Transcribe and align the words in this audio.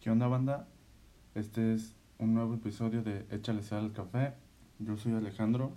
¿Qué 0.00 0.10
onda, 0.10 0.28
banda? 0.28 0.66
Este 1.34 1.74
es 1.74 1.94
un 2.18 2.34
nuevo 2.34 2.54
episodio 2.54 3.02
de 3.02 3.26
Échale 3.30 3.62
sal 3.62 3.84
al 3.84 3.92
café. 3.92 4.32
Yo 4.78 4.96
soy 4.96 5.12
Alejandro. 5.12 5.72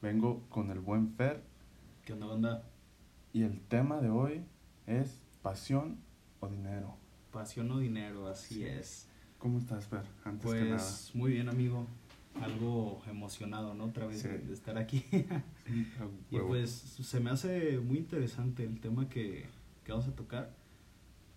Vengo 0.00 0.42
con 0.48 0.70
el 0.70 0.80
buen 0.80 1.12
Fer. 1.14 1.42
¿Qué 2.04 2.14
onda, 2.14 2.26
banda? 2.26 2.62
Y 3.32 3.42
el 3.42 3.60
tema 3.60 4.00
de 4.00 4.10
hoy 4.10 4.42
es 4.86 5.20
pasión 5.42 5.98
o 6.40 6.48
dinero. 6.48 6.96
Pasión 7.30 7.70
o 7.70 7.78
dinero, 7.78 8.26
así 8.28 8.54
Sí. 8.56 8.64
es. 8.64 9.08
¿Cómo 9.38 9.58
estás, 9.58 9.86
Fer? 9.86 10.02
Antes 10.24 10.50
que 10.50 10.60
nada. 10.62 10.76
Pues 10.76 11.10
muy 11.14 11.32
bien, 11.32 11.48
amigo. 11.48 11.86
Algo 12.40 13.02
emocionado, 13.06 13.74
¿no? 13.74 13.84
Otra 13.84 14.06
vez 14.06 14.22
Sí. 14.22 14.28
de, 14.28 14.52
estar 14.52 14.78
aquí. 14.78 15.04
Sí, 15.66 15.86
y 16.30 16.38
pues 16.38 16.70
se 16.70 17.20
me 17.20 17.30
hace 17.30 17.78
muy 17.80 17.98
interesante 17.98 18.64
el 18.64 18.80
tema 18.80 19.08
que, 19.08 19.46
que 19.84 19.92
vamos 19.92 20.08
a 20.08 20.12
tocar. 20.16 20.61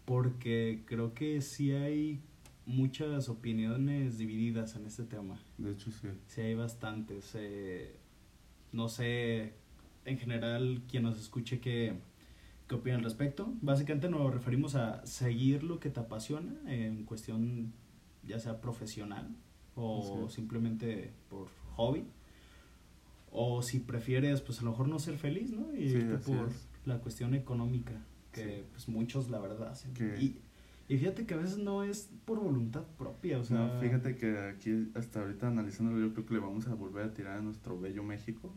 Porque 0.06 0.84
creo 0.86 1.14
que 1.14 1.42
sí 1.42 1.72
hay 1.72 2.20
muchas 2.66 3.30
opiniones 3.30 4.18
divididas 4.18 4.76
en 4.76 4.86
este 4.86 5.04
tema. 5.04 5.40
De 5.58 5.72
hecho, 5.72 5.92
sí. 5.92 6.08
Sí, 6.28 6.42
hay 6.42 6.56
bastantes. 6.56 7.32
eh, 7.36 7.96
no 8.72 8.88
sé, 8.90 9.54
en 10.06 10.18
general, 10.18 10.82
quien 10.90 11.04
nos 11.04 11.20
escuche, 11.20 11.60
qué, 11.60 11.94
qué 12.68 12.76
opina 12.76 12.98
al 12.98 13.04
respecto. 13.04 13.54
Básicamente 13.62 14.10
nos 14.10 14.34
referimos 14.34 14.76
a 14.76 15.06
seguir 15.06 15.64
lo 15.64 15.80
que 15.80 15.90
te 15.90 16.00
apasiona 16.02 16.54
en 16.68 17.06
cuestión, 17.06 17.74
ya 18.24 18.40
sea 18.40 18.60
profesional 18.62 19.36
o 19.76 20.28
simplemente 20.30 21.12
por 21.30 21.48
hobby. 21.76 22.04
O 23.32 23.62
si 23.62 23.80
prefieres, 23.80 24.42
pues 24.42 24.60
a 24.60 24.64
lo 24.64 24.72
mejor 24.72 24.88
no 24.88 25.00
ser 25.00 25.18
feliz, 25.18 25.52
¿no? 25.52 25.74
Y 25.76 25.90
Sí, 25.90 25.96
irte 25.98 26.18
por 26.20 26.50
es. 26.50 26.68
la 26.86 27.00
cuestión 27.00 27.34
económica, 27.34 27.94
que 28.36 28.44
Sí. 28.58 28.64
pues 28.72 28.88
muchos 28.90 29.30
la 29.30 29.40
verdad 29.40 29.70
hacen. 29.70 29.92
Y, 30.20 30.38
y 30.88 30.98
fíjate 30.98 31.26
que 31.26 31.34
a 31.34 31.38
veces 31.38 31.58
no 31.58 31.84
es 31.84 32.10
por 32.26 32.40
voluntad 32.40 32.84
propia, 32.98 33.40
o 33.40 33.44
sea... 33.44 33.58
no, 33.58 33.80
fíjate 33.80 34.16
que 34.16 34.38
aquí, 34.38 34.92
hasta 34.94 35.22
ahorita 35.22 35.48
analizándolo, 35.48 36.00
yo 36.00 36.14
creo 36.14 36.26
que 36.26 36.34
le 36.36 36.40
vamos 36.42 36.68
a 36.68 36.76
volver 36.76 37.06
a 37.06 37.14
tirar 37.14 37.40
a 37.40 37.42
nuestro 37.42 37.80
bello 37.80 38.04
México. 38.04 38.54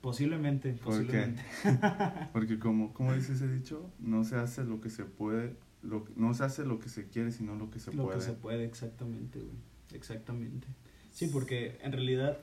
Posiblemente, 0.00 0.74
posiblemente. 0.74 1.42
Porque 2.32 2.58
como, 2.58 2.92
como 2.92 3.14
dice 3.14 3.32
ese 3.32 3.48
dicho, 3.48 3.90
no 3.98 4.22
se 4.24 4.36
hace 4.36 4.62
lo 4.62 4.80
que 4.80 4.90
se 4.90 5.04
puede, 5.04 5.56
lo, 5.82 6.04
no 6.16 6.34
se 6.34 6.44
hace 6.44 6.64
lo 6.64 6.78
que 6.78 6.88
se 6.90 7.08
quiere, 7.08 7.32
sino 7.32 7.54
lo 7.56 7.70
que 7.70 7.78
se 7.80 7.92
lo 7.92 8.04
puede. 8.04 8.18
que 8.18 8.24
se 8.24 8.32
puede, 8.34 8.64
exactamente, 8.64 9.40
güey. 9.40 9.56
Exactamente. 9.94 10.66
Sí, 11.10 11.28
porque 11.32 11.78
en 11.82 11.92
realidad, 11.92 12.38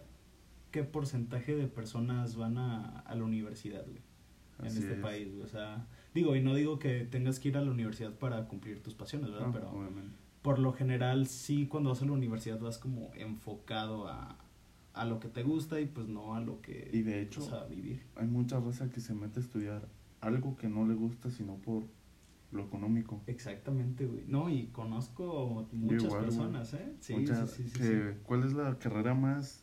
¿qué 0.72 0.84
porcentaje 0.84 1.56
de 1.56 1.68
personas 1.68 2.36
van 2.36 2.58
a, 2.58 3.00
a 3.02 3.16
la 3.16 3.24
universidad, 3.24 3.86
güey? 3.86 4.02
En 4.60 4.66
Así 4.66 4.80
este 4.80 4.94
es. 4.94 5.00
país, 5.00 5.30
güey. 5.32 5.44
O 5.44 5.48
sea, 5.48 5.86
digo, 6.14 6.36
y 6.36 6.42
no 6.42 6.54
digo 6.56 6.80
que 6.80 7.06
tengas 7.06 7.40
que 7.40 7.50
ir 7.50 7.58
a 7.58 7.62
la 7.62 7.72
universidad 7.72 8.14
para 8.14 8.46
cumplir 8.48 8.82
tus 8.84 8.94
pasiones, 8.96 9.32
¿verdad? 9.32 9.48
No, 9.48 9.54
Pero 9.54 9.70
obviamente. 9.72 10.16
por 10.42 10.60
lo 10.60 10.74
general, 10.74 11.28
sí, 11.28 11.68
cuando 11.68 11.90
vas 11.92 12.02
a 12.02 12.06
la 12.06 12.12
universidad 12.14 12.60
vas 12.60 12.78
como 12.78 13.12
enfocado 13.16 14.08
a, 14.08 14.38
a 14.94 15.06
lo 15.06 15.20
que 15.20 15.28
te 15.30 15.44
gusta 15.44 15.80
y 15.80 15.86
pues 15.86 16.08
no 16.08 16.36
a 16.36 16.42
lo 16.42 16.62
que 16.62 16.90
Y 16.94 17.02
de 17.02 17.22
hecho, 17.22 17.42
vas 17.42 17.54
a 17.54 17.66
vivir. 17.66 18.04
hay 18.16 18.28
mucha 18.28 18.60
raza 18.60 18.90
que 18.90 19.00
se 19.00 19.14
mete 19.14 19.40
a 19.40 19.44
estudiar 19.44 19.88
algo 20.20 20.56
que 20.58 20.68
no 20.70 20.86
le 20.86 20.94
gusta, 20.94 21.32
sino 21.32 21.56
por 21.56 21.84
lo 22.52 22.64
económico. 22.66 23.22
Exactamente, 23.28 24.06
güey. 24.06 24.26
No, 24.28 24.50
y 24.50 24.68
conozco 24.68 25.66
muchas 25.72 26.04
igual, 26.04 26.22
güey. 26.22 26.26
personas, 26.36 26.74
¿eh? 26.74 26.94
Sí, 27.00 27.26
sí, 27.26 27.34
sí, 27.64 27.70
sí. 27.70 27.94
¿Cuál 28.24 28.44
es 28.44 28.54
la 28.54 28.78
carrera 28.78 29.14
más? 29.14 29.61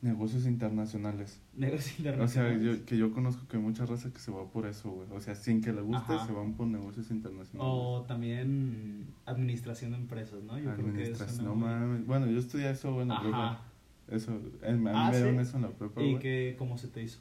Negocios 0.00 0.46
internacionales. 0.46 1.40
Negocios 1.56 1.94
O 1.98 2.02
sea, 2.02 2.06
internacionales. 2.12 2.62
yo, 2.62 2.84
que 2.86 2.96
yo 2.96 3.12
conozco 3.12 3.48
que 3.48 3.56
hay 3.56 3.62
mucha 3.62 3.84
raza 3.84 4.12
que 4.12 4.20
se 4.20 4.30
va 4.30 4.48
por 4.48 4.64
eso, 4.66 4.90
güey. 4.90 5.08
O 5.10 5.20
sea, 5.20 5.34
sin 5.34 5.60
que 5.60 5.72
le 5.72 5.80
guste, 5.80 6.12
Ajá. 6.12 6.24
se 6.26 6.32
van 6.32 6.52
por 6.54 6.68
negocios 6.68 7.10
internacionales. 7.10 7.72
O 7.74 8.04
también 8.06 9.06
administración 9.26 9.90
de 9.90 9.96
empresas, 9.98 10.40
¿no? 10.44 10.56
Yo 10.56 10.72
creo 10.74 10.76
que 10.76 11.02
es 11.02 11.20
Administración. 11.20 11.40
una 11.40 11.48
No 11.48 11.54
muy- 11.56 11.68
mames. 11.68 12.06
Bueno, 12.06 12.26
yo 12.26 12.38
estudié 12.38 12.70
eso, 12.70 12.92
bueno, 12.92 13.14
Ajá. 13.14 13.22
prepa. 13.22 13.64
Eso, 14.08 14.40
en- 14.62 14.74
a 14.88 14.90
mí 14.90 14.90
Ah, 14.94 15.10
me 15.10 15.16
dieron 15.16 15.34
¿sí? 15.36 15.40
eso 15.42 15.56
en 15.56 15.62
la 15.64 15.70
prepa, 15.70 16.00
¿Y 16.02 16.18
que 16.20 16.54
cómo 16.58 16.78
se 16.78 16.86
te 16.88 17.02
hizo? 17.02 17.18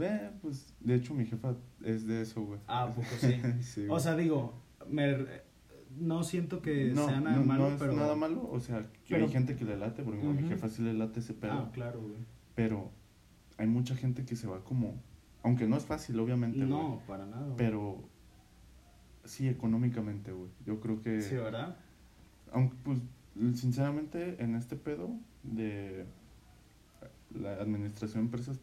Eh, 0.00 0.30
pues, 0.40 0.74
de 0.80 0.94
hecho, 0.96 1.14
mi 1.14 1.24
jefa 1.26 1.54
es 1.84 2.06
de 2.06 2.22
eso, 2.22 2.42
güey. 2.42 2.60
Ah, 2.66 2.84
¿a 2.84 2.90
poco 2.90 3.06
sí? 3.18 3.28
Sí, 3.62 3.86
O 3.88 3.98
sea, 3.98 4.16
digo, 4.16 4.54
me, 4.88 5.16
no 5.98 6.22
siento 6.24 6.62
que 6.62 6.92
no, 6.94 7.06
sea 7.06 7.20
nada 7.20 7.36
no, 7.36 7.44
malo, 7.44 7.68
no 7.68 7.74
es 7.74 7.80
pero... 7.80 7.92
nada 7.94 8.14
malo, 8.16 8.48
o 8.50 8.60
sea, 8.60 8.82
que 9.04 9.14
Pero- 9.14 9.26
hay 9.26 9.30
gente 9.32 9.56
que 9.56 9.64
le 9.64 9.76
late, 9.76 10.02
porque 10.02 10.20
a 10.20 10.30
mi 10.30 10.38
Ujú. 10.40 10.48
jefa 10.48 10.68
sí 10.68 10.82
le 10.82 10.94
late 10.94 11.20
ese 11.20 11.34
pedo, 11.34 11.52
Ah, 11.52 11.70
claro, 11.72 12.00
güey. 12.00 12.14
pero 12.54 12.90
hay 13.58 13.66
mucha 13.66 13.94
gente 13.94 14.24
que 14.24 14.34
se 14.36 14.46
va 14.46 14.64
como, 14.64 14.94
aunque 15.42 15.66
no 15.68 15.76
es 15.76 15.84
fácil, 15.84 16.18
obviamente, 16.20 16.58
güey, 16.58 16.68
No, 16.70 17.02
para 17.06 17.26
nada. 17.26 17.44
güey. 17.44 17.56
pero 17.56 18.02
sí 19.24 19.48
económicamente, 19.48 20.32
güey, 20.32 20.50
yo 20.66 20.80
creo 20.80 21.00
que, 21.00 21.20
Sí, 21.20 21.36
¿verdad? 21.36 21.76
aunque, 22.52 22.76
pues, 22.82 22.98
sinceramente, 23.54 24.42
en 24.42 24.54
este 24.56 24.76
pedo 24.76 25.10
de 25.42 26.06
la 27.34 27.52
administración 27.54 28.22
de 28.22 28.26
empresas, 28.26 28.60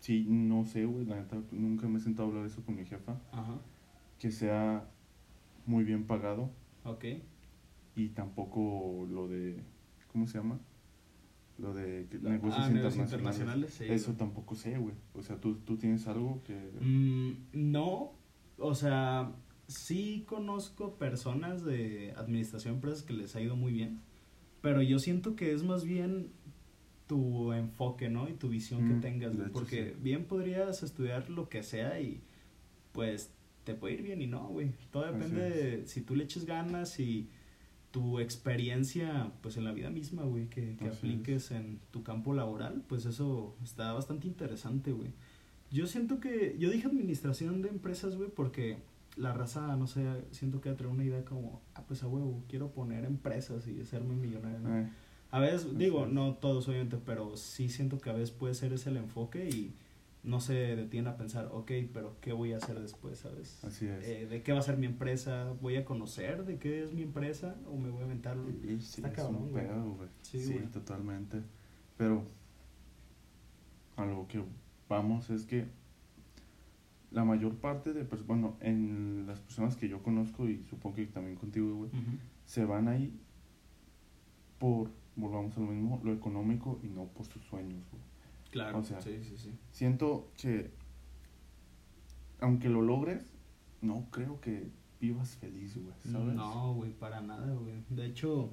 sí, 0.00 0.24
no 0.28 0.64
sé, 0.64 0.84
güey, 0.84 1.04
la 1.04 1.16
neta, 1.16 1.36
nunca 1.52 1.86
me 1.88 1.98
he 1.98 2.00
sentado 2.00 2.24
a 2.24 2.28
hablar 2.28 2.44
de 2.44 2.50
eso 2.50 2.62
con 2.64 2.76
mi 2.76 2.84
jefa, 2.84 3.16
Ajá. 3.32 3.54
que 4.18 4.30
sea 4.30 4.84
muy 5.66 5.84
bien 5.84 6.04
pagado, 6.04 6.50
Ok. 6.84 7.04
y 7.96 8.08
tampoco 8.10 9.06
lo 9.10 9.28
de 9.28 9.62
¿cómo 10.12 10.26
se 10.26 10.38
llama? 10.38 10.58
Lo 11.58 11.74
de 11.74 12.06
Ah, 12.12 12.18
negocios 12.22 12.70
internacionales. 12.70 13.12
internacionales, 13.12 13.74
sí, 13.74 13.84
Eso 13.88 14.06
güey. 14.06 14.16
tampoco 14.18 14.54
sé, 14.54 14.78
güey. 14.78 14.94
O 15.14 15.22
sea, 15.22 15.36
tú, 15.40 15.56
tú 15.56 15.76
tienes 15.76 16.06
algo 16.06 16.42
que 16.44 16.54
Mm, 16.80 17.32
no, 17.72 18.12
o 18.58 18.74
sea, 18.74 19.32
sí 19.66 20.24
conozco 20.26 20.94
personas 20.96 21.64
de 21.64 22.12
administración 22.16 22.74
de 22.74 22.76
empresas 22.78 23.02
que 23.02 23.12
les 23.12 23.36
ha 23.36 23.42
ido 23.42 23.56
muy 23.56 23.72
bien, 23.72 24.00
pero 24.62 24.80
yo 24.82 24.98
siento 24.98 25.36
que 25.36 25.52
es 25.52 25.62
más 25.62 25.84
bien 25.84 26.30
tu 27.06 27.52
enfoque, 27.52 28.08
¿no? 28.08 28.28
Y 28.28 28.34
tu 28.34 28.48
visión 28.48 28.86
que 28.86 28.94
Mm, 28.94 29.00
tengas, 29.00 29.32
de 29.32 29.36
güey, 29.38 29.48
hecho, 29.50 29.52
porque 29.58 29.90
sí. 29.94 30.00
bien 30.02 30.24
podrías 30.24 30.82
estudiar 30.82 31.28
lo 31.28 31.48
que 31.48 31.62
sea 31.62 32.00
y 32.00 32.22
pues 32.92 33.34
te 33.70 33.78
puede 33.78 33.94
ir 33.94 34.02
bien 34.02 34.20
y 34.20 34.26
no, 34.26 34.48
güey. 34.48 34.72
Todo 34.90 35.04
depende 35.10 35.48
de 35.48 35.86
si 35.86 36.00
tú 36.00 36.16
le 36.16 36.24
eches 36.24 36.44
ganas 36.44 36.98
y 36.98 37.28
tu 37.90 38.20
experiencia, 38.20 39.32
pues 39.42 39.56
en 39.56 39.64
la 39.64 39.72
vida 39.72 39.90
misma, 39.90 40.22
güey, 40.22 40.48
que, 40.48 40.76
que 40.76 40.88
apliques 40.88 41.50
en 41.50 41.80
tu 41.90 42.02
campo 42.02 42.34
laboral, 42.34 42.82
pues 42.88 43.04
eso 43.06 43.56
está 43.64 43.92
bastante 43.92 44.26
interesante, 44.26 44.92
güey. 44.92 45.10
Yo 45.70 45.86
siento 45.86 46.18
que, 46.18 46.56
yo 46.58 46.70
dije 46.70 46.86
administración 46.88 47.62
de 47.62 47.68
empresas, 47.68 48.16
güey, 48.16 48.28
porque 48.28 48.78
la 49.16 49.32
raza, 49.32 49.76
no 49.76 49.86
sé, 49.86 50.04
siento 50.30 50.60
que 50.60 50.72
traer 50.72 50.92
una 50.92 51.04
idea 51.04 51.24
como, 51.24 51.60
ah, 51.74 51.82
pues 51.86 52.02
a 52.02 52.08
huevo, 52.08 52.42
quiero 52.48 52.70
poner 52.70 53.04
empresas 53.04 53.66
y 53.68 53.80
hacerme 53.80 54.14
millonario. 54.14 54.60
¿no? 54.60 54.78
eh, 54.78 54.88
A 55.30 55.40
veces, 55.40 55.76
digo, 55.78 56.06
es. 56.06 56.12
no 56.12 56.34
todos 56.34 56.68
obviamente, 56.68 56.98
pero 57.04 57.36
sí 57.36 57.68
siento 57.68 57.98
que 57.98 58.10
a 58.10 58.14
veces 58.14 58.30
puede 58.30 58.54
ser 58.54 58.72
ese 58.72 58.90
el 58.90 58.96
enfoque 58.96 59.48
y 59.48 59.74
no 60.22 60.40
se 60.40 60.52
detiene 60.76 61.08
a 61.08 61.16
pensar, 61.16 61.48
ok, 61.52 61.70
pero 61.94 62.16
¿qué 62.20 62.32
voy 62.32 62.52
a 62.52 62.58
hacer 62.58 62.78
después, 62.78 63.18
sabes? 63.20 63.62
así 63.64 63.86
es. 63.86 64.06
Eh, 64.06 64.26
¿De 64.26 64.42
qué 64.42 64.52
va 64.52 64.58
a 64.58 64.62
ser 64.62 64.76
mi 64.76 64.86
empresa? 64.86 65.54
¿Voy 65.62 65.76
a 65.76 65.84
conocer 65.84 66.44
de 66.44 66.58
qué 66.58 66.82
es 66.82 66.92
mi 66.92 67.02
empresa? 67.02 67.56
¿O 67.66 67.76
me 67.78 67.88
voy 67.90 68.02
a 68.02 68.04
aventar? 68.04 68.36
Y 68.62 68.80
sí, 68.80 68.96
está 69.00 69.08
es 69.08 69.14
cabrón, 69.14 69.42
un 69.44 69.50
güey. 69.50 69.66
pedo, 69.66 69.92
güey. 69.94 70.08
Sí, 70.22 70.40
Sí, 70.40 70.52
güey. 70.54 70.66
totalmente. 70.66 71.40
Pero 71.96 72.24
a 73.96 74.04
lo 74.04 74.26
que 74.28 74.42
vamos 74.88 75.30
es 75.30 75.44
que 75.46 75.66
la 77.10 77.24
mayor 77.24 77.56
parte 77.56 77.92
de 77.92 78.04
personas, 78.04 78.26
bueno, 78.28 78.56
en 78.60 79.26
las 79.26 79.40
personas 79.40 79.76
que 79.76 79.88
yo 79.88 80.02
conozco 80.02 80.48
y 80.48 80.62
supongo 80.68 80.96
que 80.96 81.06
también 81.06 81.36
contigo, 81.36 81.74
güey, 81.74 81.90
se 82.44 82.64
van 82.64 82.88
ahí 82.88 83.18
por, 84.58 84.90
volvamos 85.16 85.56
a 85.56 85.60
lo 85.60 85.66
mismo, 85.66 86.00
lo 86.04 86.12
económico 86.12 86.78
y 86.82 86.88
no 86.88 87.06
por 87.06 87.26
sus 87.26 87.42
sueños, 87.44 87.82
güey. 87.90 88.02
Claro, 88.50 88.78
O 88.78 88.84
sea, 88.84 89.00
sí, 89.00 89.22
sí, 89.22 89.36
sí. 89.36 89.50
Siento 89.70 90.32
que, 90.36 90.70
aunque 92.40 92.68
lo 92.68 92.82
logres, 92.82 93.32
no 93.80 94.08
creo 94.10 94.40
que 94.40 94.70
vivas 95.00 95.36
feliz, 95.36 95.76
güey, 95.76 95.94
¿sabes? 96.10 96.34
No, 96.34 96.74
güey, 96.74 96.92
para 96.92 97.20
nada, 97.20 97.54
güey. 97.54 97.82
De 97.88 98.06
hecho, 98.06 98.52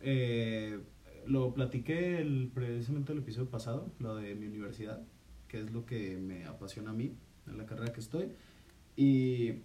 eh, 0.00 0.80
lo 1.26 1.52
platiqué 1.52 2.18
el, 2.20 2.50
precisamente 2.52 3.12
el 3.12 3.18
episodio 3.18 3.50
pasado, 3.50 3.92
lo 3.98 4.16
de 4.16 4.34
mi 4.34 4.46
universidad, 4.46 5.02
que 5.48 5.60
es 5.60 5.70
lo 5.70 5.84
que 5.84 6.16
me 6.16 6.46
apasiona 6.46 6.90
a 6.90 6.94
mí, 6.94 7.14
en 7.46 7.58
la 7.58 7.66
carrera 7.66 7.92
que 7.92 8.00
estoy. 8.00 8.32
Y 8.96 9.62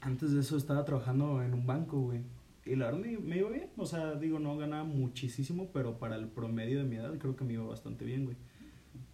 antes 0.00 0.32
de 0.32 0.40
eso 0.40 0.56
estaba 0.56 0.84
trabajando 0.84 1.42
en 1.42 1.54
un 1.54 1.66
banco, 1.66 2.00
güey. 2.00 2.22
Y 2.66 2.76
la 2.76 2.86
verdad 2.86 3.00
me, 3.00 3.18
me 3.18 3.38
iba 3.38 3.48
bien. 3.50 3.70
O 3.76 3.86
sea, 3.86 4.14
digo, 4.14 4.38
no 4.38 4.56
ganaba 4.56 4.84
muchísimo, 4.84 5.70
pero 5.72 5.98
para 5.98 6.16
el 6.16 6.28
promedio 6.28 6.78
de 6.78 6.84
mi 6.84 6.96
edad 6.96 7.16
creo 7.18 7.36
que 7.36 7.44
me 7.44 7.54
iba 7.54 7.64
bastante 7.64 8.04
bien, 8.04 8.24
güey. 8.24 8.36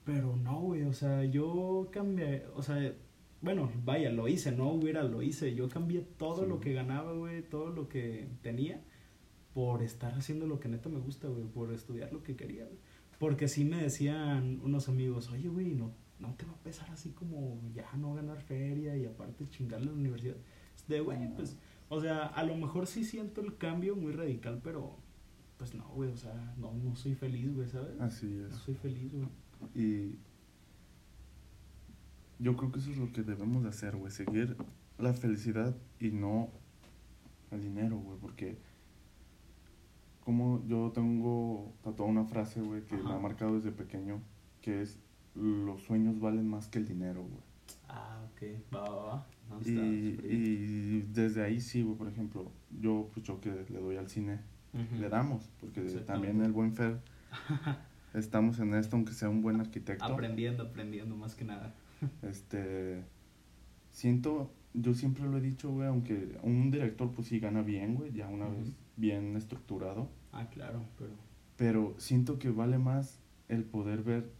Pero 0.07 0.37
no, 0.37 0.61
güey, 0.63 0.85
o 0.85 0.93
sea, 0.95 1.25
yo 1.25 1.89
cambié, 1.93 2.45
o 2.55 2.63
sea, 2.63 2.95
bueno, 3.43 3.71
vaya, 3.85 4.11
lo 4.11 4.29
hice, 4.29 4.53
no 4.53 4.71
hubiera, 4.73 5.03
lo 5.03 5.21
hice. 5.21 5.55
Yo 5.55 5.69
cambié 5.69 6.01
todo 6.01 6.45
Sí. 6.45 6.49
lo 6.49 6.61
que 6.61 6.73
ganaba, 6.73 7.13
güey, 7.13 7.43
todo 7.43 7.69
lo 7.71 7.89
que 7.89 8.29
tenía 8.41 8.83
por 9.53 9.83
estar 9.83 10.15
haciendo 10.15 10.47
lo 10.47 10.59
que 10.61 10.69
neta 10.69 10.89
me 10.89 11.01
gusta, 11.01 11.29
güey, 11.29 11.45
por 11.45 11.73
estudiar 11.73 12.13
lo 12.13 12.23
que 12.23 12.37
quería, 12.37 12.65
güey. 12.65 12.79
Porque 13.19 13.49
sí 13.49 13.65
me 13.65 13.83
decían 13.83 14.61
unos 14.63 14.89
amigos, 14.89 15.31
oye, 15.31 15.49
güey, 15.49 15.75
no, 15.75 15.93
no 16.21 16.35
te 16.35 16.47
va 16.47 16.53
a 16.53 16.63
pesar 16.63 16.89
así 16.91 17.11
como 17.11 17.61
ya 17.75 17.91
no 17.97 18.15
ganar 18.15 18.41
feria 18.41 18.97
y 18.97 19.07
aparte 19.07 19.49
chingarle 19.49 19.89
a 19.89 19.93
la 19.93 19.99
universidad. 19.99 20.37
De, 20.89 21.01
güey, 21.01 21.35
pues 21.35 21.59
O 21.89 22.01
sea, 22.01 22.27
a 22.27 22.43
lo 22.45 22.55
mejor 22.57 22.87
sí 22.87 23.05
siento 23.05 23.41
el 23.41 23.57
cambio 23.59 23.97
muy 23.97 24.13
radical, 24.13 24.61
pero 24.63 24.97
pues 25.57 25.75
no, 25.75 25.89
güey, 25.95 26.11
o 26.11 26.17
sea, 26.17 26.55
no, 26.59 26.73
no 26.75 26.95
soy 26.97 27.15
feliz, 27.15 27.55
güey, 27.55 27.69
¿sabes? 27.69 27.99
Así 28.01 28.27
No 28.27 28.49
es. 28.49 28.55
soy 28.57 28.75
feliz, 28.75 29.13
güey. 29.13 29.27
Y 29.75 30.17
yo 32.39 32.57
creo 32.57 32.73
que 32.73 32.79
eso 32.79 32.91
es 32.91 32.99
lo 32.99 33.13
que 33.13 33.23
debemos 33.23 33.63
de 33.63 33.69
hacer, 33.71 33.97
güey. 33.97 34.13
Seguir 34.13 34.57
la 34.99 35.13
felicidad 35.13 35.75
y 36.01 36.11
no 36.11 36.51
el 37.51 37.63
dinero, 37.63 37.97
güey. 37.99 38.19
Porque 38.19 38.59
como 40.25 40.67
yo 40.67 40.91
tengo 40.93 41.73
tatuada 41.83 42.11
una 42.11 42.25
frase, 42.25 42.61
güey, 42.61 42.85
que 42.85 42.97
me 42.97 43.13
ha 43.13 43.19
marcado 43.19 43.57
desde 43.57 43.73
pequeño, 43.73 44.21
que 44.61 44.83
es 44.83 44.99
los 45.35 45.83
sueños 45.83 46.19
valen 46.19 46.49
más 46.49 46.69
que 46.69 46.79
el 46.79 46.87
dinero, 46.87 47.23
güey. 47.23 47.43
Ah, 47.89 48.25
ok, 48.33 48.75
va, 48.75 48.81
va, 48.89 49.05
va. 49.05 49.27
No, 49.49 49.61
Y, 49.65 50.19
y 50.25 51.09
desde 51.13 51.45
ahí 51.45 51.61
sí, 51.61 51.83
güey, 51.83 51.97
por 51.97 52.09
ejemplo, 52.09 52.51
yo, 52.81 53.09
pues 53.13 53.25
yo 53.25 53.41
que 53.41 53.51
le 53.69 53.81
doy 53.81 53.97
al 53.97 54.09
cine, 54.09 54.41
le 54.99 55.09
damos, 55.09 55.49
porque 55.61 55.83
también 56.07 56.43
el 56.43 56.53
buen 56.53 56.75
Fer, 56.75 57.01
estamos 58.17 58.59
en 58.59 58.75
esto, 58.75 58.97
aunque 58.97 59.13
sea 59.13 59.29
un 59.29 59.43
buen 59.43 59.61
arquitecto. 59.61 60.05
Aprendiendo, 60.05 60.65
aprendiendo, 60.65 61.17
más 61.17 61.35
que 61.35 61.45
nada. 61.45 61.75
Este, 62.23 63.03
siento, 63.91 64.53
yo 64.75 64.95
siempre 64.95 65.25
lo 65.25 65.39
he 65.39 65.41
dicho, 65.41 65.71
güey, 65.71 65.89
aunque 65.89 66.39
un 66.43 66.71
director 66.71 67.11
pues 67.13 67.29
sí 67.29 67.39
gana 67.41 67.63
bien, 67.63 67.95
güey, 67.95 68.13
ya 68.13 68.29
una 68.29 68.49
vez 68.49 68.73
bien 68.97 69.37
estructurado, 69.37 70.09
Ah, 70.33 70.49
claro, 70.51 70.83
pero... 70.99 71.13
pero 71.57 71.95
siento 71.99 72.39
que 72.39 72.51
vale 72.51 72.79
más 72.79 73.19
el 73.49 73.65
poder 73.65 74.03
ver 74.03 74.31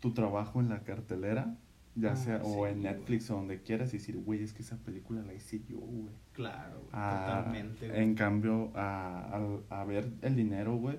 tu 0.00 0.12
trabajo 0.12 0.60
en 0.60 0.68
la 0.68 0.84
cartelera, 0.84 1.56
ya 1.96 2.12
Ah, 2.12 2.16
sea, 2.16 2.38
sí, 2.40 2.44
o 2.46 2.66
en 2.66 2.80
güey. 2.80 2.92
Netflix 2.94 3.30
o 3.30 3.34
donde 3.36 3.60
quieras, 3.62 3.92
y 3.94 3.98
decir, 3.98 4.16
güey, 4.18 4.42
es 4.42 4.52
que 4.52 4.62
esa 4.62 4.76
película 4.78 5.22
la 5.22 5.34
hice 5.34 5.60
yo, 5.68 5.78
güey. 5.78 6.14
Claro, 6.32 6.78
güey, 6.80 6.90
A- 6.92 7.26
totalmente, 7.42 7.88
güey. 7.88 8.02
En 8.02 8.14
cambio, 8.14 8.70
a, 8.76 9.36
a, 9.70 9.80
a 9.80 9.84
ver 9.84 10.12
el 10.22 10.36
dinero, 10.36 10.76
güey, 10.76 10.98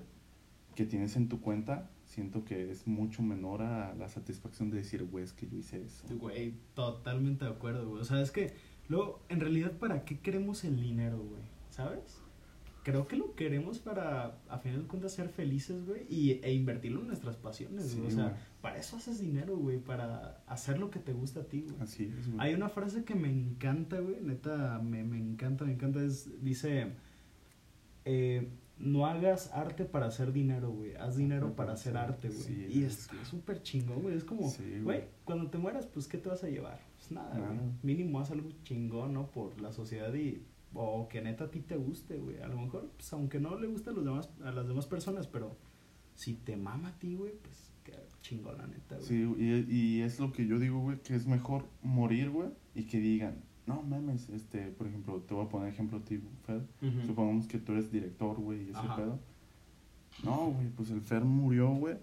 que 0.76 0.86
tienes 0.86 1.16
en 1.16 1.30
tu 1.30 1.40
cuenta, 1.42 1.90
siento 2.14 2.46
que 2.46 2.70
es 2.70 2.86
mucho 2.86 3.24
menor 3.24 3.64
a 3.64 3.96
la 3.96 4.08
satisfacción 4.08 4.70
de 4.70 4.78
decir, 4.78 5.04
güey, 5.04 5.24
es 5.24 5.34
que 5.34 5.48
yo 5.48 5.58
hice 5.58 5.84
eso. 5.84 6.06
Güey, 6.16 6.54
totalmente 6.76 7.46
de 7.46 7.52
acuerdo, 7.52 7.90
güey. 7.90 8.02
O 8.02 8.06
sea, 8.06 8.22
es 8.22 8.30
que 8.32 8.54
luego, 8.88 9.24
en 9.30 9.40
realidad, 9.40 9.72
¿para 9.80 10.06
qué 10.06 10.20
queremos 10.20 10.64
el 10.64 10.80
dinero, 10.80 11.18
güey? 11.18 11.42
¿Sabes? 11.70 12.20
Creo 12.84 13.08
que 13.08 13.16
lo 13.16 13.34
queremos 13.34 13.80
para, 13.80 14.38
a 14.48 14.60
final 14.60 14.84
de 14.84 14.88
cuentas, 14.88 15.14
ser 15.14 15.30
felices, 15.30 15.86
güey, 15.86 16.06
y, 16.10 16.32
e 16.44 16.54
invertirlo 16.54 17.02
en 17.02 17.08
nuestras 17.08 17.38
pasiones, 17.38 17.86
Sí, 17.88 17.98
güey. 17.98 18.10
O 18.10 18.12
sea, 18.12 18.24
güey. 18.26 18.36
para 18.62 18.78
eso 18.78 18.98
haces 18.98 19.20
dinero, 19.20 19.58
güey, 19.58 19.80
para 19.80 20.44
hacer 20.48 20.78
lo 20.78 20.92
que 20.92 21.00
te 21.00 21.14
gusta 21.14 21.40
a 21.40 21.44
ti, 21.46 21.62
güey. 21.62 21.76
Así 21.80 22.12
es, 22.16 22.28
güey. 22.28 22.38
Hay 22.40 22.54
una 22.54 22.70
frase 22.70 23.06
que 23.06 23.16
me 23.16 23.32
encanta, 23.32 24.00
güey, 24.00 24.22
neta, 24.22 24.80
me, 24.84 25.04
me 25.04 25.18
encanta, 25.18 25.66
me 25.66 25.74
encanta, 25.74 26.04
es, 26.04 26.44
dice, 26.44 26.92
eh, 28.06 28.50
no 28.78 29.06
hagas 29.06 29.52
arte 29.54 29.86
para 29.86 30.08
hacer 30.08 30.34
dinero, 30.34 30.72
güey, 30.72 30.96
haz 30.96 31.16
dinero 31.16 31.56
para 31.56 31.74
hacer 31.74 31.96
arte, 31.96 32.30
güey. 32.30 32.42
sí, 32.42 32.68
y 32.70 32.84
es 32.84 33.00
está 33.00 33.24
súper 33.26 33.62
chingón, 33.62 34.02
güey, 34.02 34.18
es 34.18 34.24
como, 34.24 34.50
Sí, 34.50 34.80
güey, 34.82 35.06
cuando 35.24 35.50
te 35.50 35.58
mueras, 35.58 35.86
pues, 35.86 36.08
¿qué 36.08 36.18
te 36.18 36.30
vas 36.30 36.44
a 36.44 36.50
llevar? 36.50 36.80
Pues 36.98 37.12
nada, 37.12 37.38
güey, 37.38 37.60
mínimo 37.82 38.20
haz 38.20 38.32
algo 38.32 38.50
chingón, 38.64 39.14
¿no? 39.14 39.28
Por 39.28 39.60
la 39.62 39.72
sociedad 39.72 40.14
y, 40.14 40.44
o 40.74 41.08
que 41.08 41.22
neta 41.22 41.46
a 41.46 41.52
ti 41.52 41.60
te 41.60 41.76
guste, 41.76 42.18
güey, 42.18 42.40
a 42.42 42.48
lo 42.48 42.58
mejor, 42.58 42.90
pues, 42.98 43.12
aunque 43.14 43.40
no 43.40 43.58
le 43.60 43.68
guste 43.68 43.92
a, 43.92 43.94
los 43.94 44.04
demás, 44.04 44.30
a 44.44 44.52
las 44.52 44.68
demás 44.68 44.88
personas, 44.88 45.28
pero 45.28 45.56
si 46.16 46.34
te 46.34 46.58
mama 46.58 46.90
a 46.90 47.00
ti, 47.00 47.16
güey, 47.16 47.34
pues, 47.42 47.72
qué 47.84 47.94
chingón, 48.22 48.58
la 48.58 48.68
neta, 48.68 48.96
güey. 48.96 49.08
Sí, 49.08 49.36
y, 49.38 49.74
y 49.74 50.02
es 50.02 50.20
lo 50.20 50.32
que 50.32 50.48
yo 50.48 50.58
digo, 50.60 50.80
güey, 50.80 51.00
que 51.02 51.16
es 51.16 51.28
mejor 51.28 51.68
morir, 51.84 52.32
güey, 52.32 52.50
y 52.76 52.86
que 52.86 53.00
digan, 53.00 53.44
no 53.68 53.82
mames, 53.82 54.30
este, 54.30 54.68
por 54.70 54.88
ejemplo, 54.88 55.20
te 55.22 55.34
voy 55.34 55.46
a 55.46 55.50
poner 55.50 55.70
ejemplo 55.70 55.98
a 56.00 56.02
ti, 56.02 56.22
Fer. 56.46 56.62
Supongamos 57.06 57.48
que 57.48 57.58
tú 57.60 57.72
eres 57.74 57.92
director, 57.92 58.38
güey, 58.40 58.64
y 58.68 58.70
ese 58.70 58.78
Ajá. 58.80 58.96
pedo. 58.96 59.20
No, 60.24 60.52
güey, 60.52 60.68
pues 60.70 60.90
el 60.92 61.02
Fer 61.02 61.24
murió, 61.26 61.70
güey, 61.70 61.96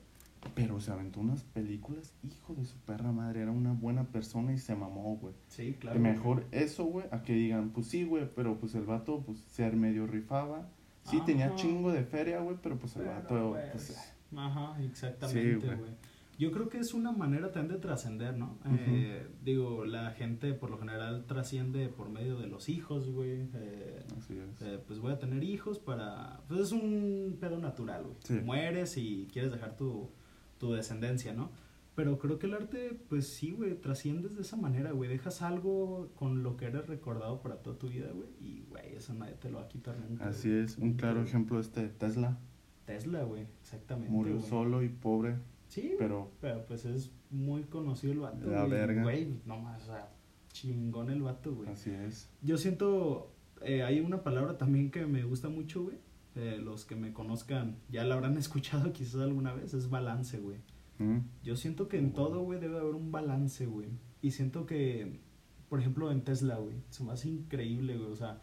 pero 0.54 0.80
se 0.80 0.90
aventó 0.90 1.20
unas 1.20 1.42
películas, 1.44 2.12
hijo 2.24 2.54
de 2.54 2.64
su 2.64 2.76
perra 2.78 3.12
madre, 3.12 3.42
era 3.42 3.50
una 3.52 3.72
buena 3.72 4.04
persona 4.04 4.52
y 4.52 4.58
se 4.58 4.74
mamó, 4.74 5.16
güey. 5.16 5.34
Sí, 5.48 5.74
claro. 5.78 5.96
Que 5.96 6.00
güey. 6.02 6.12
mejor 6.12 6.46
eso, 6.50 6.84
güey, 6.84 7.06
a 7.10 7.22
que 7.22 7.34
digan, 7.34 7.70
pues 7.70 7.86
sí, 7.86 8.04
güey, 8.04 8.28
pero 8.34 8.58
pues 8.58 8.74
el 8.74 8.84
vato, 8.84 9.22
pues, 9.24 9.38
ser 9.38 9.76
medio 9.76 10.06
rifaba. 10.06 10.68
Sí, 11.04 11.20
tenía 11.24 11.54
chingo 11.56 11.92
de 11.92 12.04
feria, 12.04 12.40
güey, 12.40 12.56
pero 12.62 12.78
pues 12.78 12.94
el 12.96 13.02
Pero, 13.02 13.14
vato, 13.50 13.50
pues, 13.52 13.70
pues, 13.72 14.12
Ajá, 14.36 14.82
exactamente, 14.82 15.66
güey. 15.66 15.78
güey. 15.78 15.90
Yo 16.40 16.50
creo 16.52 16.70
que 16.70 16.78
es 16.78 16.94
una 16.94 17.12
manera 17.12 17.52
también 17.52 17.74
de 17.74 17.82
trascender, 17.82 18.34
¿no? 18.34 18.58
Eh, 18.64 19.28
digo, 19.44 19.84
la 19.84 20.12
gente 20.12 20.54
por 20.54 20.70
lo 20.70 20.78
general 20.78 21.26
trasciende 21.26 21.90
por 21.90 22.08
medio 22.08 22.38
de 22.38 22.46
los 22.46 22.70
hijos, 22.70 23.10
güey. 23.10 23.46
Eh, 23.52 24.02
así 24.16 24.38
es. 24.38 24.62
eh, 24.62 24.80
pues 24.86 25.00
voy 25.00 25.12
a 25.12 25.18
tener 25.18 25.44
hijos 25.44 25.78
para... 25.78 26.40
Pues 26.48 26.60
es 26.60 26.72
un 26.72 27.36
pedo 27.38 27.58
natural, 27.58 28.04
güey. 28.04 28.16
Sí. 28.24 28.40
Mueres 28.42 28.96
y 28.96 29.28
quieres 29.30 29.52
dejar 29.52 29.76
tu, 29.76 30.08
tu 30.56 30.72
descendencia, 30.72 31.34
¿no? 31.34 31.50
Pero 31.94 32.18
creo 32.18 32.38
que 32.38 32.46
el 32.46 32.54
arte, 32.54 32.98
pues 33.10 33.28
sí, 33.28 33.50
güey, 33.50 33.74
trasciendes 33.74 34.34
de 34.34 34.40
esa 34.40 34.56
manera, 34.56 34.92
güey. 34.92 35.10
Dejas 35.10 35.42
algo 35.42 36.10
con 36.14 36.42
lo 36.42 36.56
que 36.56 36.64
eres 36.64 36.86
recordado 36.86 37.42
para 37.42 37.56
toda 37.56 37.76
tu 37.76 37.90
vida, 37.90 38.12
güey. 38.14 38.30
Y, 38.40 38.64
güey, 38.70 38.94
eso 38.94 39.12
nadie 39.12 39.34
te 39.34 39.50
lo 39.50 39.58
va 39.58 39.64
a 39.64 39.68
quitar 39.68 39.98
nunca. 39.98 40.26
Así 40.30 40.48
güey. 40.48 40.62
es, 40.62 40.78
un 40.78 40.94
claro 40.94 41.22
ejemplo 41.22 41.60
este 41.60 41.88
Tesla. 41.88 42.38
Tesla, 42.86 43.24
güey, 43.24 43.46
exactamente. 43.60 44.10
Murió 44.10 44.36
güey. 44.36 44.48
solo 44.48 44.82
y 44.82 44.88
pobre, 44.88 45.36
Sí, 45.70 45.94
pero 45.98 46.30
pero 46.40 46.66
pues 46.66 46.84
es 46.84 47.10
muy 47.30 47.62
conocido 47.62 48.12
el 48.12 48.18
vato. 48.20 48.46
La 48.50 48.60
güey. 48.60 48.70
verga. 48.70 49.02
Güey, 49.02 49.34
no 49.46 49.58
más, 49.58 49.82
o 49.84 49.86
sea, 49.86 50.12
chingón 50.52 51.10
el 51.10 51.22
vato, 51.22 51.54
güey. 51.54 51.68
así 51.70 51.90
es. 51.90 52.28
Yo 52.42 52.58
siento, 52.58 53.32
eh, 53.62 53.82
hay 53.82 54.00
una 54.00 54.22
palabra 54.22 54.58
también 54.58 54.90
que 54.90 55.06
me 55.06 55.22
gusta 55.22 55.48
mucho, 55.48 55.84
güey. 55.84 55.96
Eh, 56.36 56.58
los 56.62 56.84
que 56.84 56.94
me 56.94 57.12
conozcan 57.12 57.76
ya 57.88 58.04
la 58.04 58.14
habrán 58.16 58.36
escuchado 58.44 58.92
quizás 58.92 59.20
alguna 59.22 59.52
vez, 59.54 59.72
es 59.74 59.88
balance, 59.88 60.38
güey. 60.38 60.58
Mm, 60.98 61.20
Yo 61.42 61.56
siento 61.56 61.88
que 61.88 61.98
en 61.98 62.12
todo, 62.12 62.40
güey, 62.42 62.60
debe 62.60 62.78
haber 62.78 62.94
un 62.94 63.10
balance, 63.10 63.64
güey. 63.66 63.88
Y 64.22 64.32
siento 64.32 64.66
que, 64.66 65.20
por 65.68 65.80
ejemplo, 65.80 66.10
en 66.12 66.22
Tesla, 66.22 66.58
güey, 66.58 66.76
se 66.90 67.04
me 67.04 67.12
hace 67.12 67.28
increíble, 67.28 67.96
güey, 67.96 68.10
o 68.10 68.16
sea, 68.16 68.40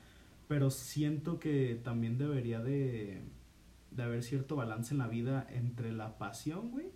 pero 0.47 0.69
siento 0.71 1.39
que 1.39 1.79
también 1.83 2.17
debería 2.17 2.61
de, 2.61 3.21
de 3.91 4.03
haber 4.03 4.23
cierto 4.23 4.55
balance 4.55 4.93
en 4.93 4.97
la 4.99 5.07
vida 5.09 5.45
entre 5.51 5.91
la 5.91 6.17
pasión, 6.17 6.71
güey, 6.71 6.87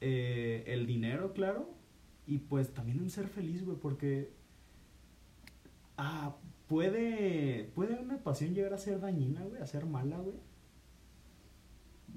eh, 0.00 0.64
el 0.66 0.86
dinero, 0.86 1.32
claro, 1.32 1.70
y 2.26 2.38
pues 2.38 2.72
también 2.74 2.98
en 2.98 3.10
ser 3.10 3.28
feliz, 3.28 3.64
güey, 3.64 3.76
porque 3.78 4.30
ah, 5.96 6.36
puede 6.66 7.70
puede 7.74 7.98
una 7.98 8.18
pasión 8.18 8.54
llegar 8.54 8.74
a 8.74 8.78
ser 8.78 9.00
dañina, 9.00 9.42
güey, 9.42 9.60
a 9.62 9.66
ser 9.66 9.86
mala, 9.86 10.18
güey. 10.18 10.36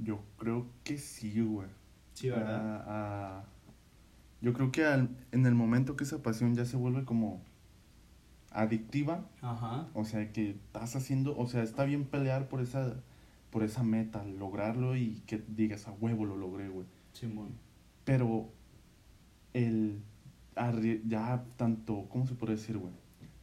Yo 0.04 0.24
creo 0.38 0.68
que 0.84 0.98
sí, 0.98 1.42
güey. 1.42 1.68
Sí, 2.14 2.30
¿verdad? 2.30 2.62
Ah, 2.62 2.86
ah, 2.88 3.46
yo 4.42 4.54
creo 4.54 4.72
que 4.72 4.84
al- 4.86 5.10
en 5.32 5.46
el 5.46 5.54
momento 5.56 5.96
que 5.96 6.04
esa 6.04 6.22
pasión 6.24 6.56
ya 6.56 6.66
se 6.66 6.78
vuelve 6.78 7.06
como 7.06 7.42
adictiva, 8.52 9.26
Ajá. 9.42 9.88
o 9.94 10.04
sea, 10.04 10.32
que 10.34 10.52
estás 10.52 10.96
haciendo, 10.96 11.38
o 11.38 11.48
sea, 11.48 11.64
está 11.64 11.86
bien 11.86 12.06
pelear 12.06 12.48
por 12.50 12.62
esa 12.62 13.02
por 13.50 13.64
esa 13.64 13.84
meta, 13.84 14.24
lograrlo 14.24 14.96
y 14.96 15.22
que 15.28 15.44
digas 15.50 15.86
a 15.88 15.92
huevo 15.92 16.24
lo 16.26 16.38
logré, 16.38 16.70
güey. 16.70 16.86
Simón. 17.14 17.50
Pero 18.06 18.50
el 19.54 20.02
arri- 20.56 21.02
ya 21.08 21.44
tanto, 21.58 22.08
¿cómo 22.10 22.26
se 22.28 22.36
puede 22.36 22.54
decir, 22.54 22.78
güey? 22.78 22.94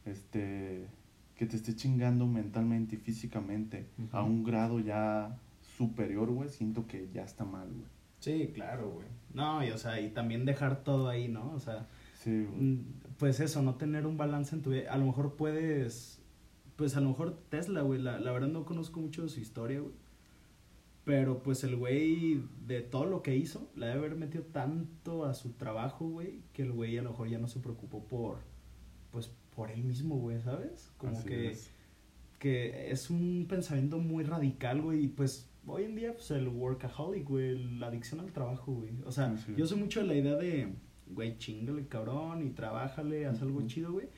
Este 0.05 0.87
que 1.35 1.45
te 1.45 1.55
esté 1.55 1.73
chingando 1.73 2.27
mentalmente 2.27 2.95
y 2.95 2.99
físicamente 2.99 3.87
a 4.11 4.23
un 4.23 4.43
grado 4.43 4.81
ya 4.81 5.39
superior, 5.77 6.29
güey, 6.31 6.49
siento 6.49 6.85
que 6.85 7.07
ya 7.13 7.23
está 7.23 7.45
mal, 7.45 7.69
güey. 7.69 7.85
Sí, 8.19 8.51
claro, 8.53 8.89
güey. 8.91 9.07
No, 9.33 9.63
y 9.63 9.71
o 9.71 9.77
sea, 9.77 10.01
y 10.01 10.09
también 10.09 10.43
dejar 10.43 10.83
todo 10.83 11.07
ahí, 11.07 11.29
¿no? 11.29 11.51
O 11.53 11.59
sea, 11.61 11.87
Sí, 12.15 12.43
güey. 12.43 12.61
mm, 12.61 12.85
pues 13.17 13.39
eso, 13.39 13.61
no 13.61 13.75
tener 13.75 14.05
un 14.05 14.17
balance 14.17 14.53
en 14.53 14.61
tu 14.61 14.71
vida. 14.71 14.91
A 14.91 14.97
lo 14.97 15.05
mejor 15.05 15.37
puedes, 15.37 16.19
pues 16.75 16.97
a 16.97 16.99
lo 16.99 17.07
mejor 17.07 17.39
Tesla, 17.49 17.83
güey, 17.83 18.01
la, 18.01 18.19
la 18.19 18.33
verdad 18.33 18.49
no 18.49 18.65
conozco 18.65 18.99
mucho 18.99 19.21
de 19.23 19.29
su 19.29 19.39
historia, 19.39 19.79
güey. 19.79 19.93
Pero 21.09 21.41
pues 21.41 21.63
el 21.63 21.75
güey, 21.75 22.43
de 22.67 22.83
todo 22.83 23.05
lo 23.05 23.23
que 23.23 23.35
hizo, 23.35 23.71
le 23.75 23.87
debe 23.87 23.97
haber 23.97 24.15
metido 24.15 24.43
tanto 24.43 25.25
a 25.25 25.33
su 25.33 25.53
trabajo, 25.53 26.07
güey, 26.07 26.43
que 26.53 26.61
el 26.61 26.71
güey 26.71 26.99
a 26.99 27.01
lo 27.01 27.09
mejor 27.09 27.27
ya 27.27 27.39
no 27.39 27.47
se 27.47 27.59
preocupó 27.59 28.03
por, 28.03 28.37
pues 29.09 29.31
por 29.55 29.71
él 29.71 29.83
mismo, 29.83 30.17
güey, 30.19 30.39
¿sabes? 30.39 30.91
Como 30.97 31.17
Así 31.17 31.27
que 31.27 31.47
es. 31.47 31.71
que 32.37 32.91
es 32.91 33.09
un 33.09 33.47
pensamiento 33.49 33.97
muy 33.97 34.23
radical, 34.23 34.83
güey, 34.83 35.05
y 35.05 35.07
pues 35.07 35.49
hoy 35.65 35.85
en 35.85 35.95
día, 35.95 36.13
pues 36.13 36.29
el 36.29 36.47
workaholic, 36.47 37.27
güey, 37.27 37.57
la 37.79 37.87
adicción 37.87 38.19
al 38.19 38.31
trabajo, 38.31 38.71
güey. 38.71 38.91
O 39.03 39.11
sea, 39.11 39.31
Así 39.31 39.55
yo 39.57 39.65
soy 39.65 39.79
mucho 39.79 40.01
de 40.01 40.05
la 40.05 40.13
idea 40.13 40.35
de, 40.35 40.75
güey, 41.07 41.39
chingale, 41.39 41.87
cabrón, 41.87 42.45
y 42.45 42.51
trabájale, 42.51 43.25
haz 43.25 43.41
algo 43.41 43.65
chido, 43.65 43.93
güey. 43.93 44.09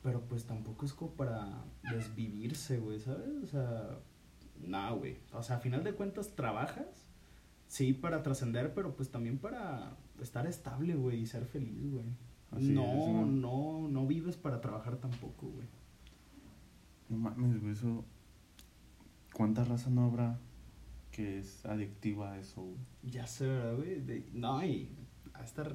Pero 0.00 0.20
pues 0.20 0.44
tampoco 0.44 0.86
es 0.86 0.92
como 0.92 1.10
para 1.10 1.64
desvivirse, 1.90 2.78
güey, 2.78 3.00
¿sabes? 3.00 3.30
O 3.42 3.46
sea, 3.48 3.98
no, 4.64 4.96
güey. 4.98 5.18
O 5.32 5.42
sea, 5.42 5.56
a 5.56 5.60
final 5.60 5.84
de 5.84 5.94
cuentas 5.94 6.34
trabajas, 6.34 7.06
sí, 7.66 7.92
para 7.92 8.22
trascender, 8.22 8.74
pero 8.74 8.94
pues 8.96 9.10
también 9.10 9.38
para 9.38 9.96
estar 10.20 10.46
estable, 10.46 10.94
güey, 10.94 11.20
y 11.20 11.26
ser 11.26 11.44
feliz, 11.46 11.90
güey. 11.90 12.06
No, 12.52 12.84
es, 12.84 13.26
no, 13.26 13.88
no 13.88 14.06
vives 14.06 14.36
para 14.36 14.60
trabajar 14.60 14.96
tampoco, 14.96 15.48
güey. 15.48 15.66
No 17.08 17.18
mames, 17.18 17.60
güey, 17.60 17.72
eso. 17.72 18.04
¿Cuánta 19.34 19.64
raza 19.64 19.90
no 19.90 20.06
habrá 20.06 20.38
que 21.10 21.38
es 21.38 21.64
adictiva 21.66 22.32
a 22.32 22.38
eso, 22.38 22.62
güey? 22.62 22.76
Ya 23.02 23.26
sé, 23.26 23.46
¿verdad, 23.46 23.76
güey? 23.76 24.00
De- 24.00 24.28
no, 24.32 24.64
y 24.64 24.88
a 25.34 25.44
estar... 25.44 25.74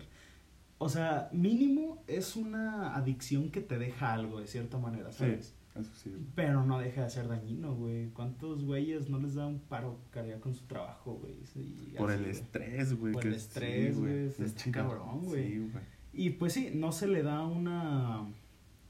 O 0.77 0.89
sea, 0.89 1.29
mínimo 1.31 2.03
es 2.07 2.35
una 2.35 2.95
adicción 2.95 3.51
que 3.51 3.61
te 3.61 3.77
deja 3.77 4.13
algo, 4.13 4.39
de 4.39 4.47
cierta 4.47 4.79
manera, 4.79 5.11
¿sabes? 5.11 5.55
Eso 5.75 5.91
sí. 5.95 6.11
Pero 6.35 6.65
no 6.65 6.79
deja 6.79 7.03
de 7.03 7.09
ser 7.09 7.27
dañino, 7.27 7.75
güey. 7.75 8.09
¿Cuántos 8.09 8.65
güeyes 8.65 9.09
no 9.09 9.19
les 9.19 9.35
da 9.35 9.47
un 9.47 9.59
paro 9.59 9.99
cardíaco 10.11 10.49
en 10.49 10.55
su 10.55 10.65
trabajo, 10.65 11.13
güey? 11.13 11.45
Sí, 11.45 11.93
Por 11.97 12.11
así, 12.11 12.23
el 12.23 12.29
estrés, 12.29 12.93
güey. 12.99 13.13
Por 13.13 13.25
el 13.25 13.33
sí, 13.33 13.39
estrés, 13.39 13.99
güey, 13.99 14.27
es 14.27 14.39
está 14.39 14.71
cabrón, 14.71 15.23
güey. 15.23 15.47
Sí, 15.47 15.69
güey. 15.71 15.83
Y 16.13 16.29
pues 16.31 16.53
sí, 16.53 16.71
no 16.73 16.91
se 16.91 17.07
le 17.07 17.23
da 17.23 17.45
una 17.45 18.27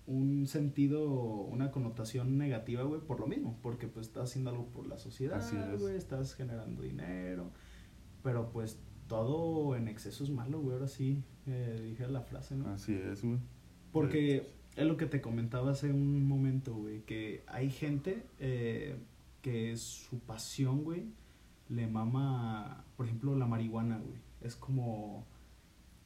un 0.08 0.48
sentido, 0.48 1.04
una 1.04 1.72
connotación 1.72 2.38
negativa, 2.38 2.84
güey, 2.84 3.02
por 3.02 3.20
lo 3.20 3.28
mismo, 3.28 3.58
porque 3.62 3.88
pues 3.88 4.08
estás 4.08 4.30
haciendo 4.30 4.50
algo 4.50 4.66
por 4.68 4.88
la 4.88 4.98
sociedad, 4.98 5.38
Así 5.38 5.56
es. 5.56 5.80
güey, 5.80 5.96
estás 5.96 6.34
generando 6.34 6.82
dinero, 6.82 7.52
pero 8.24 8.52
pues 8.52 8.80
todo 9.08 9.76
en 9.76 9.88
exceso 9.88 10.24
es 10.24 10.30
malo, 10.30 10.60
güey, 10.60 10.74
ahora 10.74 10.88
sí, 10.88 11.24
eh, 11.46 11.80
dije 11.84 12.08
la 12.08 12.22
frase, 12.22 12.56
¿no? 12.56 12.68
Así 12.70 12.94
es, 12.94 13.24
güey. 13.24 13.38
Porque 13.92 14.52
es 14.76 14.86
lo 14.88 14.98
que 14.98 15.06
te 15.06 15.22
comentaba 15.22 15.72
hace 15.72 15.92
un 15.92 16.28
momento, 16.28 16.74
güey, 16.74 17.02
que 17.02 17.44
hay 17.48 17.70
gente 17.70 18.24
eh, 18.40 18.96
que 19.42 19.76
su 19.78 20.20
pasión, 20.20 20.84
güey, 20.84 21.06
le 21.70 21.88
mama, 21.88 22.84
por 22.98 23.06
ejemplo, 23.06 23.36
la 23.36 23.48
marihuana, 23.48 23.98
güey, 23.98 24.20
es 24.42 24.56
como 24.56 25.26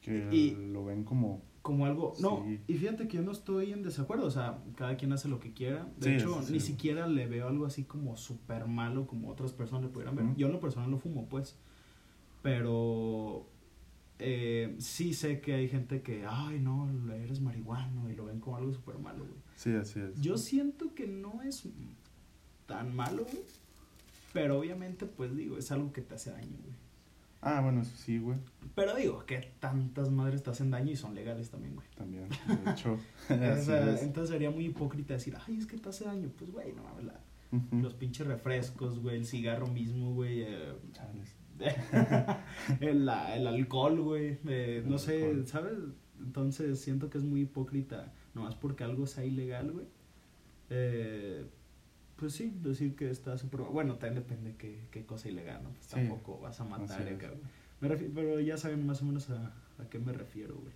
Que 0.00 0.28
Y- 0.32 0.54
lo 0.72 0.84
ven 0.84 1.02
como. 1.02 1.42
como 1.62 1.84
algo. 1.84 2.12
No, 2.20 2.44
Sí. 2.46 2.60
y 2.68 2.74
fíjate 2.74 3.08
que 3.08 3.16
yo 3.16 3.22
no 3.24 3.32
estoy 3.32 3.72
en 3.72 3.82
desacuerdo. 3.82 4.26
O 4.26 4.30
sea, 4.30 4.62
cada 4.76 4.96
quien 4.96 5.12
hace 5.12 5.26
lo 5.28 5.40
que 5.40 5.52
quiera. 5.52 5.88
De 5.98 6.10
Sí, 6.10 6.14
hecho, 6.14 6.40
sí, 6.42 6.52
ni 6.52 6.60
siquiera 6.60 7.08
le 7.08 7.26
veo 7.26 7.48
algo 7.48 7.66
así 7.66 7.82
como 7.82 8.16
súper 8.16 8.68
malo 8.68 9.08
como 9.08 9.28
otras 9.30 9.52
personas 9.52 9.82
le 9.82 9.88
pudieran 9.88 10.14
ver. 10.14 10.26
Yo 10.36 10.46
en 10.46 10.52
lo 10.52 10.60
personal 10.60 10.92
lo 10.92 10.98
fumo, 10.98 11.26
pues. 11.28 11.56
Pero 12.42 13.46
eh, 14.18 14.74
sí 14.78 15.14
sé 15.14 15.40
que 15.40 15.54
hay 15.54 15.68
gente 15.68 16.02
que, 16.02 16.24
ay, 16.28 16.58
no, 16.60 16.88
eres 17.12 17.40
marihuano 17.40 18.10
y 18.10 18.14
lo 18.14 18.26
ven 18.26 18.40
como 18.40 18.56
algo 18.56 18.72
súper 18.72 18.98
malo, 18.98 19.24
güey. 19.24 19.40
Sí, 19.56 19.74
así 19.74 20.00
es. 20.00 20.20
Yo 20.20 20.38
siento 20.38 20.94
que 20.94 21.06
no 21.06 21.42
es 21.42 21.64
tan 22.66 22.94
malo, 22.94 23.24
güey. 23.24 23.44
Pero 24.32 24.58
obviamente, 24.58 25.06
pues 25.06 25.34
digo, 25.34 25.56
es 25.56 25.70
algo 25.72 25.92
que 25.92 26.02
te 26.02 26.14
hace 26.14 26.30
daño, 26.30 26.56
güey. 26.62 26.76
Ah, 27.40 27.60
bueno, 27.60 27.82
eso 27.82 27.96
sí, 27.96 28.18
güey. 28.18 28.38
Pero 28.74 28.96
digo, 28.96 29.24
que 29.24 29.52
tantas 29.60 30.10
madres 30.10 30.42
te 30.42 30.50
hacen 30.50 30.70
daño 30.70 30.90
y 30.90 30.96
son 30.96 31.14
legales 31.14 31.50
también, 31.50 31.74
güey. 31.74 31.86
También. 31.96 32.28
De 32.28 32.70
hecho. 32.70 32.98
O 33.30 33.62
sea, 33.64 33.94
es. 33.94 34.02
entonces 34.02 34.30
sería 34.30 34.50
muy 34.50 34.66
hipócrita 34.66 35.14
decir, 35.14 35.36
ay, 35.46 35.56
es 35.58 35.66
que 35.66 35.78
te 35.78 35.88
hace 35.88 36.04
daño. 36.04 36.28
Pues, 36.36 36.50
güey, 36.50 36.72
no 36.72 36.82
mames, 36.82 37.06
los 37.70 37.94
pinches 37.94 38.26
refrescos, 38.26 38.98
güey, 38.98 39.16
el 39.16 39.24
cigarro 39.24 39.68
mismo, 39.68 40.12
güey, 40.12 40.42
eh, 40.42 40.74
Chales. 40.92 41.35
el, 42.80 43.08
el 43.08 43.46
alcohol, 43.46 44.00
güey, 44.00 44.38
eh, 44.46 44.82
no 44.86 44.98
sé, 44.98 45.24
alcohol. 45.24 45.46
¿sabes? 45.46 45.78
Entonces 46.18 46.80
siento 46.80 47.10
que 47.10 47.18
es 47.18 47.24
muy 47.24 47.42
hipócrita, 47.42 48.12
nomás 48.34 48.54
porque 48.54 48.84
algo 48.84 49.06
sea 49.06 49.24
ilegal, 49.24 49.72
güey. 49.72 49.86
Eh, 50.70 51.46
pues 52.16 52.32
sí, 52.32 52.52
decir 52.62 52.96
que 52.96 53.10
está 53.10 53.36
súper... 53.36 53.60
Bueno, 53.62 53.96
también 53.96 54.22
depende 54.22 54.56
qué, 54.56 54.88
qué 54.90 55.04
cosa 55.04 55.28
ilegal, 55.28 55.62
¿no? 55.62 55.70
Pues 55.70 55.84
Sí, 55.86 55.94
tampoco 55.94 56.40
vas 56.40 56.60
a 56.60 56.64
matar, 56.64 57.06
eh. 57.06 57.18
Me 57.80 57.90
pero 57.90 58.40
ya 58.40 58.56
saben 58.56 58.86
más 58.86 59.02
o 59.02 59.04
menos 59.04 59.28
a, 59.28 59.54
a 59.78 59.88
qué 59.90 59.98
me 59.98 60.12
refiero, 60.12 60.54
güey. 60.56 60.72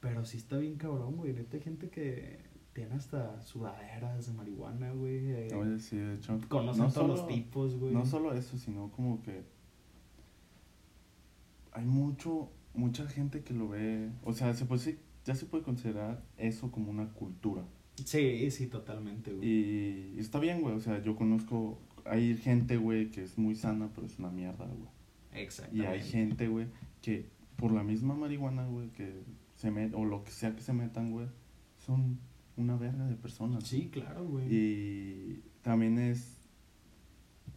Pero 0.00 0.24
sí 0.26 0.36
está 0.36 0.58
bien 0.58 0.76
cabrón, 0.76 1.16
güey. 1.16 1.32
Neta, 1.32 1.56
hay 1.56 1.62
gente 1.62 1.88
que 1.88 2.40
tiene 2.76 2.94
hasta 2.94 3.40
sudaderas 3.42 4.26
de 4.26 4.32
marihuana, 4.34 4.92
güey. 4.92 5.30
eh, 5.32 5.54
Oye, 5.54 5.78
sí, 5.80 5.96
de 5.96 6.14
hecho. 6.16 6.38
conocen 6.48 6.84
no 6.84 6.92
todos 6.92 6.94
solo- 6.94 7.16
los 7.16 7.26
tipos, 7.26 7.74
güey. 7.78 7.92
No 7.94 8.04
solo 8.04 8.34
eso, 8.34 8.58
sino 8.58 8.90
como 8.92 9.22
que 9.22 9.42
hay 11.72 11.84
mucho, 11.84 12.50
mucha 12.74 13.06
gente 13.08 13.42
que 13.42 13.54
lo 13.54 13.68
ve, 13.68 14.10
o 14.24 14.32
sea, 14.32 14.52
se 14.54 14.64
puede, 14.66 14.98
ya 15.24 15.34
se 15.34 15.46
puede 15.46 15.64
considerar 15.64 16.22
eso 16.36 16.70
como 16.70 16.90
una 16.90 17.08
cultura. 17.12 17.62
Sí, 18.04 18.50
sí, 18.50 18.66
totalmente, 18.66 19.32
güey. 19.32 19.48
Y 19.48 20.16
está 20.18 20.38
bien, 20.38 20.60
güey, 20.60 20.74
o 20.74 20.80
sea, 20.80 21.02
yo 21.02 21.16
conozco, 21.16 21.78
hay 22.04 22.36
gente, 22.36 22.76
güey, 22.76 23.10
que 23.10 23.22
es 23.22 23.38
muy 23.38 23.54
sana, 23.54 23.88
pero 23.94 24.06
es 24.06 24.18
una 24.18 24.30
mierda, 24.30 24.66
güey. 24.66 24.88
Y 25.34 25.38
Exactamente. 25.44 25.88
hay 25.88 26.02
gente, 26.02 26.48
güey, 26.48 26.66
que 27.02 27.26
por 27.56 27.72
la 27.72 27.82
misma 27.82 28.14
marihuana, 28.14 28.66
güey, 28.66 28.88
que 28.90 29.22
se 29.54 29.70
met, 29.70 29.94
o 29.94 30.04
lo 30.04 30.24
que 30.24 30.30
sea 30.30 30.54
que 30.54 30.60
se 30.62 30.74
metan, 30.74 31.10
güey, 31.10 31.26
son 31.78 32.18
una 32.56 32.76
verga 32.76 33.06
de 33.06 33.16
personas. 33.16 33.66
Sí, 33.66 33.88
claro, 33.92 34.24
güey. 34.24 34.46
Y 34.50 35.42
también 35.62 35.98
es 35.98 36.36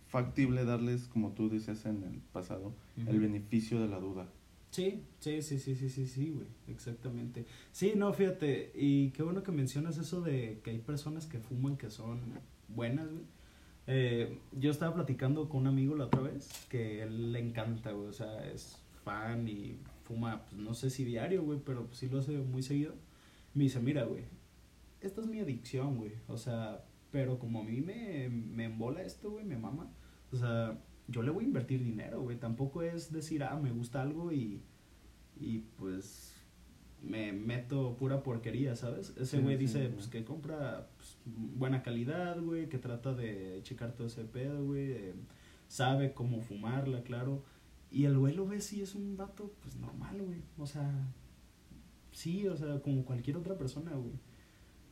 factible 0.07 0.65
darles, 0.65 1.07
como 1.07 1.31
tú 1.31 1.49
decías 1.49 1.85
en 1.85 2.03
el 2.03 2.19
pasado, 2.33 2.73
el 3.07 3.19
beneficio 3.19 3.79
de 3.79 3.87
la 3.87 3.99
duda. 3.99 4.27
Sí, 4.71 5.03
sí, 5.19 5.41
sí, 5.41 5.59
sí, 5.59 5.75
sí, 5.75 5.89
sí, 5.89 6.07
sí, 6.07 6.29
güey, 6.29 6.47
exactamente. 6.67 7.45
Sí, 7.71 7.93
no, 7.95 8.13
fíjate, 8.13 8.71
y 8.75 9.09
qué 9.11 9.23
bueno 9.23 9.41
que 9.41 9.51
mencionas 9.51 9.97
eso 9.97 10.21
de 10.21 10.61
que 10.63 10.71
hay 10.71 10.79
personas 10.79 11.25
que 11.25 11.39
fuman 11.39 11.77
que 11.77 11.89
son 11.89 12.19
buenas, 12.67 13.07
güey. 13.09 13.23
Eh, 13.87 14.37
yo 14.51 14.69
estaba 14.69 14.93
platicando 14.93 15.49
con 15.49 15.61
un 15.61 15.67
amigo 15.67 15.95
la 15.95 16.05
otra 16.05 16.21
vez 16.21 16.67
que 16.69 17.01
él 17.01 17.31
le 17.31 17.39
encanta, 17.39 17.91
güey, 17.91 18.07
o 18.07 18.13
sea, 18.13 18.45
es 18.45 18.77
fan 19.03 19.47
y 19.47 19.77
fuma, 20.03 20.45
pues 20.45 20.61
no 20.61 20.75
sé 20.75 20.91
si 20.91 21.03
diario, 21.03 21.43
güey, 21.43 21.59
pero 21.65 21.85
pues, 21.87 21.97
sí 21.97 22.07
lo 22.07 22.19
hace 22.19 22.37
muy 22.37 22.61
seguido. 22.61 22.93
Me 23.55 23.63
dice, 23.63 23.79
mira, 23.79 24.03
güey, 24.03 24.23
esta 25.01 25.21
es 25.21 25.27
mi 25.27 25.39
adicción, 25.39 25.97
güey, 25.97 26.13
o 26.27 26.37
sea, 26.37 26.83
pero 27.11 27.39
como 27.39 27.61
a 27.61 27.63
mí 27.63 27.81
me, 27.81 28.29
me 28.29 28.65
embola 28.65 29.01
esto, 29.01 29.31
güey, 29.31 29.45
me 29.45 29.57
mama, 29.57 29.91
o 30.31 30.35
sea, 30.35 30.77
yo 31.09 31.23
le 31.23 31.31
voy 31.31 31.43
a 31.43 31.47
invertir 31.47 31.83
dinero, 31.83 32.21
güey. 32.21 32.37
Tampoco 32.37 32.81
es 32.83 33.11
decir, 33.11 33.43
ah, 33.43 33.59
me 33.61 33.71
gusta 33.71 34.01
algo 34.01 34.31
y, 34.31 34.61
y 35.39 35.59
pues 35.77 36.35
me 37.01 37.31
meto 37.31 37.95
pura 37.97 38.21
porquería, 38.23 38.75
¿sabes? 38.75 39.13
Ese 39.17 39.39
güey 39.39 39.55
sí, 39.55 39.61
dice, 39.61 39.89
pues 39.89 40.07
que 40.07 40.23
compra 40.23 40.89
pues, 40.97 41.17
buena 41.25 41.81
calidad, 41.81 42.39
güey, 42.41 42.69
que 42.69 42.77
trata 42.77 43.13
de 43.13 43.59
checar 43.63 43.93
todo 43.93 44.07
ese 44.07 44.23
pedo, 44.25 44.65
güey. 44.65 44.91
eh, 44.91 45.13
sabe 45.67 46.13
cómo 46.13 46.41
fumarla, 46.41 47.03
claro. 47.03 47.43
Y 47.91 48.05
el 48.05 48.17
güey 48.17 48.35
lo 48.35 48.47
ve 48.47 48.61
si 48.61 48.81
es 48.81 48.93
un 48.95 49.17
vato, 49.17 49.51
pues 49.61 49.75
normal, 49.77 50.21
güey. 50.21 50.41
O 50.57 50.67
sea, 50.67 50.91
sí, 52.11 52.47
o 52.47 52.55
sea, 52.55 52.81
como 52.81 53.03
cualquier 53.03 53.37
otra 53.37 53.57
persona, 53.57 53.91
güey. 53.93 54.13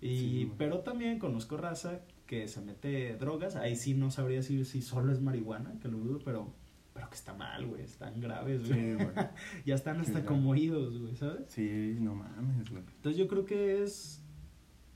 Y, 0.01 0.18
Sí, 0.18 0.51
pero 0.58 0.80
también 0.80 1.20
conozco 1.20 1.58
raza 1.58 2.01
que 2.25 2.48
se 2.48 2.62
mete 2.62 3.16
drogas. 3.18 3.56
Ahí 3.56 3.75
sí 3.75 3.94
no 3.94 4.12
sabría 4.12 4.38
decir 4.38 4.66
si 4.66 4.82
solo 4.82 5.12
es 5.12 5.22
marihuana, 5.22 5.80
que 5.82 5.88
lo 5.88 5.98
dudo, 5.98 6.20
pero, 6.24 6.54
pero 6.94 7.10
que 7.10 7.16
está 7.16 7.34
mal, 7.34 7.66
güey. 7.68 7.82
Están 7.84 8.20
graves, 8.20 8.62
Sí, 8.63 8.74
güey. 8.74 8.94
güey. 8.96 9.08
ya 9.66 9.75
están 9.75 10.00
hasta 10.01 10.20
Sí, 10.22 10.25
como 10.25 10.51
oídos, 10.51 11.00
güey, 11.00 11.16
¿sabes? 11.16 11.46
Sí, 11.48 11.98
no 12.00 12.16
mames, 12.16 12.70
güey. 12.70 12.84
Entonces 12.96 13.18
yo 13.18 13.27
creo 13.27 13.46
que 13.46 13.82
es 13.84 14.24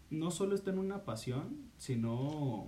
no 0.10 0.30
solo 0.30 0.56
está 0.56 0.72
en 0.72 0.80
una 0.80 1.06
pasión, 1.06 1.58
sino 1.78 2.68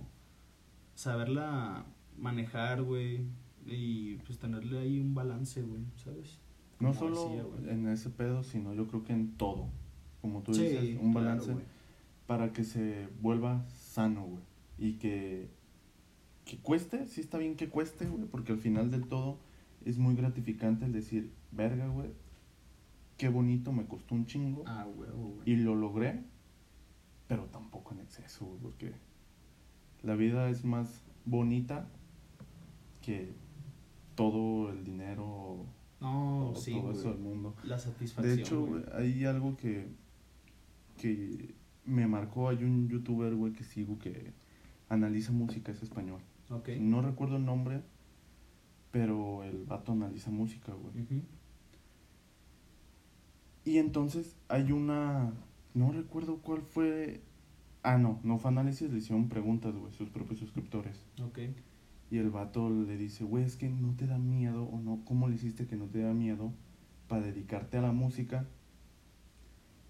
saberla 0.94 1.84
manejar, 2.16 2.82
güey, 2.82 3.26
y 3.66 4.16
pues 4.26 4.38
tenerle 4.38 4.78
ahí 4.78 5.00
un 5.00 5.14
balance, 5.14 5.62
güey, 5.62 5.82
¿sabes? 5.96 6.38
No 6.80 6.92
solo 6.94 7.28
decía, 7.56 7.72
en 7.72 7.88
ese 7.88 8.10
pedo, 8.10 8.42
sino 8.42 8.74
yo 8.74 8.86
creo 8.88 9.04
que 9.04 9.12
en 9.12 9.36
todo. 9.36 9.68
Como 10.20 10.42
tú 10.42 10.54
Sí, 10.54 10.62
dices, 10.62 10.98
un 11.00 11.12
claro, 11.12 11.26
balance 11.26 11.52
güey. 11.52 11.64
Para 12.26 12.52
que 12.52 12.64
se 12.64 13.08
vuelva 13.20 13.64
sano, 13.68 14.24
güey. 14.26 14.42
Y 14.78 14.92
que, 14.94 15.48
que 16.44 16.58
cueste, 16.58 17.06
sí 17.06 17.20
está 17.20 17.38
bien 17.38 17.56
que 17.56 17.68
cueste, 17.68 18.06
güey, 18.06 18.24
porque 18.24 18.52
al 18.52 18.58
final 18.58 18.90
del 18.90 19.06
todo 19.06 19.38
es 19.84 19.98
muy 19.98 20.14
gratificante 20.16 20.84
el 20.86 20.92
decir, 20.92 21.30
verga, 21.52 21.86
güey, 21.88 22.10
qué 23.16 23.28
bonito, 23.28 23.72
me 23.72 23.86
costó 23.86 24.14
un 24.14 24.26
chingo 24.26 24.64
Ah, 24.66 24.86
huevo, 24.96 25.28
güey. 25.34 25.42
y 25.44 25.56
lo 25.56 25.74
logré, 25.74 26.22
pero 27.28 27.44
tampoco 27.46 27.92
en 27.94 28.00
exceso, 28.00 28.46
güey, 28.46 28.58
porque 28.60 28.92
la 30.02 30.14
vida 30.16 30.48
es 30.50 30.64
más 30.64 31.02
bonita 31.24 31.86
que 33.02 33.32
todo 34.14 34.70
el 34.70 34.84
dinero, 34.84 35.66
No, 36.00 36.50
todo, 36.52 36.56
sí, 36.60 36.72
todo 36.72 36.92
eso 36.92 37.08
del 37.10 37.18
güey. 37.18 37.28
mundo. 37.34 37.54
La 37.64 37.78
satisfacción. 37.78 38.36
De 38.36 38.42
hecho, 38.42 38.60
güey. 38.66 38.82
güey, 38.82 38.94
hay 38.96 39.24
algo 39.24 39.56
que, 39.56 39.86
que 41.00 41.54
me 41.84 42.06
marcó. 42.06 42.48
Hay 42.48 42.64
un 42.64 42.88
youtuber, 42.88 43.34
güey, 43.34 43.52
que 43.52 43.64
sigo 43.64 43.98
que 43.98 44.32
analiza 44.88 45.32
música, 45.32 45.72
es 45.72 45.82
español. 45.82 46.20
Ok. 46.50 46.70
No 46.80 47.02
recuerdo 47.02 47.36
el 47.36 47.44
nombre, 47.44 47.82
pero 48.90 49.42
el 49.44 49.64
vato 49.64 49.92
analiza 49.92 50.30
música, 50.30 50.72
güey. 50.72 51.22
Y 53.64 53.78
entonces 53.78 54.36
hay 54.48 54.72
una. 54.72 55.32
No 55.72 55.92
recuerdo 55.92 56.38
cuál 56.38 56.62
fue. 56.62 57.22
Ah, 57.82 57.98
no, 57.98 58.20
no 58.22 58.38
fue 58.38 58.50
análisis, 58.50 58.90
le 58.90 58.98
hicieron 58.98 59.28
preguntas, 59.28 59.74
güey, 59.74 59.92
sus 59.92 60.08
propios 60.08 60.38
suscriptores. 60.38 61.04
Ok. 61.22 61.38
Y 62.10 62.18
el 62.18 62.30
vato 62.30 62.70
le 62.70 62.96
dice, 62.96 63.24
güey, 63.24 63.44
es 63.44 63.56
que 63.56 63.68
no 63.68 63.94
te 63.94 64.06
da 64.06 64.18
miedo, 64.18 64.64
o 64.64 64.78
no, 64.78 65.02
¿cómo 65.04 65.28
le 65.28 65.34
hiciste 65.34 65.66
que 65.66 65.76
no 65.76 65.86
te 65.86 65.98
da 66.00 66.14
miedo 66.14 66.52
para 67.08 67.26
dedicarte 67.26 67.76
a 67.76 67.82
la 67.82 67.92
música 67.92 68.46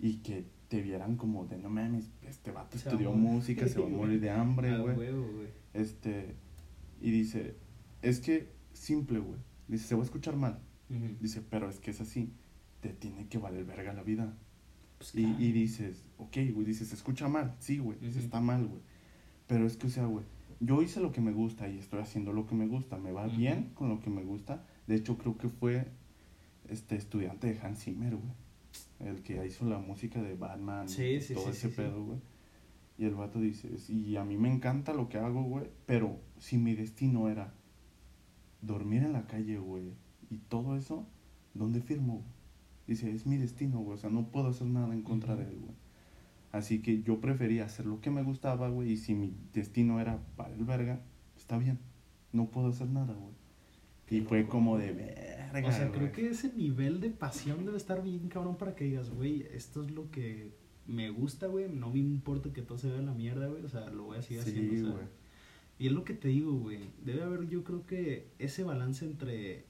y 0.01 0.17
que 0.19 0.47
te 0.69 0.81
vieran 0.83 1.17
como 1.17 1.47
de 1.47 1.59
no 1.59 1.69
mames, 1.71 2.11
este 2.23 2.51
vato 2.51 2.79
Se 2.79 2.89
estudió 2.89 3.13
morir". 3.13 3.33
música, 3.35 3.69
se 3.69 3.79
va 3.81 3.87
a 3.87 3.89
morir 3.91 4.21
de 4.21 4.31
hambre, 4.31 4.77
güey. 4.79 5.09
Este, 5.73 6.35
y 7.01 7.11
dice, 7.11 7.57
es 8.03 8.21
que 8.21 8.49
simple, 8.73 9.19
güey. 9.19 9.41
Dice, 9.69 9.87
se 9.89 9.95
va 9.95 10.03
a 10.03 10.05
escuchar 10.05 10.37
mal. 10.37 10.59
Dice, 11.21 11.43
pero 11.43 11.69
es 11.69 11.81
que 11.81 11.91
es 11.91 12.01
así. 12.01 12.33
Te 12.81 12.91
tiene 12.91 13.27
que 13.29 13.39
valer 13.39 13.65
verga 13.65 13.93
la 13.95 14.03
vida. 14.03 14.37
Pues, 14.99 15.15
Y, 15.15 15.23
claro. 15.25 15.37
y 15.41 15.53
dices, 15.53 16.11
ok, 16.19 16.37
güey, 16.53 16.65
dices, 16.67 16.89
se 16.89 16.95
escucha 16.95 17.29
mal. 17.29 17.57
Sí, 17.59 17.79
güey, 17.79 17.99
Ujú. 17.99 18.19
está 18.19 18.41
mal, 18.41 18.67
güey. 18.67 18.83
Pero 19.47 19.67
es 19.67 19.77
que, 19.77 19.87
o 19.87 19.91
sea, 19.91 20.05
güey, 20.07 20.25
yo 20.61 20.83
hice 20.83 21.01
lo 21.01 21.11
que 21.13 21.21
me 21.21 21.33
gusta 21.33 21.69
y 21.69 21.79
estoy 21.79 22.01
haciendo 22.01 22.33
lo 22.33 22.47
que 22.47 22.55
me 22.55 22.67
gusta. 22.67 22.97
Me 22.99 23.13
va 23.13 23.27
bien 23.27 23.71
con 23.75 23.89
lo 23.89 24.01
que 24.01 24.11
me 24.11 24.23
gusta. 24.23 24.65
De 24.87 24.95
hecho, 24.95 25.19
creo 25.19 25.37
que 25.37 25.49
fue 25.49 25.89
este 26.69 26.97
estudiante 26.97 27.53
de 27.53 27.59
Hans 27.61 27.81
Zimmer, 27.85 28.15
güey. 28.17 28.33
El 29.01 29.23
que 29.23 29.45
hizo 29.47 29.65
la 29.67 29.79
música 29.79 30.23
de 30.23 30.35
Batman. 30.35 30.89
Sí, 30.89 31.05
y 31.05 31.21
sí, 31.21 31.35
todo 31.35 31.45
sí, 31.45 31.51
ese 31.51 31.69
pedo, 31.69 32.05
güey. 32.05 32.19
Y 32.97 33.07
el 33.07 33.15
vato 33.15 33.41
dice, 33.41 33.71
y 33.89 34.17
a 34.17 34.25
mí 34.25 34.37
me 34.37 34.53
encanta 34.53 34.93
lo 34.93 35.09
que 35.09 35.19
hago, 35.19 35.43
güey. 35.43 35.67
Pero 35.87 36.21
si 36.39 36.59
mi 36.59 36.75
destino 36.75 37.29
era 37.29 37.53
dormir 38.63 39.03
en 39.03 39.13
la 39.13 39.27
calle, 39.27 39.59
güey, 39.59 39.93
y 40.31 40.39
todo 40.39 40.77
eso, 40.77 41.07
¿dónde 41.55 41.81
firmo? 41.81 42.15
güey? 42.15 42.35
Dice, 42.87 43.11
es 43.13 43.27
mi 43.27 43.37
destino, 43.37 43.81
güey. 43.81 43.95
O 43.95 44.01
sea, 44.01 44.11
no 44.11 44.29
puedo 44.29 44.49
hacer 44.49 44.67
nada 44.67 44.95
en 44.95 45.03
contra 45.03 45.37
de 45.37 45.45
él, 45.45 45.59
güey. 45.59 45.75
Así 46.53 46.83
que 46.83 47.03
yo 47.03 47.21
prefería 47.21 47.65
hacer 47.65 47.87
lo 47.87 48.01
que 48.01 48.11
me 48.11 48.23
gustaba, 48.23 48.69
güey. 48.69 48.93
Y 48.93 48.97
si 48.97 49.15
mi 49.15 49.35
destino 49.53 50.01
era 50.01 50.21
para 50.37 50.55
el 50.55 50.65
verga, 50.65 51.01
está 51.37 51.59
bien. 51.59 51.81
No 52.33 52.51
puedo 52.51 52.69
hacer 52.69 52.89
nada, 52.89 53.15
güey. 53.15 53.34
Y 54.11 54.21
fue 54.21 54.47
como 54.47 54.77
de 54.79 54.93
verga. 54.93 55.69
O 55.69 55.73
sea, 55.73 55.91
creo 55.91 56.13
que 56.13 56.29
ese 56.29 56.53
nivel 56.55 57.01
de 57.01 57.11
pasión 57.11 57.65
debe 57.65 57.77
estar 57.77 58.03
bien 58.03 58.29
cabrón 58.29 58.57
para 58.57 58.75
que 58.75 58.85
digas, 58.85 59.11
güey, 59.11 59.47
esto 59.53 59.83
es 59.83 59.91
lo 59.91 60.11
que 60.11 60.53
me 60.87 61.11
gusta, 61.11 61.47
güey. 61.47 61.69
No 61.71 61.91
me 61.91 61.99
importa 62.01 62.53
que 62.53 62.63
todo 62.63 62.77
se 62.79 62.91
vea 62.91 63.01
la 63.03 63.15
mierda, 63.15 63.47
güey. 63.47 63.63
O 63.65 63.69
sea, 63.69 63.89
lo 63.91 64.05
voy 64.05 64.19
a 64.19 64.23
seguir 64.23 64.43
Sí, 64.43 64.51
haciendo. 64.51 64.73
o 64.75 64.77
sea. 64.89 64.93
güey. 64.97 65.07
Y 65.79 65.87
es 65.87 65.93
lo 65.93 66.05
que 66.05 66.15
te 66.15 66.29
digo, 66.29 66.53
güey. 66.53 66.91
Debe 67.05 67.23
haber, 67.23 67.49
yo 67.49 67.65
creo 67.65 67.87
que 67.87 68.29
ese 68.39 68.63
balance 68.63 69.05
entre, 69.05 69.65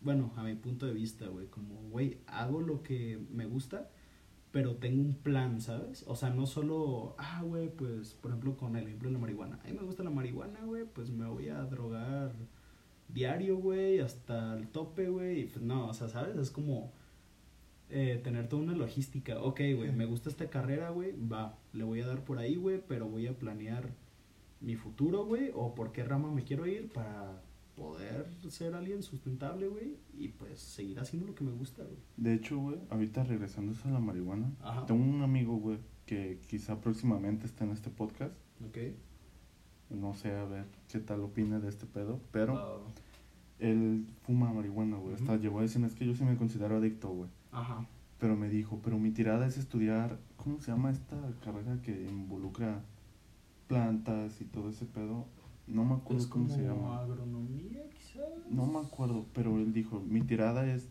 bueno, 0.00 0.32
a 0.36 0.42
mi 0.44 0.54
punto 0.54 0.86
de 0.86 0.92
vista, 0.92 1.26
güey, 1.28 1.46
como, 1.46 1.74
güey, 1.90 2.18
hago 2.26 2.60
lo 2.60 2.82
que 2.82 3.20
me 3.30 3.46
gusta, 3.46 3.90
pero 4.50 4.76
tengo 4.76 5.00
un 5.02 5.14
plan, 5.14 5.60
¿sabes? 5.60 6.04
O 6.08 6.16
sea, 6.16 6.30
no 6.30 6.46
solo, 6.46 7.14
ah, 7.18 7.42
güey, 7.44 7.68
pues, 7.68 8.14
por 8.14 8.30
ejemplo, 8.30 8.56
con 8.56 8.76
el 8.76 8.84
ejemplo 8.86 9.08
de 9.08 9.12
la 9.14 9.18
marihuana. 9.20 9.60
A 9.62 9.68
mí 9.68 9.74
me 9.74 9.82
gusta 9.84 10.02
la 10.04 10.10
marihuana, 10.10 10.60
güey, 10.64 10.84
pues 10.86 11.10
me 11.10 11.26
voy 11.26 11.48
a 11.48 11.60
drogar 11.64 12.32
diario, 13.08 13.56
güey, 13.58 14.00
hasta 14.00 14.56
el 14.56 14.68
tope, 14.68 15.08
güey. 15.08 15.40
Y 15.40 15.44
pues 15.46 15.64
no, 15.64 15.88
o 15.88 15.94
sea, 15.94 16.08
¿sabes? 16.08 16.36
Es 16.36 16.50
como 16.50 16.92
eh, 17.90 18.20
tener 18.22 18.48
toda 18.48 18.62
una 18.62 18.74
logística. 18.74 19.40
Ok, 19.42 19.60
güey, 19.76 19.92
me 19.92 20.06
gusta 20.06 20.28
esta 20.28 20.48
carrera, 20.50 20.90
güey, 20.90 21.12
va, 21.16 21.58
le 21.72 21.84
voy 21.84 22.00
a 22.00 22.06
dar 22.06 22.24
por 22.24 22.38
ahí, 22.38 22.56
güey, 22.56 22.82
pero 22.86 23.06
voy 23.08 23.26
a 23.26 23.38
planear 23.38 23.88
mi 24.60 24.76
futuro, 24.76 25.24
güey, 25.26 25.50
o 25.54 25.74
por 25.74 25.92
qué 25.92 26.04
rama 26.04 26.30
me 26.30 26.42
quiero 26.44 26.66
ir 26.66 26.88
para 26.92 27.42
poder 27.76 28.26
ser 28.48 28.74
alguien 28.74 29.02
sustentable, 29.02 29.68
güey, 29.68 29.96
y 30.16 30.28
pues 30.28 30.60
seguir 30.60 30.98
haciendo 30.98 31.26
lo 31.28 31.34
que 31.34 31.44
me 31.44 31.52
gusta, 31.52 31.82
güey. 31.82 31.98
De 32.16 32.34
hecho, 32.34 32.58
güey, 32.58 32.78
ahorita 32.90 33.24
regresando 33.24 33.74
a 33.84 33.90
la 33.90 34.00
marihuana, 34.00 34.50
Ajá. 34.60 34.86
tengo 34.86 35.02
un 35.04 35.22
amigo, 35.22 35.56
güey, 35.56 35.78
que 36.06 36.40
quizá 36.48 36.80
próximamente 36.80 37.46
está 37.46 37.64
en 37.64 37.72
este 37.72 37.90
podcast. 37.90 38.34
Ok. 38.66 38.78
No 39.94 40.14
sé, 40.14 40.34
a 40.36 40.44
ver 40.44 40.66
qué 40.88 40.98
tal 41.00 41.20
opina 41.22 41.60
de 41.60 41.68
este 41.68 41.86
pedo. 41.86 42.20
Pero 42.32 42.56
Ah, 42.56 42.90
él 43.58 44.06
fuma 44.22 44.52
marihuana, 44.52 44.96
güey. 44.96 45.14
Hasta 45.14 45.32
Ujú. 45.34 45.42
llegó 45.42 45.58
a 45.58 45.62
decirme, 45.62 45.86
es 45.86 45.94
que 45.94 46.06
yo 46.06 46.14
sí 46.14 46.24
me 46.24 46.36
considero 46.36 46.76
adicto, 46.76 47.08
güey. 47.10 47.30
ajá. 47.52 47.86
Pero 48.18 48.36
me 48.36 48.48
dijo, 48.48 48.80
pero 48.82 48.98
mi 48.98 49.10
tirada 49.10 49.46
es 49.46 49.58
estudiar, 49.58 50.18
¿cómo 50.36 50.58
se 50.60 50.70
llama 50.70 50.90
esta 50.90 51.16
carrera 51.44 51.80
que 51.82 52.06
involucra 52.08 52.82
plantas 53.66 54.40
y 54.40 54.44
todo 54.44 54.70
ese 54.70 54.86
pedo? 54.86 55.26
No 55.66 55.84
me 55.84 55.94
acuerdo 55.94 56.22
Es 56.22 56.26
cómo 56.28 56.46
como 56.46 56.56
se 56.56 56.62
llama. 56.62 57.00
agronomía, 57.00 57.82
quizás. 57.90 58.24
No 58.50 58.66
me 58.66 58.78
acuerdo, 58.78 59.26
pero 59.32 59.56
él 59.58 59.72
dijo, 59.72 60.00
mi 60.00 60.20
tirada 60.22 60.66
es 60.66 60.88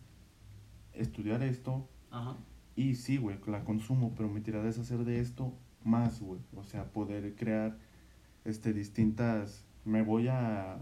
estudiar 0.92 1.42
esto 1.42 1.88
Ajá. 2.10 2.36
y 2.76 2.94
sí, 2.96 3.16
güey, 3.16 3.38
la 3.46 3.64
consumo, 3.64 4.12
pero 4.16 4.28
mi 4.28 4.40
tirada 4.40 4.68
es 4.68 4.78
hacer 4.78 5.04
de 5.04 5.20
esto 5.20 5.52
más, 5.84 6.20
güey. 6.20 6.40
O 6.56 6.64
sea, 6.64 6.92
poder 6.92 7.34
crear 7.36 7.78
este 8.44 8.72
distintas... 8.72 9.66
Me 9.84 10.00
voy 10.02 10.28
a, 10.28 10.78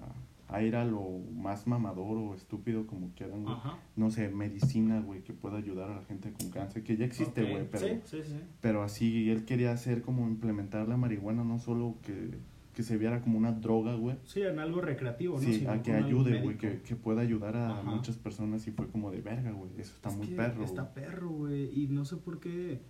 a 0.49 0.63
ir 0.63 0.77
a 0.77 0.85
lo 0.85 1.03
más 1.35 1.67
mamador 1.67 2.19
o 2.19 2.35
estúpido 2.35 2.87
como 2.87 3.11
quieran, 3.17 3.43
güey. 3.43 3.57
No 3.97 4.11
sé, 4.11 4.29
medicina, 4.29 5.01
güey, 5.01 5.23
que 5.23 5.33
pueda 5.33 5.57
ayudar 5.57 5.91
a 5.91 5.97
la 5.97 6.05
gente 6.05 6.33
con 6.33 6.51
cáncer, 6.51 6.85
que 6.85 6.97
ya 6.97 7.05
existe, 7.05 7.43
güey, 7.43 7.67
pero... 7.69 7.87
Sí, 7.89 8.01
sí, 8.05 8.19
sí. 8.25 8.41
Pero 8.61 8.83
así 8.85 9.29
él 9.31 9.45
quería 9.45 9.73
hacer 9.73 10.03
como 10.03 10.29
implementar 10.29 10.89
la 10.89 10.97
marihuana, 10.97 11.43
no 11.43 11.59
solo 11.59 11.97
que, 12.03 12.39
que 12.75 12.85
se 12.85 12.97
viera 12.97 13.23
como 13.23 13.39
una 13.39 13.51
droga, 13.51 13.95
güey. 13.97 14.17
Sí, 14.25 14.43
en 14.43 14.61
algo 14.61 14.81
recreativo, 14.81 15.35
¿no? 15.35 15.41
Sí, 15.41 15.55
Sino 15.61 15.73
a 15.73 15.83
que 15.83 15.93
ayude, 15.95 16.41
güey, 16.43 16.57
que, 16.57 16.81
que 16.83 16.95
pueda 16.95 17.23
ayudar 17.23 17.57
a 17.57 17.81
Ajá. 17.81 17.83
muchas 17.91 18.17
personas 18.19 18.65
y 18.69 18.71
fue 18.71 18.87
como 18.87 19.11
de 19.11 19.21
verga, 19.21 19.51
güey. 19.51 19.71
Eso 19.79 19.95
está 19.97 20.11
Es 20.11 20.17
muy 20.17 20.29
que 20.29 20.37
perro. 20.37 20.63
Está 20.63 20.83
güey. 20.83 20.95
perro, 20.95 21.29
güey. 21.31 21.83
Y 21.83 21.89
no 21.89 22.05
sé 22.05 22.19
por 22.19 22.39
qué. 22.39 22.81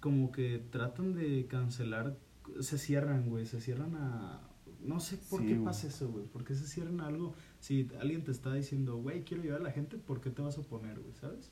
Como 0.00 0.32
que 0.32 0.62
tratan 0.70 1.12
de 1.12 1.46
cancelar. 1.48 2.16
Se 2.60 2.78
cierran, 2.78 3.28
güey. 3.28 3.46
Se 3.46 3.60
cierran 3.60 3.94
a. 3.96 4.40
No 4.80 5.00
sé 5.00 5.16
por 5.28 5.40
Sí, 5.40 5.46
qué 5.48 5.54
güey. 5.54 5.64
pasa 5.64 5.88
eso, 5.88 6.08
güey. 6.10 6.24
¿Por 6.26 6.44
qué 6.44 6.54
se 6.54 6.66
cierran 6.66 7.00
a 7.00 7.06
algo? 7.06 7.34
Si 7.60 7.88
alguien 8.00 8.22
te 8.24 8.30
está 8.30 8.54
diciendo, 8.54 8.96
güey, 8.98 9.24
quiero 9.24 9.42
ayudar 9.42 9.60
a 9.60 9.64
la 9.64 9.72
gente, 9.72 9.98
¿por 9.98 10.20
qué 10.20 10.30
te 10.30 10.40
vas 10.42 10.56
a 10.56 10.60
oponer, 10.60 11.00
güey? 11.00 11.14
¿Sabes? 11.14 11.50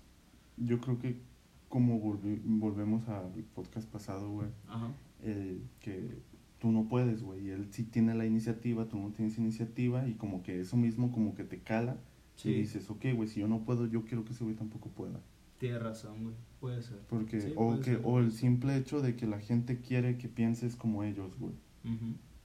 Yo 0.56 0.80
creo 0.80 0.98
que 0.98 1.20
como 1.68 1.98
volvemos 1.98 3.08
al 3.08 3.32
podcast 3.54 3.88
pasado, 3.90 4.30
güey, 4.30 4.48
Ajá. 4.68 4.92
el 5.22 5.60
que 5.80 6.18
tú 6.60 6.70
no 6.70 6.88
puedes, 6.88 7.22
güey, 7.22 7.46
y 7.46 7.50
él 7.50 7.66
sí 7.72 7.82
tiene 7.82 8.14
la 8.14 8.24
iniciativa, 8.24 8.88
tú 8.88 8.96
no 8.98 9.10
tienes 9.10 9.36
iniciativa 9.36 10.08
y 10.08 10.14
como 10.14 10.42
que 10.44 10.60
eso 10.60 10.76
mismo 10.76 11.10
como 11.10 11.34
que 11.34 11.42
te 11.44 11.58
cala 11.60 11.96
Sí. 12.36 12.50
y 12.50 12.54
dices, 12.60 12.88
ok, 12.88 13.06
güey, 13.14 13.28
si 13.28 13.40
yo 13.40 13.48
no 13.48 13.64
puedo, 13.64 13.86
yo 13.86 14.04
quiero 14.04 14.24
que 14.24 14.32
ese 14.32 14.44
güey 14.44 14.54
tampoco 14.56 14.88
pueda. 14.90 15.20
Tienes 15.58 15.82
razón, 15.82 16.22
güey. 16.24 16.34
Puede 16.60 16.82
ser. 16.82 16.98
Porque, 17.08 17.40
Sí, 17.40 17.52
o, 17.56 17.76
que, 17.78 17.84
ser. 17.84 18.00
o 18.04 18.18
el 18.18 18.32
simple 18.32 18.76
hecho 18.76 19.00
de 19.00 19.14
que 19.16 19.26
la 19.26 19.38
gente 19.40 19.80
quiere 19.80 20.18
que 20.18 20.28
pienses 20.28 20.76
como 20.76 21.02
ellos, 21.04 21.38
güey. 21.38 21.52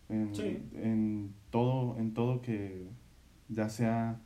En, 0.09 0.35
Sí. 0.35 0.59
en 0.73 1.33
todo, 1.49 1.97
en 1.97 2.13
todo 2.13 2.41
que 2.41 2.87
ya 3.49 3.69
sea, 3.69 4.19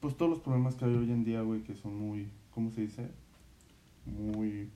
pues 0.00 0.16
todos 0.16 0.30
los 0.30 0.40
problemas 0.40 0.74
que 0.74 0.84
hay 0.84 0.94
hoy 0.94 1.10
en 1.10 1.24
día, 1.24 1.40
güey, 1.42 1.62
que 1.62 1.74
son 1.74 1.96
muy, 1.96 2.28
¿cómo 2.50 2.70
se 2.70 2.82
dice? 2.82 3.10
Muy, 4.06 4.70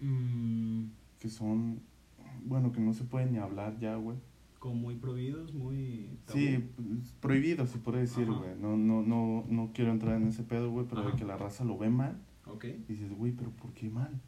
Mm, 0.00 0.86
que 1.18 1.28
son, 1.28 1.80
bueno, 2.46 2.72
que 2.72 2.80
no 2.80 2.94
se 2.94 3.04
puede 3.04 3.26
ni 3.26 3.36
hablar 3.36 3.78
ya, 3.78 3.96
güey. 3.96 4.16
Como 4.60 4.74
muy 4.74 4.94
prohibidos, 4.94 5.54
muy. 5.54 6.18
tabú. 6.26 6.38
Sí, 6.38 6.70
pues, 6.76 7.12
prohibido, 7.20 7.66
se 7.66 7.78
puede 7.78 8.02
decir, 8.02 8.26
güey. 8.26 8.54
No, 8.60 8.76
no, 8.76 9.02
no, 9.02 9.44
no 9.48 9.70
quiero 9.72 9.90
entrar 9.90 10.16
en 10.16 10.28
ese 10.28 10.44
pedo, 10.44 10.70
güey, 10.70 10.86
pero 10.86 11.10
de 11.10 11.16
que 11.16 11.24
la 11.24 11.36
raza 11.36 11.64
lo 11.64 11.76
ve 11.76 11.88
mal. 11.88 12.22
Ok. 12.46 12.66
Y 12.66 12.92
dices, 12.92 13.10
güey, 13.10 13.32
pero 13.32 13.50
¿por 13.50 13.72
qué 13.72 13.88
mal? 13.88 14.20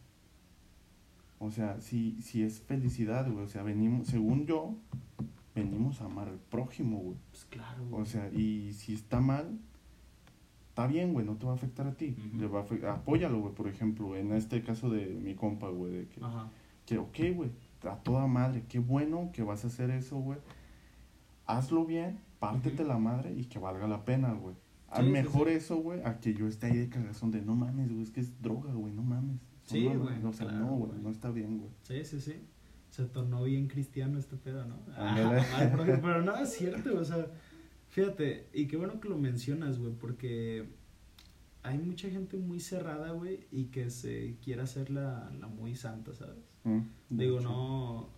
O 1.39 1.51
sea, 1.51 1.81
si, 1.81 2.21
si 2.23 2.43
es 2.43 2.61
felicidad, 2.61 3.31
güey. 3.31 3.45
O 3.45 3.49
sea, 3.49 3.63
venimos, 3.63 4.09
según 4.09 4.47
yo, 4.47 4.75
venimos 5.55 6.01
a 6.01 6.07
amar 6.07 6.29
al 6.29 6.39
prójimo, 6.39 6.99
güey. 6.99 7.19
Pues 7.31 7.45
claro, 7.45 7.85
güey. 7.87 8.03
O 8.03 8.07
sea, 8.07 8.31
y 8.33 8.73
si 8.73 8.95
está 8.95 9.21
mal, 9.21 9.59
está 10.71 10.87
bien, 10.87 11.13
güey, 11.13 11.27
no 11.27 11.37
te 11.37 11.45
va 11.45 11.53
a 11.53 11.57
afectar 11.57 11.87
a 11.87 11.93
ti. 11.93 12.17
Le 12.39 12.47
va 12.47 12.61
a 12.61 12.93
apóyalo, 12.95 13.39
güey, 13.39 13.55
por 13.55 13.69
ejemplo, 13.69 14.17
en 14.17 14.33
este 14.33 14.63
caso 14.63 14.89
de 14.89 15.09
mi 15.09 15.35
compa, 15.35 15.69
güey, 15.69 15.93
de 15.93 16.09
que, 16.09 16.25
Ajá. 16.25 16.49
que, 16.87 16.97
ok, 16.97 17.19
güey, 17.35 17.51
a 17.85 17.97
toda 17.97 18.27
madre, 18.27 18.65
qué 18.69 18.79
bueno 18.79 19.31
que 19.33 19.43
vas 19.43 19.65
a 19.65 19.69
hacer 19.69 19.91
eso, 19.91 20.17
güey. 20.19 20.39
Hazlo 21.47 21.85
bien, 21.85 22.21
pártete 22.39 22.85
la 22.85 22.99
madre 22.99 23.33
y 23.35 23.45
que 23.47 23.59
valga 23.59 23.87
la 23.89 24.05
pena, 24.05 24.33
güey. 24.33 24.55
Sí, 24.97 25.03
mejor 25.05 25.49
sí. 25.49 25.55
eso, 25.55 25.77
güey, 25.77 26.03
a 26.05 26.21
que 26.21 26.35
yo 26.35 26.47
esté 26.47 26.67
ahí 26.67 26.77
de 26.77 26.89
cagazón 26.89 27.31
de 27.31 27.41
no 27.41 27.55
mames, 27.57 27.91
güey, 27.91 28.03
es 28.03 28.11
que 28.11 28.21
es 28.21 28.41
droga, 28.43 28.73
güey, 28.75 28.93
no 28.93 29.03
mames. 29.03 29.39
Son 29.65 29.79
Sí, 29.79 29.85
mamadas". 29.89 30.21
güey, 30.21 30.25
O 30.27 30.33
sea, 30.33 30.47
claro, 30.49 30.65
no, 30.67 30.73
güey, 30.77 31.01
no 31.01 31.11
está 31.11 31.31
bien, 31.31 31.59
güey. 31.59 31.71
Sí, 31.83 32.05
sí, 32.05 32.21
sí. 32.21 32.35
Se 32.91 33.05
tornó 33.07 33.43
bien 33.45 33.69
cristiano 33.69 34.19
este 34.19 34.37
pedo, 34.37 34.67
¿no? 34.67 34.77
Ajá, 34.95 35.73
pero, 35.77 36.01
pero 36.03 36.23
no, 36.23 36.37
es 36.37 36.53
cierto, 36.53 36.95
o 36.99 37.05
sea, 37.05 37.27
fíjate, 37.89 38.49
y 38.53 38.67
qué 38.67 38.77
bueno 38.77 39.01
que 39.01 39.09
lo 39.09 39.17
mencionas, 39.17 39.79
güey, 39.79 39.93
porque 39.95 40.69
hay 41.63 41.79
mucha 41.79 42.09
gente 42.11 42.37
muy 42.37 42.61
cerrada, 42.61 43.13
güey, 43.13 43.47
y 43.51 43.67
que 43.67 43.91
se 43.91 44.37
quiere 44.43 44.63
hacer 44.63 44.91
la, 44.91 45.31
la 45.39 45.47
muy 45.47 45.75
santa, 45.77 46.13
¿sabes? 46.15 46.45
Mm, 46.65 46.81
Digo, 47.11 47.39
hecho. 47.39 47.49
no, 47.49 48.11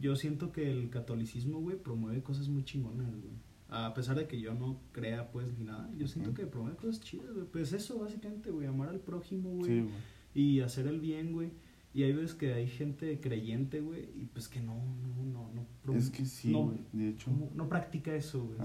yo 0.00 0.16
siento 0.16 0.52
que 0.52 0.70
el 0.70 0.90
catolicismo, 0.90 1.60
güey, 1.60 1.76
promueve 1.76 2.22
cosas 2.22 2.48
muy 2.48 2.64
chingonas, 2.64 3.10
güey. 3.10 3.34
A 3.68 3.92
pesar 3.94 4.16
de 4.16 4.28
que 4.28 4.40
yo 4.40 4.54
no 4.54 4.80
crea, 4.92 5.30
pues, 5.32 5.58
ni 5.58 5.64
nada, 5.64 5.90
yo 5.96 6.06
siento 6.06 6.32
que 6.32 6.46
promueve 6.46 6.76
cosas 6.76 7.00
chidas, 7.00 7.32
güey. 7.34 7.46
Pues 7.46 7.72
eso, 7.72 7.98
básicamente, 7.98 8.50
güey, 8.50 8.66
amar 8.66 8.88
al 8.88 9.00
prójimo, 9.00 9.50
güey 9.50 9.82
Sí, 9.82 9.88
y 10.34 10.60
hacer 10.60 10.86
el 10.86 11.00
bien, 11.00 11.32
güey. 11.32 11.50
Y 11.92 12.02
hay 12.02 12.12
veces 12.12 12.34
que 12.34 12.52
hay 12.52 12.68
gente 12.68 13.20
creyente, 13.20 13.80
güey, 13.80 14.08
y 14.14 14.26
pues 14.26 14.48
que 14.48 14.60
no, 14.60 14.74
no, 14.74 15.24
no, 15.24 15.66
no. 15.86 15.94
Es 15.94 16.10
que 16.10 16.24
sí, 16.26 16.52
no, 16.52 16.64
güey. 16.64 16.78
De 16.92 17.08
hecho, 17.08 17.30
no, 17.30 17.48
no 17.54 17.68
practica 17.68 18.14
eso, 18.14 18.44
güey. 18.44 18.58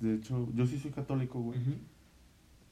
De 0.00 0.16
hecho, 0.16 0.48
yo 0.54 0.66
sí 0.66 0.78
soy 0.78 0.90
católico, 0.90 1.40
güey. 1.40 1.60
Ujú. 1.60 1.70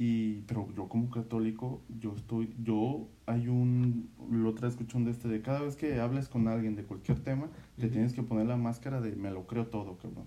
Y, 0.02 0.44
pero 0.46 0.66
yo 0.74 0.88
como 0.88 1.10
católico, 1.10 1.82
yo 2.00 2.14
estoy, 2.16 2.54
yo, 2.62 3.06
hay 3.26 3.48
un, 3.48 4.08
lo 4.30 4.48
otra 4.48 4.66
escuché 4.66 4.96
un 4.96 5.04
de 5.04 5.10
este, 5.10 5.28
de 5.28 5.42
cada 5.42 5.60
vez 5.60 5.76
que 5.76 6.00
hables 6.00 6.26
con 6.30 6.48
alguien 6.48 6.74
de 6.74 6.84
cualquier 6.84 7.22
tema, 7.22 7.48
te 7.78 7.90
tienes 7.90 8.14
que 8.14 8.22
poner 8.22 8.46
la 8.46 8.56
máscara 8.56 9.02
de 9.02 9.14
me 9.14 9.30
lo 9.30 9.46
creo 9.46 9.66
todo, 9.66 9.98
cabrón. 9.98 10.24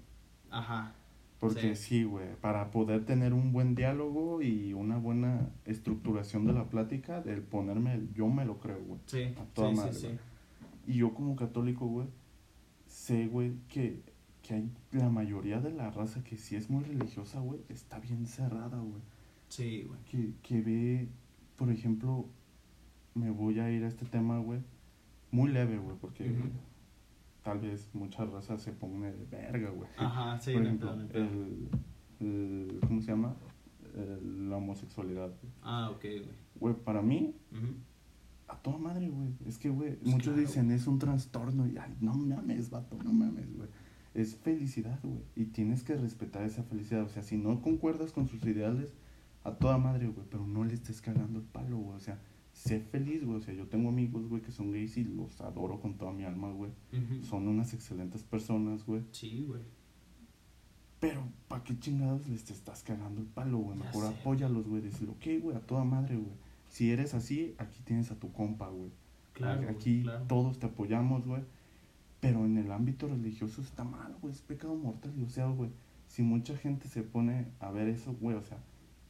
Ajá. 0.52 0.94
Porque 1.40 1.76
sí, 1.76 2.04
güey, 2.04 2.36
para 2.40 2.70
poder 2.70 3.04
tener 3.04 3.34
un 3.34 3.52
buen 3.52 3.74
diálogo 3.74 4.44
y 4.44 4.74
una 4.74 5.00
buena 5.00 5.50
estructuración 5.66 6.46
de 6.46 6.54
la 6.54 6.66
plática, 6.70 7.24
el 7.26 7.42
ponerme 7.42 7.96
el 7.96 8.14
yo 8.14 8.28
me 8.28 8.46
lo 8.46 8.60
creo, 8.60 8.80
güey. 8.86 9.00
Sí. 9.08 9.24
A 9.24 9.44
toda 9.56 9.72
sí, 9.72 9.76
madre, 9.76 9.94
sí. 9.94 10.10
Y 10.86 10.98
yo 10.98 11.16
como 11.16 11.36
católico, 11.36 11.88
güey, 11.88 12.06
sé, 12.86 13.26
güey, 13.26 13.54
que, 13.70 14.04
que 14.44 14.54
hay 14.54 14.70
la 14.92 15.10
mayoría 15.10 15.60
de 15.62 15.72
la 15.72 15.90
raza 15.90 16.24
que 16.24 16.38
sí 16.38 16.56
es 16.56 16.70
muy 16.70 16.84
religiosa, 16.84 17.40
güey, 17.40 17.62
está 17.70 17.98
bien 17.98 18.28
cerrada, 18.28 18.78
güey. 18.78 19.02
Sí, 19.56 19.84
güey. 19.88 20.00
Que, 20.06 20.34
que 20.42 20.62
ve, 20.62 21.08
por 21.58 21.70
ejemplo, 21.70 22.26
me 23.14 23.30
voy 23.30 23.60
a 23.60 23.70
ir 23.72 23.84
a 23.84 23.88
este 23.88 24.06
tema, 24.06 24.40
güey, 24.40 24.62
muy 25.32 25.52
leve, 25.52 25.78
güey, 25.78 25.96
porque 26.02 26.24
Ujú. 26.30 26.50
tal 27.44 27.60
vez 27.60 27.88
mucha 27.94 28.26
raza 28.26 28.58
se 28.58 28.72
pone 28.72 29.12
de 29.12 29.26
verga, 29.26 29.70
güey. 29.70 29.88
Ajá, 29.98 30.40
sí, 30.40 30.54
por 30.54 30.64
ejemplo, 30.64 30.96
no 30.96 31.02
el, 31.12 31.70
el- 32.20 32.80
¿cómo 32.88 33.02
se 33.02 33.08
llama? 33.08 33.36
El- 33.96 34.50
la 34.50 34.58
homosexualidad. 34.58 35.28
güey. 35.30 35.54
Ah, 35.62 35.92
ok, 35.92 36.02
güey. 36.02 36.44
Güey, 36.60 36.76
para 36.84 37.02
mí, 37.04 37.36
Ujú. 37.52 37.76
a 38.48 38.58
toda 38.58 38.78
madre, 38.80 39.08
güey. 39.10 39.30
Es 39.46 39.60
que, 39.60 39.70
güey, 39.70 39.96
Pues 39.98 40.12
muchos 40.12 40.34
claro. 40.34 40.40
dicen 40.48 40.72
es 40.72 40.88
un 40.88 40.98
trastorno 40.98 41.68
y, 41.68 41.78
ay, 41.78 41.94
no 42.02 42.16
mames, 42.16 42.72
vato, 42.72 42.98
no 43.04 43.14
mames, 43.14 43.56
güey. 43.56 43.70
Es 44.16 44.36
felicidad, 44.36 45.00
güey. 45.04 45.22
Y 45.36 45.46
tienes 45.46 45.84
que 45.84 45.96
respetar 45.96 46.44
esa 46.44 46.64
felicidad. 46.64 47.04
O 47.04 47.10
sea, 47.10 47.22
si 47.24 47.38
no 47.38 47.62
concuerdas 47.62 48.12
con 48.12 48.28
sus 48.28 48.44
ideales, 48.46 48.94
a 49.44 49.52
toda 49.52 49.78
madre, 49.78 50.08
güey, 50.08 50.26
pero 50.30 50.46
no 50.48 50.64
le 50.64 50.74
estés 50.74 51.02
cagando 51.02 51.40
el 51.40 51.46
palo, 51.46 51.78
güey. 51.78 51.98
O 51.98 52.00
sea, 52.00 52.20
sé 52.54 52.80
feliz, 52.80 53.26
güey. 53.26 53.38
O 53.38 53.42
sea, 53.42 53.54
yo 53.54 53.68
tengo 53.68 53.90
amigos, 53.90 54.28
güey, 54.28 54.42
que 54.42 54.52
son 54.52 54.72
gays 54.72 54.98
y 54.98 55.04
los 55.04 55.42
adoro 55.42 55.80
con 55.80 55.96
toda 55.98 56.12
mi 56.12 56.24
alma, 56.24 56.52
güey. 56.52 56.72
Son 57.24 57.48
unas 57.48 57.74
excelentes 57.74 58.24
personas, 58.24 58.86
güey. 58.86 59.04
Sí, 59.12 59.46
güey. 59.48 59.62
Pero, 61.00 61.22
¿para 61.50 61.64
qué 61.64 61.78
chingados 61.78 62.28
les 62.30 62.46
te 62.46 62.54
estás 62.54 62.82
cagando 62.82 63.20
el 63.20 63.28
palo, 63.28 63.58
güey? 63.58 63.78
Mejor 63.78 64.08
sé. 64.08 64.20
apóyalos, 64.20 64.68
güey. 64.68 64.82
Decir, 64.82 65.10
ok, 65.10 65.42
güey, 65.42 65.58
a 65.58 65.60
toda 65.60 65.84
madre, 65.84 66.16
güey. 66.16 66.32
Si 66.70 66.92
eres 66.92 67.14
así, 67.14 67.56
aquí 67.58 67.82
tienes 67.84 68.10
a 68.12 68.16
tu 68.16 68.32
compa, 68.32 68.70
güey. 68.70 68.90
Claro, 69.34 69.68
Aquí 69.70 70.04
claro. 70.04 70.26
todos 70.28 70.60
te 70.60 70.68
apoyamos, 70.68 71.26
güey. 71.26 71.44
Pero 72.22 72.46
en 72.46 72.58
el 72.58 72.72
ámbito 72.72 73.10
religioso 73.10 73.62
está 73.62 73.84
mal, 73.84 74.16
güey. 74.22 74.34
Es 74.34 74.42
pecado 74.42 74.76
mortal. 74.76 75.12
Y, 75.18 75.24
o 75.24 75.30
sea, 75.30 75.48
güey, 75.48 75.72
si 76.08 76.22
mucha 76.22 76.56
gente 76.56 76.88
se 76.88 77.04
pone 77.04 77.48
a 77.60 77.70
ver 77.72 77.90
eso, 77.90 78.16
güey, 78.22 78.38
o 78.38 78.44
sea, 78.44 78.60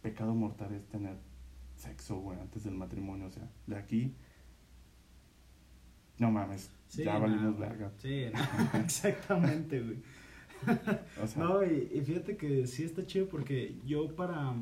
pecado 0.04 0.36
mortal 0.36 0.74
es 0.76 0.86
tener 0.88 1.18
sexo, 1.76 2.18
güey, 2.20 2.40
antes 2.40 2.64
del 2.64 2.76
matrimonio. 2.76 3.26
O 3.26 3.32
sea, 3.32 3.50
de 3.66 3.76
aquí, 3.78 4.14
no 6.20 6.30
mames, 6.32 6.70
Sí, 6.88 7.04
ya 7.04 7.16
no, 7.16 7.22
valimos 7.22 7.58
güey. 7.58 7.70
verga. 7.70 7.92
Sí, 7.98 8.26
no, 8.34 8.80
exactamente, 8.80 9.82
güey. 9.82 9.98
O 11.22 11.28
sea, 11.28 11.44
No, 11.44 11.64
y, 11.64 11.90
y 11.94 12.02
fíjate 12.02 12.38
que 12.38 12.68
sí 12.68 12.84
está 12.84 13.06
chido 13.06 13.28
porque 13.28 13.78
yo 13.86 14.16
para, 14.16 14.54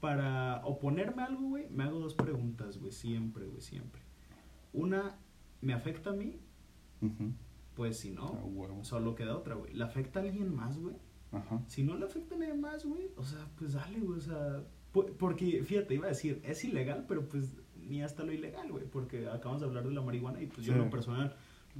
para 0.00 0.60
oponerme 0.66 1.22
a 1.22 1.26
algo, 1.26 1.48
güey, 1.50 1.68
me 1.70 1.84
hago 1.84 1.98
dos 2.00 2.14
preguntas, 2.14 2.78
güey, 2.78 2.92
siempre, 2.92 3.46
güey, 3.46 3.60
siempre. 3.62 4.02
Una, 4.72 5.16
¿me 5.62 5.72
afecta 5.72 6.10
a 6.10 6.12
mí? 6.14 6.38
Pues 7.74 7.98
si 7.98 8.10
no, 8.10 8.26
a 8.26 8.44
huevo. 8.44 8.84
solo 8.84 9.14
queda 9.14 9.36
otra, 9.36 9.54
güey. 9.54 9.72
¿Le 9.72 9.84
afecta 9.84 10.20
a 10.20 10.22
alguien 10.22 10.54
más, 10.54 10.76
güey? 10.78 10.96
Ajá. 11.32 11.62
Si 11.68 11.82
no 11.82 11.96
le 11.96 12.04
afecta 12.06 12.34
a 12.34 12.38
nadie 12.38 12.54
más, 12.54 12.84
güey, 12.84 13.10
o 13.16 13.24
sea, 13.24 13.46
pues 13.58 13.72
dale, 13.74 14.00
güey, 14.00 14.18
o 14.18 14.22
sea... 14.22 14.64
Porque, 14.92 15.62
fíjate, 15.62 15.94
iba 15.94 16.06
a 16.06 16.08
decir, 16.08 16.40
es 16.44 16.64
ilegal, 16.64 17.04
pero 17.06 17.28
pues 17.28 17.52
ni 17.76 18.02
hasta 18.02 18.24
lo 18.24 18.32
ilegal, 18.32 18.70
güey, 18.72 18.84
porque 18.86 19.28
acabamos 19.28 19.60
de 19.60 19.68
hablar 19.68 19.84
de 19.86 19.92
la 19.94 20.02
marihuana 20.02 20.42
y 20.42 20.46
pues 20.46 20.66
yo 20.66 20.72
Sí. 20.72 20.78
en 20.78 20.84
lo 20.84 20.90
personal, 20.90 21.36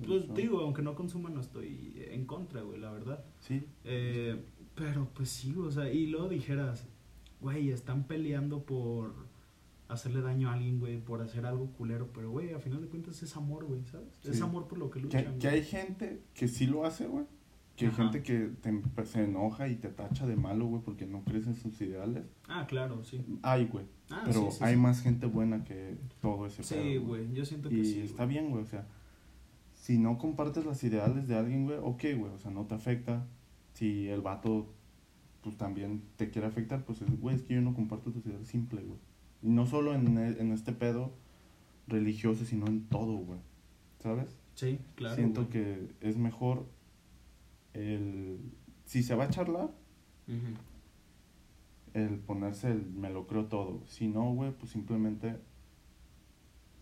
pues 0.06 0.32
te 0.32 0.42
digo, 0.42 0.60
aunque 0.60 0.82
no 0.82 0.94
consuma, 0.94 1.28
no 1.30 1.40
estoy 1.40 1.92
en 2.10 2.24
contra, 2.26 2.62
güey, 2.62 2.78
la 2.80 2.92
verdad. 2.92 3.24
Sí, 3.40 3.62
Eh, 3.84 4.40
pero 4.76 5.08
pues 5.12 5.28
sí, 5.28 5.54
o 5.58 5.70
sea, 5.72 5.92
y 5.92 6.06
luego 6.06 6.28
dijeras, 6.28 6.86
güey, 7.40 7.70
están 7.70 8.04
peleando 8.04 8.62
por 8.62 9.12
hacerle 9.88 10.20
daño 10.20 10.48
a 10.48 10.52
alguien, 10.54 10.78
güey, 10.78 11.00
por 11.00 11.20
hacer 11.20 11.44
algo 11.46 11.72
culero, 11.72 12.10
pero 12.14 12.30
güey, 12.30 12.52
a 12.54 12.60
final 12.60 12.80
de 12.80 12.86
cuentas 12.86 13.20
es 13.24 13.36
amor, 13.36 13.64
güey, 13.64 13.84
¿sabes? 13.86 14.06
Es 14.22 14.36
Sí. 14.36 14.42
amor 14.42 14.68
por 14.68 14.78
lo 14.78 14.88
que 14.88 15.00
luchan. 15.00 15.36
que 15.40 15.48
hay 15.48 15.64
gente 15.64 16.22
que 16.34 16.46
sí 16.46 16.66
lo 16.68 16.84
hace, 16.86 17.08
güey. 17.08 17.24
Que 17.80 17.86
hay 17.86 17.92
gente 17.92 18.22
que 18.22 18.50
te, 18.60 19.06
se 19.06 19.24
enoja 19.24 19.68
y 19.68 19.76
te 19.76 19.88
tacha 19.88 20.26
de 20.26 20.36
malo, 20.36 20.66
güey, 20.66 20.82
porque 20.82 21.06
no 21.06 21.22
crees 21.24 21.46
en 21.46 21.54
sus 21.56 21.80
ideales. 21.80 22.24
Ah, 22.48 22.66
claro, 22.68 23.02
sí. 23.04 23.24
Hay, 23.42 23.66
güey. 23.66 23.84
Ah, 24.10 24.22
pero 24.26 24.50
sí, 24.50 24.58
sí, 24.58 24.64
hay 24.64 24.74
sí. 24.74 24.80
más 24.80 25.02
gente 25.02 25.26
buena 25.26 25.64
que 25.64 25.96
todo 26.20 26.46
ese 26.46 26.62
Sí, 26.62 26.96
güey, 26.98 27.32
yo 27.32 27.44
siento 27.44 27.68
que 27.68 27.76
Y 27.78 27.84
sí. 27.84 28.00
está 28.00 28.24
güey. 28.24 28.36
bien, 28.38 28.50
güey, 28.50 28.62
o 28.62 28.66
sea, 28.66 28.86
si 29.74 29.98
no 29.98 30.18
compartes 30.18 30.64
las 30.66 30.82
ideales 30.84 31.26
de 31.28 31.36
alguien, 31.36 31.64
güey, 31.64 31.78
ok, 31.82 32.02
güey, 32.18 32.32
o 32.34 32.38
sea, 32.38 32.50
no 32.50 32.66
te 32.66 32.74
afecta. 32.74 33.26
Si 33.74 34.08
el 34.08 34.20
vato, 34.20 34.66
pues 35.42 35.56
también 35.56 36.02
te 36.16 36.28
quiere 36.30 36.46
afectar, 36.48 36.84
pues, 36.84 37.00
es- 37.02 37.20
güey, 37.20 37.36
es 37.36 37.42
que 37.42 37.54
yo 37.54 37.62
no 37.62 37.72
comparto 37.74 38.10
tus 38.12 38.26
ideales, 38.26 38.46
simple, 38.48 38.82
güey. 38.82 38.98
Y 39.42 39.48
no 39.48 39.66
solo 39.66 39.94
en, 39.94 40.18
e- 40.18 40.38
en 40.40 40.52
este 40.52 40.72
pedo 40.72 41.12
religioso, 41.86 42.44
sino 42.44 42.66
en 42.66 42.84
todo, 42.88 43.16
güey, 43.16 43.38
¿sabes? 44.00 44.36
Sí, 44.54 44.78
claro. 44.96 45.14
Siento 45.16 45.48
que 45.48 45.88
es 46.00 46.18
mejor 46.18 46.66
el... 47.74 48.38
Si 48.84 49.02
se 49.02 49.14
va 49.14 49.24
a 49.24 49.30
charlar, 49.30 49.70
el 51.94 52.18
ponerse 52.20 52.70
el 52.70 52.84
me 52.86 53.10
lo 53.10 53.26
creo 53.26 53.46
todo. 53.46 53.82
Si 53.86 54.08
no, 54.08 54.32
güey, 54.34 54.52
pues 54.52 54.72
simplemente 54.72 55.36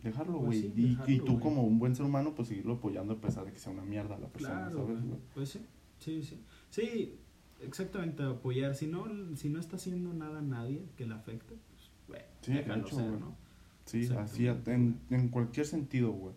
dejarlo, 0.03 0.41
Pues 0.41 0.63
güey. 0.63 0.73
sí, 0.75 0.99
y, 1.07 1.19
tú 1.21 1.41
como 1.41 1.63
un 1.65 1.79
buen 1.79 1.95
ser 1.95 2.07
humano, 2.07 2.35
pues 2.35 2.49
seguirlo 2.49 2.75
apoyando 2.75 3.15
a 3.15 3.21
pesar 3.21 3.45
de 3.45 3.53
que 3.53 3.59
sea 3.59 3.73
una 3.73 3.83
mierda 3.85 4.19
la 4.19 4.29
persona, 4.29 4.69
Claro, 4.71 4.87
¿sabes? 4.87 5.05
Pues 5.35 5.49
sí, 5.51 5.61
sí, 5.99 6.23
sí. 6.23 6.41
Sí, 6.71 7.19
exactamente, 7.63 8.23
apoyar. 8.23 8.75
Si 8.75 8.87
no, 8.87 9.07
si 9.37 9.49
no 9.49 9.59
está 9.59 9.77
haciendo 9.77 10.15
nada 10.15 10.39
a 10.39 10.43
nadie 10.43 10.87
que 10.97 11.07
le 11.07 11.15
afecte, 11.15 11.57
pues, 11.69 11.91
güey, 12.07 12.23
Sí, 12.43 12.53
déjalo 12.53 12.87
hecho, 12.87 12.97
ser. 12.97 13.11
¿no? 13.21 13.37
Sí, 13.85 14.09
así 14.17 14.47
en, 14.47 15.01
en 15.11 15.29
cualquier 15.29 15.67
sentido, 15.67 16.13
güey. 16.13 16.35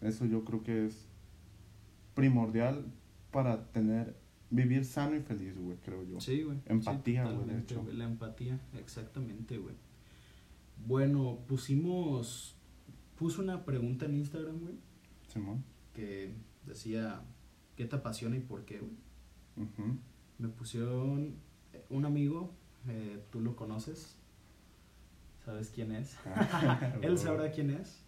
Eso 0.00 0.24
yo 0.24 0.44
creo 0.44 0.62
que 0.62 0.86
es 0.86 1.06
primordial 2.14 2.86
para 3.30 3.70
tener, 3.72 4.16
vivir 4.50 4.84
sano 4.84 5.16
y 5.16 5.20
feliz, 5.20 5.56
güey, 5.58 5.76
creo 5.78 6.04
yo. 6.04 6.20
Sí, 6.20 6.42
güey. 6.42 6.58
Empatía, 6.66 7.26
Sí, 7.26 7.34
güey, 7.34 7.48
de 7.48 7.58
hecho. 7.60 7.86
La 7.92 8.04
empatía, 8.04 8.60
exactamente, 8.78 9.58
güey. 9.58 9.74
Bueno, 10.86 11.38
pusimos. 11.46 12.56
Puso 13.16 13.42
una 13.42 13.64
pregunta 13.66 14.06
en 14.06 14.16
Instagram, 14.16 14.58
güey, 14.60 14.74
Simón. 15.28 15.62
que 15.92 16.32
decía: 16.64 17.20
¿Qué 17.76 17.84
te 17.84 17.96
apasiona 17.96 18.36
y 18.36 18.40
por 18.40 18.64
qué, 18.64 18.80
güey? 18.80 19.68
Me 20.38 20.48
pusieron 20.48 21.34
eh, 21.74 21.84
un 21.90 22.06
amigo, 22.06 22.54
eh, 22.88 23.22
tú 23.30 23.42
lo 23.42 23.56
conoces, 23.56 24.16
¿sabes 25.44 25.70
quién 25.70 25.92
es? 25.92 26.16
Él 27.02 27.18
sabrá 27.18 27.50
quién 27.50 27.70
es. 27.70 28.02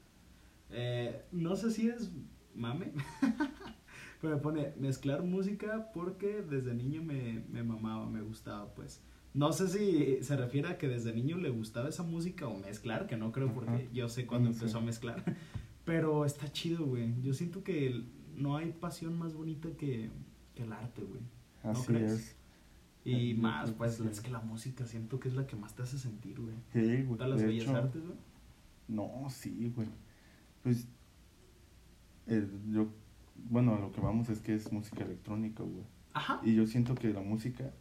Eh, 0.70 1.26
no 1.30 1.56
sé 1.56 1.70
si 1.70 1.88
es 1.88 2.10
mame, 2.54 2.92
pero 4.22 4.36
me 4.36 4.40
pone 4.40 4.72
mezclar 4.78 5.22
música 5.24 5.90
porque 5.92 6.42
desde 6.42 6.72
niño 6.74 7.02
me, 7.02 7.44
me 7.50 7.62
mamaba, 7.64 8.08
me 8.08 8.22
gustaba, 8.22 8.72
pues. 8.72 9.02
No 9.34 9.52
sé 9.52 9.66
si 9.68 10.22
se 10.22 10.36
refiere 10.36 10.68
a 10.68 10.78
que 10.78 10.86
desde 10.88 11.12
niño 11.12 11.38
le 11.38 11.50
gustaba 11.50 11.88
esa 11.88 12.04
música 12.04 12.46
o 12.46 12.56
mezclar, 12.58 13.06
que 13.08 13.16
no 13.16 13.32
creo 13.32 13.52
porque 13.52 13.70
Ajá. 13.70 13.82
yo 13.92 14.08
sé 14.08 14.24
cuándo 14.26 14.50
sí. 14.52 14.58
empezó 14.58 14.78
a 14.78 14.82
mezclar. 14.82 15.24
Pero 15.84 16.24
está 16.24 16.52
chido, 16.52 16.86
güey. 16.86 17.20
Yo 17.22 17.34
siento 17.34 17.64
que 17.64 18.04
no 18.36 18.56
hay 18.56 18.70
pasión 18.72 19.18
más 19.18 19.34
bonita 19.34 19.68
que, 19.76 20.08
que 20.54 20.62
el 20.62 20.72
arte, 20.72 21.02
güey. 21.02 21.22
¿No 21.64 21.70
Así 21.70 21.86
crees? 21.86 22.12
es. 22.12 22.36
Y 23.04 23.34
más, 23.34 23.72
pues 23.72 23.98
es 23.98 24.20
que 24.20 24.30
la 24.30 24.38
música 24.40 24.86
siento 24.86 25.18
que 25.18 25.28
es 25.28 25.34
la 25.34 25.48
que 25.48 25.56
más 25.56 25.74
te 25.74 25.82
hace 25.82 25.98
sentir, 25.98 26.38
güey. 26.40 26.54
Sí, 26.72 27.02
güey. 27.02 27.16
¿Todas 27.18 27.30
las 27.30 27.40
de 27.40 27.46
bellas 27.48 27.64
hecho, 27.64 27.76
artes, 27.76 28.02
güey? 28.06 28.18
No, 28.86 29.26
sí, 29.28 29.72
güey. 29.74 29.88
Pues, 30.62 30.86
el- 32.28 32.48
yo, 32.70 32.86
bueno, 33.36 33.74
a 33.74 33.78
lo 33.80 33.92
que 33.92 34.00
vamos 34.00 34.28
es 34.28 34.40
que 34.40 34.54
es 34.54 34.72
música 34.72 35.04
electrónica, 35.04 35.62
güey. 35.62 35.84
Ajá. 36.14 36.40
Y 36.44 36.54
yo 36.54 36.66
siento 36.66 36.94
que 36.94 37.08
la 37.12 37.20
música, 37.22 37.72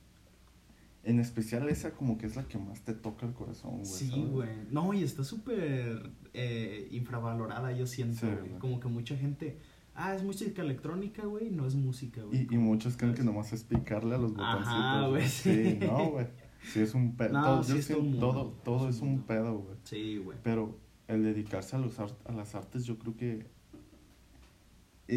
en 1.03 1.19
especial 1.19 1.67
esa, 1.69 1.91
como 1.91 2.17
que 2.17 2.27
es 2.27 2.35
la 2.35 2.43
que 2.47 2.57
más 2.57 2.81
te 2.81 2.93
toca 2.93 3.25
el 3.25 3.33
corazón, 3.33 3.71
güey. 3.79 3.85
Sí, 3.85 4.09
¿sabes? 4.09 4.29
güey. 4.29 4.49
No, 4.69 4.93
y 4.93 5.03
está 5.03 5.23
súper 5.23 6.11
eh, 6.33 6.87
infravalorada, 6.91 7.71
yo 7.71 7.87
siento, 7.87 8.19
Sí, 8.21 8.25
güey. 8.27 8.37
güey. 8.49 8.59
Como 8.59 8.79
que 8.79 8.87
mucha 8.87 9.17
gente, 9.17 9.57
ah, 9.95 10.15
es 10.15 10.23
música 10.23 10.61
electrónica, 10.61 11.25
güey, 11.25 11.49
no 11.49 11.65
es 11.65 11.75
música, 11.75 12.21
güey. 12.23 12.47
Y, 12.49 12.55
y 12.55 12.57
muchos 12.57 12.97
creen 12.97 13.15
que 13.15 13.23
nomás 13.23 13.51
es 13.53 13.63
picarle 13.63 14.15
a 14.15 14.17
los 14.19 14.33
botoncitos. 14.33 15.09
güey, 15.09 15.27
sí. 15.27 15.63
Sí, 15.79 15.79
no, 15.85 16.11
güey. 16.11 16.27
Sí, 16.63 16.79
es 16.81 16.93
un 16.93 17.15
pedo. 17.15 17.33
No, 17.33 17.43
todo, 17.43 17.63
sí 17.63 17.71
yo 17.73 17.77
es 17.79 17.87
todo 17.87 17.97
un 17.99 18.03
siento- 18.05 18.27
mundo, 18.27 18.41
todo, 18.63 18.77
todo 18.77 18.89
es 18.89 18.95
es 18.97 19.01
un 19.01 19.21
pedo, 19.23 19.57
güey. 19.57 19.77
Sí, 19.83 20.17
güey. 20.17 20.37
Pero 20.43 20.77
el 21.07 21.23
dedicarse 21.23 21.75
a, 21.75 21.79
los 21.79 21.99
art- 21.99 22.21
a 22.29 22.31
las 22.31 22.53
artes, 22.53 22.85
yo 22.85 22.99
creo 22.99 23.15
que 23.17 23.47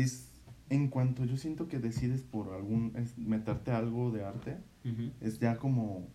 es 0.03 0.31
en 0.71 0.89
cuanto 0.89 1.25
yo 1.25 1.37
siento 1.37 1.69
que 1.69 1.79
decides 1.79 2.23
por 2.23 2.53
algún 2.53 2.93
es 2.97 3.17
meterte 3.19 3.71
a 3.71 3.79
algo 3.79 4.11
de 4.11 4.25
arte, 4.25 4.59
es 5.21 5.39
ya 5.39 5.57
como 5.57 6.09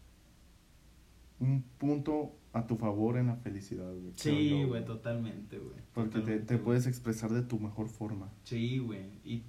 un 1.39 1.63
punto 1.77 2.35
a 2.51 2.67
tu 2.67 2.75
favor 2.75 3.17
en 3.17 3.27
la 3.27 3.35
felicidad, 3.37 3.89
güey. 3.91 4.11
creo 4.11 4.35
Sí, 4.35 4.63
güey, 4.63 4.83
totalmente, 4.85 5.57
güey. 5.59 5.77
Porque 5.93 6.09
te, 6.15 6.19
Totalmente, 6.19 6.57
te 6.57 6.61
puedes 6.61 6.87
expresar 6.87 7.31
de 7.31 7.41
tu 7.43 7.59
mejor 7.59 7.87
forma. 7.87 8.29
Sí, 8.43 8.79
güey. 8.79 9.05
Y 9.23 9.43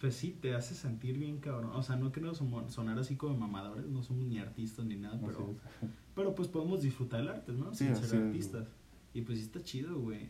pues 0.00 0.14
sí, 0.16 0.36
te 0.40 0.54
hace 0.54 0.74
sentir 0.74 1.18
bien, 1.18 1.38
cabrón. 1.38 1.70
O 1.74 1.82
sea, 1.82 1.96
no 1.96 2.12
somo- 2.34 2.68
sonar 2.68 2.98
así 2.98 3.16
como 3.16 3.36
mamadores, 3.36 3.86
no 3.86 4.02
somos 4.02 4.26
ni 4.26 4.38
artistas 4.38 4.84
ni 4.84 4.96
nada, 4.96 5.18
pero, 5.24 5.54
pero 6.14 6.34
pues 6.34 6.48
podemos 6.48 6.82
disfrutar 6.82 7.20
el 7.20 7.28
arte, 7.28 7.52
¿no? 7.52 7.72
Sí, 7.74 7.86
Sin 7.86 7.96
ser 7.96 8.04
es, 8.04 8.12
artistas. 8.26 8.68
Y 9.14 9.22
pues 9.22 9.38
sí 9.38 9.44
está 9.44 9.62
chido, 9.62 9.98
güey. 9.98 10.28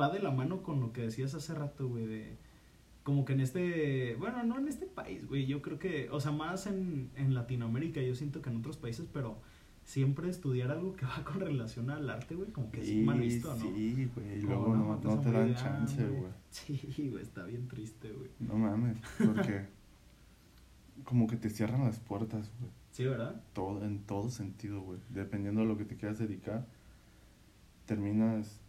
Va 0.00 0.10
de 0.10 0.20
la 0.20 0.30
mano 0.30 0.62
con 0.62 0.80
lo 0.80 0.92
que 0.92 1.02
decías 1.02 1.34
hace 1.34 1.54
rato, 1.54 1.88
güey, 1.88 2.06
de... 2.06 2.38
Como 3.08 3.24
que 3.24 3.32
en 3.32 3.40
este... 3.40 4.16
Bueno, 4.16 4.44
no 4.44 4.58
en 4.58 4.68
este 4.68 4.84
país, 4.84 5.26
güey. 5.26 5.46
Yo 5.46 5.62
creo 5.62 5.78
que... 5.78 6.10
O 6.10 6.20
sea, 6.20 6.30
más 6.30 6.66
en, 6.66 7.08
en 7.16 7.32
Latinoamérica, 7.32 8.02
yo 8.02 8.14
siento 8.14 8.42
que 8.42 8.50
en 8.50 8.58
otros 8.58 8.76
países, 8.76 9.08
pero 9.10 9.40
siempre 9.82 10.28
estudiar 10.28 10.70
algo 10.70 10.94
que 10.94 11.06
va 11.06 11.24
con 11.24 11.40
relación 11.40 11.88
al 11.88 12.10
arte, 12.10 12.34
güey, 12.34 12.50
como 12.52 12.70
que 12.70 12.82
es 12.82 13.06
mal 13.06 13.18
visto, 13.18 13.48
¿no? 13.48 13.62
Sí, 13.62 14.10
güey. 14.14 14.40
Y 14.40 14.42
luego 14.42 14.76
no, 14.76 15.00
pues, 15.00 15.14
no 15.16 15.20
te 15.22 15.32
dan 15.32 15.48
ya, 15.48 15.56
chance, 15.56 16.06
güey. 16.06 16.32
Sí, 16.50 17.08
güey, 17.08 17.22
está 17.22 17.44
bien 17.44 17.66
triste, 17.66 18.12
güey. 18.12 18.28
No 18.40 18.58
mames. 18.58 18.98
Porque 19.16 19.64
como 21.04 21.26
que 21.28 21.36
te 21.36 21.48
cierran 21.48 21.84
las 21.84 21.98
puertas, 22.00 22.52
güey. 22.60 22.70
Sí, 22.90 23.06
¿verdad? 23.06 23.42
Todo, 23.54 23.82
en 23.86 24.00
todo 24.00 24.28
sentido, 24.28 24.82
güey. 24.82 24.98
Dependiendo 25.08 25.62
de 25.62 25.66
lo 25.66 25.78
que 25.78 25.86
te 25.86 25.96
quieras 25.96 26.18
dedicar, 26.18 26.66
terminas 27.86 28.60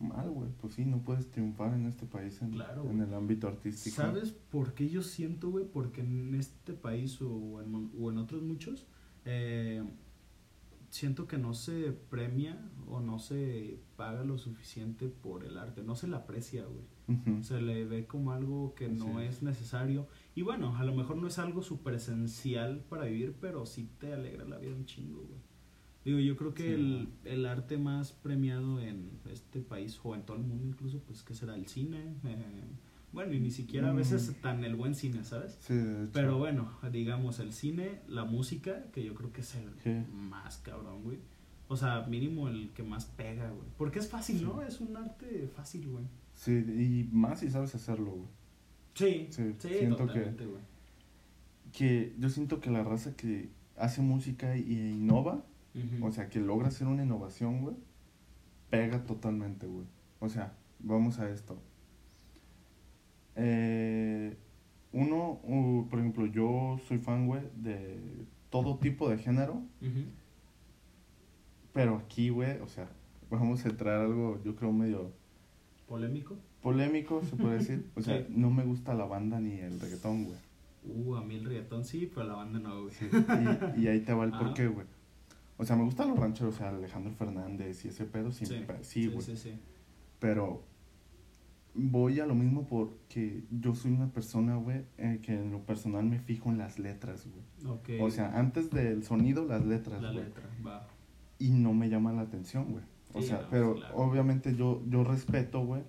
mal, 0.00 0.30
güey. 0.30 0.50
Pues 0.60 0.74
sí, 0.74 0.84
no 0.84 1.02
puedes 1.02 1.30
triunfar 1.30 1.74
en 1.74 1.86
este 1.86 2.06
país 2.06 2.40
en, 2.42 2.50
Claro, 2.50 2.88
en 2.90 3.00
el 3.00 3.12
ámbito 3.14 3.48
artístico. 3.48 3.96
¿Sabes 3.96 4.32
por 4.32 4.74
qué 4.74 4.88
yo 4.88 5.02
siento, 5.02 5.50
güey? 5.50 5.64
Porque 5.64 6.00
en 6.00 6.34
este 6.34 6.72
país 6.72 7.20
o 7.22 7.62
en, 7.62 7.90
o 7.98 8.10
en 8.10 8.18
otros 8.18 8.42
muchos, 8.42 8.86
eh, 9.24 9.84
siento 10.90 11.26
que 11.26 11.38
no 11.38 11.54
se 11.54 11.92
premia 11.92 12.58
o 12.88 13.00
no 13.00 13.18
se 13.18 13.78
paga 13.96 14.24
lo 14.24 14.38
suficiente 14.38 15.08
por 15.08 15.44
el 15.44 15.56
arte, 15.56 15.82
no 15.82 15.94
se 15.94 16.08
le 16.08 16.16
aprecia, 16.16 16.64
güey. 16.64 16.84
Se 17.42 17.60
le 17.60 17.84
ve 17.86 18.06
como 18.06 18.30
algo 18.30 18.72
que 18.76 18.88
no 18.88 19.18
es. 19.20 19.42
necesario. 19.42 20.06
Y 20.36 20.42
bueno, 20.42 20.76
a 20.76 20.84
lo 20.84 20.94
mejor 20.94 21.16
no 21.16 21.26
es 21.26 21.40
algo 21.40 21.60
súper 21.60 21.94
esencial 21.94 22.84
para 22.88 23.06
vivir, 23.06 23.34
pero 23.40 23.66
sí 23.66 23.90
te 23.98 24.12
alegra 24.12 24.44
la 24.44 24.58
vida 24.58 24.76
un 24.76 24.84
chingo, 24.84 25.22
güey. 25.22 25.40
Digo, 26.04 26.18
yo 26.18 26.36
creo 26.36 26.54
que 26.54 26.62
Sí. 26.64 26.72
el, 26.72 27.08
el 27.24 27.46
arte 27.46 27.76
más 27.76 28.12
premiado 28.12 28.80
en 28.80 29.10
este 29.30 29.60
país 29.60 30.00
o 30.02 30.14
en 30.14 30.22
todo 30.22 30.36
el 30.38 30.42
mundo 30.42 30.66
incluso, 30.66 30.98
pues 31.00 31.22
que 31.22 31.34
será 31.34 31.54
el 31.54 31.66
cine. 31.66 32.14
eh, 32.24 32.36
bueno, 33.12 33.32
y 33.34 33.40
ni 33.40 33.50
siquiera 33.50 33.90
a 33.90 33.92
veces 33.92 34.30
Mm. 34.30 34.40
tan 34.42 34.64
el 34.64 34.76
buen 34.76 34.94
cine, 34.94 35.24
¿sabes? 35.24 35.58
Sí. 35.60 35.74
Pero 36.12 36.38
bueno, 36.38 36.70
digamos 36.90 37.38
el 37.40 37.52
cine, 37.52 38.00
la 38.08 38.24
música, 38.24 38.84
que 38.92 39.04
yo 39.04 39.14
creo 39.14 39.32
que 39.32 39.42
es 39.42 39.54
el 39.56 39.68
Sí. 39.82 40.10
más 40.12 40.58
cabrón, 40.58 41.02
güey. 41.02 41.18
O 41.68 41.76
sea, 41.76 42.02
mínimo 42.08 42.48
el 42.48 42.70
que 42.70 42.82
más 42.82 43.04
pega, 43.04 43.50
güey. 43.50 43.68
Porque 43.76 43.98
es 44.00 44.08
fácil, 44.08 44.38
Sí. 44.38 44.44
¿no? 44.44 44.62
Es 44.62 44.80
un 44.80 44.96
arte 44.96 45.48
fácil, 45.54 45.86
güey. 45.88 46.04
Sí, 46.34 46.52
y 46.52 47.08
más 47.12 47.40
si 47.40 47.50
sabes 47.50 47.74
hacerlo, 47.74 48.12
güey. 48.12 48.28
Sí, 48.94 49.26
Sí, 49.30 49.54
sí, 49.58 49.68
siento 49.68 50.06
que- 50.06 50.22
güey. 50.46 50.62
Que 51.72 52.14
yo 52.18 52.28
siento 52.28 52.60
que 52.60 52.70
la 52.70 52.82
raza 52.82 53.14
que 53.16 53.50
hace 53.76 54.02
música 54.02 54.56
y 54.56 54.72
innova, 54.72 55.44
O 56.02 56.10
sea, 56.12 56.28
que 56.28 56.40
logra 56.40 56.68
hacer 56.68 56.86
una 56.88 57.04
innovación, 57.04 57.62
güey, 57.62 57.76
pega 58.70 59.04
totalmente, 59.04 59.66
güey. 59.66 59.86
O 60.18 60.28
sea, 60.28 60.52
vamos 60.80 61.18
a 61.20 61.30
esto. 61.30 61.58
Eh, 63.36 64.36
uno, 64.92 65.40
uh, 65.44 65.86
por 65.88 66.00
ejemplo, 66.00 66.26
yo 66.26 66.78
soy 66.88 66.98
fan, 66.98 67.26
güey, 67.26 67.42
de 67.56 67.98
todo 68.50 68.78
tipo 68.78 69.08
de 69.08 69.18
género, 69.18 69.62
pero 71.72 71.96
aquí, 71.96 72.30
güey, 72.30 72.58
o 72.60 72.66
sea, 72.66 72.88
vamos 73.30 73.64
a 73.64 73.68
entrar 73.68 74.00
a 74.00 74.04
algo, 74.04 74.40
yo 74.44 74.56
creo, 74.56 74.72
medio 74.72 75.12
¿Polémico? 75.86 76.36
polémico, 76.62 77.22
se 77.24 77.36
puede 77.36 77.58
decir. 77.58 77.86
O 77.96 78.02
sea, 78.02 78.18
Sí. 78.18 78.26
no 78.30 78.50
me 78.50 78.64
gusta 78.64 78.92
la 78.94 79.04
banda 79.04 79.38
ni 79.40 79.52
el 79.60 79.78
reggaetón, 79.80 80.24
güey. 80.24 80.36
Uh, 80.84 81.14
a 81.16 81.22
mí 81.22 81.36
el 81.36 81.44
reggaetón 81.44 81.84
sí, 81.84 82.10
pero 82.12 82.26
la 82.26 82.34
banda 82.34 82.58
no, 82.58 82.82
güey. 82.82 82.94
Sí, 82.94 83.06
y, 83.76 83.82
y 83.82 83.88
ahí 83.88 84.00
te 84.00 84.12
va 84.12 84.24
el 84.24 84.34
Ajá. 84.34 84.40
porqué, 84.44 84.66
güey. 84.66 84.86
O 85.60 85.64
sea, 85.64 85.76
me 85.76 85.84
gustan 85.84 86.08
los 86.08 86.18
rancheros, 86.18 86.54
o 86.54 86.58
sea, 86.58 86.70
Alejandro 86.70 87.12
Fernández 87.12 87.84
y 87.84 87.88
ese 87.88 88.04
pedo, 88.06 88.32
sí, 88.32 88.46
Sí, 88.46 88.64
sí, 88.80 89.06
güey. 89.08 89.20
sí, 89.20 89.36
sí. 89.36 89.52
Pero 90.18 90.62
voy 91.74 92.18
a 92.20 92.26
lo 92.26 92.34
mismo 92.34 92.66
porque 92.66 93.44
yo 93.50 93.74
soy 93.74 93.92
una 93.92 94.08
persona, 94.08 94.56
güey, 94.56 94.82
eh, 94.98 95.20
que 95.22 95.34
en 95.34 95.50
lo 95.52 95.60
personal 95.60 96.04
me 96.04 96.18
fijo 96.18 96.48
en 96.50 96.56
las 96.58 96.78
letras, 96.78 97.26
güey. 97.26 97.76
Ok. 97.76 97.88
O 98.02 98.10
sea, 98.10 98.38
antes 98.38 98.70
del 98.70 99.04
sonido, 99.04 99.44
las 99.44 99.64
letras, 99.66 100.00
la 100.02 100.12
güey. 100.12 100.24
letra, 100.24 100.44
va. 100.66 100.88
Y 101.38 101.50
no 101.50 101.74
me 101.74 101.88
llama 101.90 102.12
la 102.12 102.22
atención, 102.22 102.72
güey. 102.72 102.84
O 103.12 103.20
Sí, 103.20 103.28
sea, 103.28 103.42
no, 103.42 103.48
pero 103.50 103.74
claro. 103.74 103.96
obviamente 103.96 104.56
yo, 104.56 104.82
yo 104.88 105.04
respeto, 105.04 105.64
güey, 105.64 105.82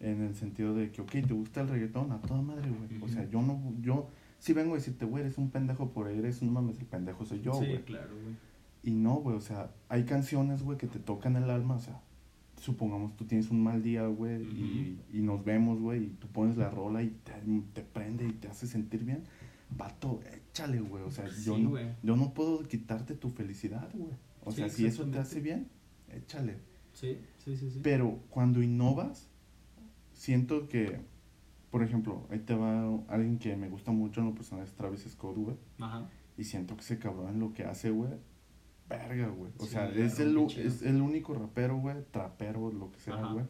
en 0.00 0.20
el 0.22 0.34
sentido 0.34 0.74
de 0.74 0.90
que, 0.90 1.00
ok, 1.00 1.10
te 1.12 1.32
gusta 1.32 1.62
el 1.62 1.68
reggaetón, 1.68 2.12
a 2.12 2.20
toda 2.20 2.42
madre, 2.42 2.68
güey. 2.70 3.02
O 3.02 3.08
sea, 3.08 3.28
yo 3.28 3.40
no, 3.42 3.72
yo 3.80 4.08
sí 4.38 4.52
vengo 4.52 4.72
a 4.74 4.76
decirte, 4.76 5.04
güey, 5.06 5.24
eres 5.24 5.38
un 5.38 5.50
pendejo 5.50 5.90
por 5.92 6.06
ahí, 6.08 6.18
eres 6.18 6.42
un 6.42 6.52
mames, 6.52 6.78
el 6.78 6.86
pendejo 6.86 7.24
soy 7.24 7.40
yo, 7.40 7.54
sí, 7.54 7.66
güey. 7.66 7.82
claro, 7.84 8.12
güey. 8.12 8.47
Y 8.82 8.92
no, 8.92 9.16
güey, 9.16 9.36
o 9.36 9.40
sea, 9.40 9.70
hay 9.88 10.04
canciones, 10.04 10.62
güey, 10.62 10.78
que 10.78 10.86
te 10.86 10.98
tocan 10.98 11.36
el 11.36 11.50
alma, 11.50 11.76
o 11.76 11.80
sea, 11.80 12.00
supongamos 12.60 13.16
tú 13.16 13.24
tienes 13.24 13.50
un 13.50 13.62
mal 13.62 13.82
día, 13.82 14.06
güey, 14.06 14.42
y, 14.42 15.00
y 15.12 15.20
nos 15.20 15.44
vemos, 15.44 15.80
güey, 15.80 16.04
y 16.04 16.08
tú 16.10 16.28
pones 16.28 16.56
la 16.56 16.70
rola 16.70 17.02
y 17.02 17.10
te, 17.10 17.32
te 17.74 17.82
prende 17.82 18.26
y 18.26 18.32
te 18.32 18.48
hace 18.48 18.66
sentir 18.66 19.04
bien, 19.04 19.24
vato, 19.76 20.20
échale, 20.32 20.80
güey, 20.80 21.02
o 21.04 21.10
sea, 21.10 21.28
yo, 21.44 21.58
no, 21.58 21.74
yo 22.02 22.16
no 22.16 22.32
puedo 22.34 22.62
quitarte 22.62 23.14
tu 23.14 23.30
felicidad, 23.30 23.88
güey. 23.94 24.12
O 24.44 24.50
Sí, 24.50 24.58
sea, 24.58 24.68
si 24.70 24.86
eso 24.86 25.04
te 25.06 25.18
hace 25.18 25.40
bien, 25.40 25.68
échale. 26.10 26.56
Sí, 26.94 27.18
sí, 27.44 27.56
sí, 27.56 27.70
sí. 27.70 27.80
Pero 27.82 28.20
cuando 28.30 28.62
innovas, 28.62 29.28
siento 30.12 30.68
que, 30.68 31.00
por 31.70 31.82
ejemplo, 31.82 32.26
ahí 32.30 32.38
te 32.38 32.54
va 32.54 32.88
alguien 33.08 33.38
que 33.38 33.54
me 33.56 33.68
gusta 33.68 33.90
mucho 33.92 34.20
en 34.20 34.26
lo 34.28 34.34
personal, 34.34 34.64
es 34.64 34.72
Travis 34.72 35.02
Scott, 35.08 35.36
güey. 35.36 35.56
Ajá. 35.78 36.08
Y 36.36 36.44
siento 36.44 36.74
que 36.76 36.82
ese 36.82 36.98
cabrón 36.98 37.34
en 37.34 37.40
lo 37.40 37.52
que 37.52 37.64
hace, 37.64 37.90
güey, 37.90 38.12
verga, 38.88 39.28
güey. 39.28 39.52
O 39.58 39.64
Sí, 39.64 39.70
sea, 39.72 39.88
es 39.90 40.18
el, 40.20 40.36
es 40.56 40.82
el 40.82 41.00
único 41.02 41.34
rapero, 41.34 41.76
güey, 41.78 41.96
trapero, 42.10 42.72
lo 42.72 42.90
que 42.92 43.00
sea, 43.00 43.14
Ajá. 43.14 43.32
güey, 43.32 43.44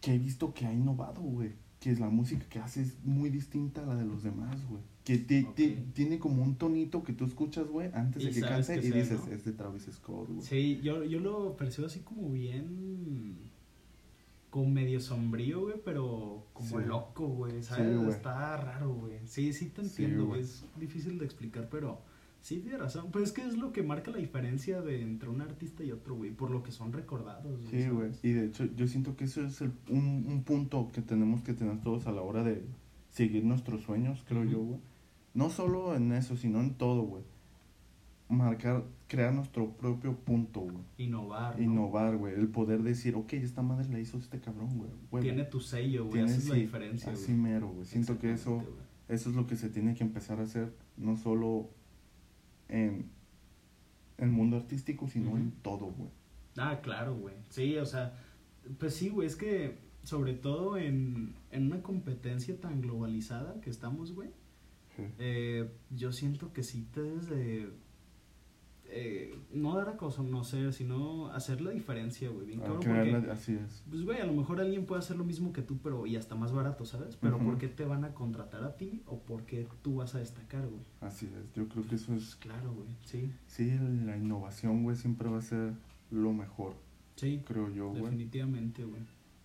que 0.00 0.14
he 0.14 0.18
visto 0.18 0.54
que 0.54 0.66
ha 0.66 0.72
innovado, 0.72 1.20
güey. 1.20 1.52
Que 1.78 1.94
la 1.96 2.08
música 2.10 2.46
que 2.48 2.58
hace 2.58 2.82
es 2.82 3.02
muy 3.04 3.30
distinta 3.30 3.82
a 3.82 3.86
la 3.86 3.96
de 3.96 4.04
los 4.04 4.22
demás, 4.22 4.66
güey. 4.68 4.82
Que 5.04 5.16
ti- 5.18 5.46
ti- 5.54 5.76
Ok. 5.78 5.94
tiene 5.94 6.18
como 6.18 6.42
un 6.42 6.56
tonito 6.56 7.02
que 7.02 7.12
tú 7.14 7.24
escuchas, 7.24 7.66
güey, 7.68 7.90
antes 7.94 8.22
Y 8.22 8.26
de 8.26 8.32
que 8.32 8.40
cante 8.42 8.78
que 8.80 8.86
y 8.86 8.90
sea, 8.90 9.00
dices, 9.02 9.26
¿no? 9.26 9.32
es 9.32 9.44
de 9.44 9.52
Travis 9.52 9.88
Scott, 9.90 10.28
güey. 10.28 10.42
Sí, 10.42 10.80
yo, 10.82 11.04
yo 11.04 11.20
lo 11.20 11.56
percibo 11.56 11.86
así 11.86 12.00
como 12.00 12.28
bien. 12.30 13.50
Como 14.50 14.68
medio 14.68 15.00
sombrío, 15.00 15.60
güey, 15.62 15.76
pero 15.84 16.46
como 16.52 16.80
Sí. 16.80 16.84
loco, 16.86 17.28
güey. 17.28 17.62
¿Sabes? 17.62 17.96
güey. 17.96 18.10
Está 18.10 18.56
raro, 18.56 18.92
güey. 18.94 19.18
Sí, 19.26 19.52
sí 19.52 19.66
te 19.70 19.82
Sí, 19.84 20.02
entiendo, 20.02 20.26
güey. 20.26 20.40
güey. 20.40 20.42
Es 20.42 20.64
difícil 20.78 21.18
de 21.18 21.24
explicar, 21.24 21.68
pero 21.70 22.00
sí 22.42 22.58
tienes 22.60 22.80
razón. 22.80 23.10
Pues 23.10 23.24
es 23.26 23.32
que 23.32 23.42
es 23.42 23.56
lo 23.58 23.72
que 23.72 23.82
marca 23.82 24.10
la 24.10 24.18
diferencia 24.18 24.80
de 24.82 25.02
entre 25.02 25.28
un 25.28 25.40
artista 25.40 25.82
y 25.84 25.92
otro, 25.92 26.14
güey. 26.16 26.30
Por 26.30 26.50
lo 26.50 26.62
que 26.62 26.72
son 26.72 26.92
recordados, 26.92 27.60
Sí, 27.70 27.88
güey. 27.88 28.10
Y 28.22 28.32
de 28.32 28.46
hecho, 28.46 28.64
yo 28.76 28.86
siento 28.86 29.16
que 29.16 29.24
eso 29.24 29.44
es 29.44 29.60
el- 29.60 29.72
un, 29.88 30.24
un 30.28 30.42
punto 30.44 30.90
que 30.92 31.02
tenemos 31.02 31.42
que 31.42 31.52
tener 31.54 31.80
todos 31.82 32.06
a 32.06 32.12
la 32.12 32.22
hora 32.22 32.42
de 32.42 32.64
seguir 33.10 33.44
nuestros 33.44 33.82
sueños, 33.82 34.24
creo 34.26 34.44
yo, 34.44 34.58
güey. 34.60 34.80
No 35.34 35.48
solo 35.50 35.94
en 35.94 36.12
eso, 36.12 36.36
sino 36.36 36.60
en 36.60 36.74
todo, 36.74 37.02
güey. 37.02 37.22
Marcar, 38.28 38.84
crear 39.08 39.34
nuestro 39.34 39.72
propio 39.72 40.14
punto, 40.16 40.60
güey. 40.60 40.84
Innovar. 40.98 41.56
¿no? 41.58 41.64
Innovar, 41.64 42.16
güey. 42.16 42.34
El 42.34 42.46
poder 42.46 42.82
decir, 42.84 43.16
ok, 43.16 43.32
esta 43.32 43.60
madre 43.60 43.88
la 43.88 43.98
hizo 43.98 44.18
este 44.18 44.38
cabrón, 44.38 44.78
güey. 45.10 45.22
Tiene 45.22 45.44
tu 45.44 45.58
sello, 45.60 46.02
güey. 46.04 46.12
Tiene, 46.12 46.30
Esa 46.30 46.38
es 46.38 46.48
la 46.48 46.54
diferencia, 46.54 47.12
Así 47.12 47.32
güey. 47.32 47.38
mero, 47.38 47.68
güey. 47.70 47.84
Siento 47.86 48.20
que 48.20 48.32
eso, 48.32 48.62
eso 49.08 49.30
es 49.30 49.34
lo 49.36 49.48
que 49.48 49.56
se 49.56 49.68
tiene 49.68 49.94
que 49.94 50.04
empezar 50.04 50.38
a 50.38 50.44
hacer, 50.44 50.72
no 50.96 51.16
solo 51.16 51.70
en 52.70 53.10
el 54.18 54.28
mundo 54.30 54.56
artístico, 54.56 55.06
sino 55.08 55.36
en 55.36 55.50
todo, 55.62 55.86
güey. 55.86 56.10
Ah, 56.56 56.80
claro, 56.82 57.14
güey. 57.16 57.34
Sí, 57.48 57.76
o 57.76 57.86
sea, 57.86 58.14
pues 58.78 58.94
sí, 58.94 59.08
güey, 59.08 59.26
es 59.26 59.36
que 59.36 59.78
sobre 60.02 60.34
todo 60.34 60.76
en, 60.78 61.34
en 61.50 61.66
una 61.66 61.82
competencia 61.82 62.58
tan 62.60 62.80
globalizada 62.80 63.60
que 63.60 63.70
estamos, 63.70 64.14
güey, 64.14 64.30
Sí. 64.96 65.02
eh, 65.18 65.70
yo 65.90 66.10
siento 66.12 66.52
que 66.52 66.62
sí 66.62 66.86
te 66.92 67.00
debes 67.02 67.28
de... 67.28 67.70
eh, 68.92 69.38
no 69.52 69.76
dar 69.76 69.88
a 69.90 69.96
conocer, 69.96 70.72
sino 70.72 71.28
hacer 71.28 71.60
la 71.60 71.70
diferencia, 71.70 72.28
güey, 72.30 72.46
bien 72.46 72.60
A 72.60 72.64
cabrón, 72.64 72.82
crearla- 72.82 73.18
porque, 73.18 73.30
así 73.32 73.52
es. 73.54 73.84
pues, 73.88 74.02
güey, 74.04 74.20
a 74.20 74.26
lo 74.26 74.32
mejor 74.32 74.60
alguien 74.60 74.84
puede 74.86 74.98
hacer 74.98 75.16
lo 75.16 75.24
mismo 75.24 75.52
que 75.52 75.62
tú, 75.62 75.78
pero 75.82 76.06
y 76.06 76.16
hasta 76.16 76.34
más 76.34 76.52
barato, 76.52 76.84
¿sabes? 76.84 77.16
Pero 77.16 77.36
Ujú. 77.36 77.44
¿por 77.46 77.58
qué 77.58 77.68
te 77.68 77.84
van 77.84 78.04
a 78.04 78.14
contratar 78.14 78.64
a 78.64 78.76
ti 78.76 79.02
o 79.06 79.20
por 79.20 79.44
qué 79.46 79.68
tú 79.82 79.96
vas 79.96 80.14
a 80.14 80.18
destacar, 80.18 80.66
güey? 80.66 80.82
Así 81.00 81.26
es. 81.26 81.52
Yo 81.54 81.68
creo 81.68 81.86
que 81.86 81.94
eso 81.94 82.08
Pues 82.12 82.22
es 82.28 82.36
claro, 82.36 82.72
güey, 82.74 82.88
sí, 83.04 83.32
Sí, 83.46 83.70
la 84.04 84.16
innovación, 84.16 84.82
güey, 84.82 84.96
siempre 84.96 85.28
va 85.28 85.38
a 85.38 85.42
ser 85.42 85.72
lo 86.10 86.32
mejor, 86.32 86.74
sí, 87.16 87.42
creo 87.46 87.68
yo, 87.70 87.90
güey. 87.90 88.02
definitivamente, 88.02 88.84
güey. 88.84 89.02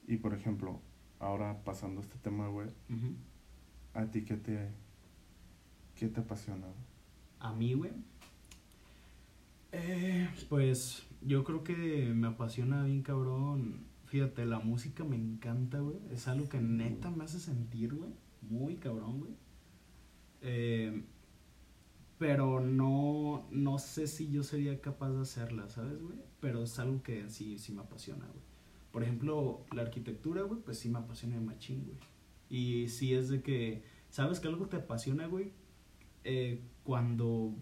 Y 0.08 0.18
por 0.18 0.34
ejemplo, 0.34 0.80
ahora 1.20 1.64
pasando 1.64 2.02
a 2.02 2.04
este 2.04 2.18
tema, 2.20 2.48
güey. 2.48 2.70
¿a 3.94 4.06
ti 4.08 4.24
qué 4.24 4.36
te, 4.38 4.72
qué 5.96 6.08
te 6.08 6.20
apasiona? 6.22 6.68
A 7.40 7.54
mí, 7.54 7.74
güey. 7.74 7.92
Eh, 9.78 10.30
pues 10.48 11.06
yo 11.22 11.44
creo 11.44 11.66
que 11.66 12.14
me 12.16 12.28
apasiona 12.28 12.86
bien 12.86 13.02
cabrón. 13.02 13.88
Fíjate, 14.06 14.46
la 14.46 14.60
música 14.60 15.04
me 15.04 15.18
encanta, 15.18 15.80
güey. 15.80 15.98
Es 16.12 16.30
algo 16.30 16.48
que 16.48 16.62
neta 16.62 17.12
me 17.12 17.26
hace 17.26 17.40
sentir, 17.42 17.94
güey. 17.94 18.12
Muy 18.42 18.78
cabrón, 18.78 19.20
güey. 19.20 19.34
Eh, 20.42 21.04
pero 22.18 22.62
no, 22.62 23.48
no 23.52 23.78
sé 23.78 24.08
si 24.08 24.32
yo 24.32 24.44
sería 24.44 24.80
capaz 24.80 25.10
de 25.10 25.22
hacerla, 25.24 25.68
¿sabes, 25.68 26.02
güey? 26.02 26.20
Pero 26.40 26.64
es 26.64 26.80
algo 26.80 27.04
que 27.04 27.30
sí, 27.30 27.60
sí 27.60 27.74
me 27.74 27.82
apasiona, 27.82 28.26
güey. 28.28 28.46
Por 28.94 29.04
ejemplo, 29.04 29.66
la 29.74 29.82
arquitectura, 29.82 30.44
güey, 30.44 30.62
pues 30.62 30.80
sí 30.80 30.88
me 30.88 31.00
apasiona 31.00 31.36
de 31.36 31.42
machín, 31.42 31.84
güey. 31.84 31.98
Y 32.50 32.88
sí 32.88 33.14
es 33.14 33.28
de 33.28 33.42
que, 33.42 33.84
¿sabes 34.10 34.40
que 34.40 34.48
algo 34.48 34.68
te 34.68 34.78
apasiona, 34.78 35.28
güey? 35.28 35.52
Eh, 36.24 36.62
cuando 36.86 37.54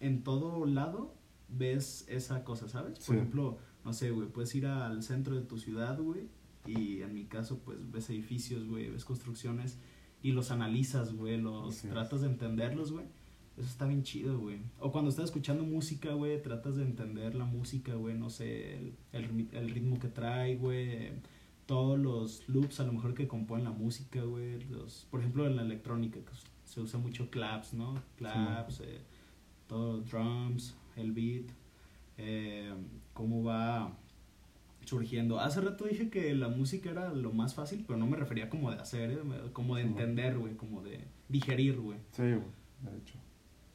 en 0.00 0.24
todo 0.24 0.66
lado 0.66 1.14
ves 1.48 2.04
esa 2.08 2.44
cosa, 2.44 2.68
¿sabes? 2.68 2.98
Por 2.98 3.06
Sí. 3.08 3.12
ejemplo, 3.14 3.58
no 3.84 3.92
sé, 3.92 4.10
güey, 4.10 4.28
puedes 4.28 4.54
ir 4.54 4.66
al 4.66 5.02
centro 5.02 5.34
de 5.36 5.42
tu 5.42 5.58
ciudad, 5.58 5.98
güey, 6.00 6.28
y 6.66 7.02
en 7.02 7.12
mi 7.14 7.24
caso, 7.24 7.58
pues 7.64 7.78
ves 7.90 8.08
edificios, 8.10 8.66
güey, 8.66 8.90
ves 8.90 9.04
construcciones 9.04 9.78
y 10.22 10.32
los 10.32 10.50
analizas, 10.50 11.12
güey, 11.12 11.38
los 11.40 11.82
tratas 11.82 12.22
de 12.22 12.28
entenderlos, 12.28 12.92
güey. 12.92 13.04
Eso 13.56 13.68
está 13.68 13.86
bien 13.86 14.02
chido, 14.02 14.38
güey. 14.40 14.58
O 14.80 14.90
cuando 14.90 15.10
estás 15.10 15.26
escuchando 15.26 15.62
música, 15.62 16.12
güey, 16.14 16.42
tratas 16.42 16.74
de 16.76 16.82
entender 16.82 17.34
la 17.36 17.44
música, 17.44 17.94
güey, 17.94 18.16
no 18.18 18.28
sé, 18.30 18.78
el, 18.78 18.94
el, 19.12 19.30
ri- 19.30 19.48
el 19.52 19.70
ritmo 19.70 20.00
que 20.00 20.08
trae, 20.08 20.56
güey, 20.56 21.12
todos 21.66 21.98
los 21.98 22.48
loops 22.48 22.80
a 22.80 22.84
lo 22.84 22.92
mejor 22.94 23.14
que 23.14 23.28
componen 23.28 23.64
la 23.64 23.70
música, 23.70 24.22
güey. 24.22 24.60
Los, 24.70 25.06
por 25.10 25.20
ejemplo, 25.20 25.46
en 25.46 25.54
la 25.56 25.62
electrónica 25.62 26.18
que 26.20 26.32
se 26.64 26.80
usa 26.80 26.98
mucho 26.98 27.30
claps, 27.30 27.74
¿no? 27.74 27.94
Claps, 28.16 28.80
eh, 28.80 29.00
todo 29.68 30.00
drums, 30.00 30.74
el 30.96 31.12
beat, 31.12 31.50
eh, 32.18 32.72
cómo 33.12 33.42
va 33.42 33.98
surgiendo. 34.84 35.40
Hace 35.40 35.60
rato 35.60 35.84
dije 35.84 36.10
que 36.10 36.34
la 36.34 36.48
música 36.48 36.90
era 36.90 37.12
lo 37.12 37.32
más 37.32 37.54
fácil, 37.54 37.84
pero 37.86 37.98
no 37.98 38.06
me 38.06 38.16
refería 38.16 38.48
como 38.50 38.70
de 38.70 38.78
hacer, 38.78 39.12
eh, 39.12 39.50
como 39.52 39.76
de 39.76 39.82
entender, 39.82 40.38
güey, 40.38 40.56
como 40.56 40.82
de 40.82 41.04
digerir, 41.28 41.80
güey. 41.80 41.98
Sí, 42.12 42.22
güey, 42.22 42.92
de 42.92 42.98
hecho. 42.98 43.18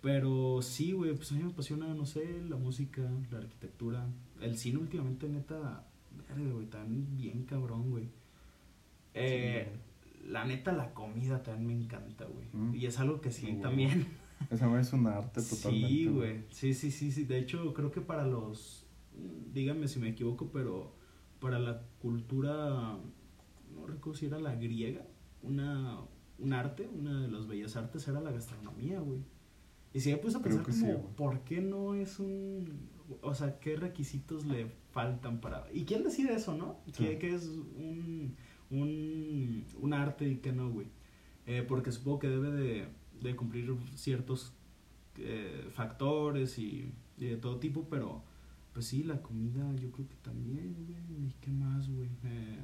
Pero 0.01 0.61
sí, 0.61 0.93
güey, 0.93 1.13
pues 1.13 1.31
a 1.31 1.35
mí 1.35 1.43
me 1.43 1.51
apasiona, 1.51 1.93
no 1.93 2.05
sé, 2.05 2.41
la 2.47 2.55
música, 2.55 3.01
la 3.31 3.39
arquitectura. 3.39 4.07
El 4.39 4.57
cine 4.57 4.79
últimamente, 4.79 5.27
neta, 5.27 5.85
verga, 6.29 6.53
güey, 6.53 6.67
también 6.67 7.17
bien 7.17 7.43
cabrón, 7.43 7.89
güey. 7.91 8.07
Eh, 9.13 9.67
la 10.25 10.45
neta, 10.45 10.71
la 10.71 10.93
comida 10.93 11.43
también 11.43 11.67
me 11.67 11.83
encanta, 11.83 12.25
güey. 12.25 12.47
Mm. 12.53 12.75
Y 12.75 12.85
es 12.85 12.99
algo 12.99 13.19
que 13.19 13.31
sí, 13.31 13.57
también. 13.61 14.07
Esa 14.49 14.79
es 14.79 14.93
un 14.93 15.07
arte 15.07 15.41
totalmente. 15.41 15.87
Sí, 15.87 16.07
güey. 16.07 16.43
Sí, 16.49 16.73
sí, 16.73 16.91
sí, 16.91 17.11
sí. 17.11 17.25
De 17.25 17.37
hecho, 17.37 17.73
creo 17.73 17.91
que 17.91 18.01
para 18.01 18.25
los, 18.25 18.85
díganme 19.53 19.87
si 19.87 19.99
me 19.99 20.09
equivoco, 20.09 20.49
pero 20.51 20.95
para 21.39 21.59
la 21.59 21.81
cultura, 21.99 22.97
no 23.73 23.85
recuerdo 23.85 24.19
si 24.19 24.25
era 24.25 24.39
la 24.39 24.55
griega, 24.55 25.05
una, 25.41 25.99
un 26.37 26.53
arte, 26.53 26.87
una 26.87 27.21
de 27.21 27.27
las 27.27 27.47
bellas 27.47 27.75
artes 27.75 28.07
era 28.07 28.21
la 28.21 28.31
gastronomía, 28.31 28.99
güey. 28.99 29.19
Y 29.93 29.99
si 30.01 30.11
me 30.11 30.17
puse 30.17 30.37
a 30.37 30.41
pensar 30.41 30.63
que 30.63 30.71
sí, 30.71 30.85
como. 30.85 31.09
¿por 31.15 31.39
qué 31.41 31.61
no 31.61 31.95
es 31.95 32.19
un, 32.19 32.89
o 33.21 33.33
sea, 33.33 33.59
qué 33.59 33.75
requisitos 33.75 34.45
le 34.45 34.67
faltan 34.91 35.41
para, 35.41 35.65
y 35.73 35.83
quién 35.85 36.03
decide 36.03 36.33
eso, 36.35 36.55
no? 36.55 36.79
Sí. 36.93 37.03
¿Qué, 37.03 37.17
qué 37.17 37.33
es 37.33 37.47
un, 37.47 38.35
un, 38.69 39.65
un 39.81 39.93
arte 39.93 40.27
y 40.27 40.37
qué 40.37 40.51
no, 40.51 40.69
güey? 40.69 40.87
Eh, 41.47 41.65
porque 41.67 41.91
supongo 41.91 42.19
que 42.19 42.29
debe 42.29 42.51
de, 42.51 42.87
de 43.21 43.35
cumplir 43.35 43.73
ciertos 43.95 44.53
eh, 45.17 45.69
factores 45.73 46.57
y, 46.59 46.93
y 47.17 47.25
de 47.25 47.37
todo 47.37 47.57
tipo, 47.59 47.87
pero 47.89 48.23
pues 48.73 48.85
sí, 48.85 49.03
la 49.03 49.21
comida 49.21 49.73
yo 49.75 49.91
creo 49.91 50.07
que 50.07 50.15
también, 50.21 50.75
güey. 50.85 51.27
¿Y 51.27 51.33
qué 51.41 51.51
más, 51.51 51.89
güey? 51.89 52.09
Eh, 52.23 52.59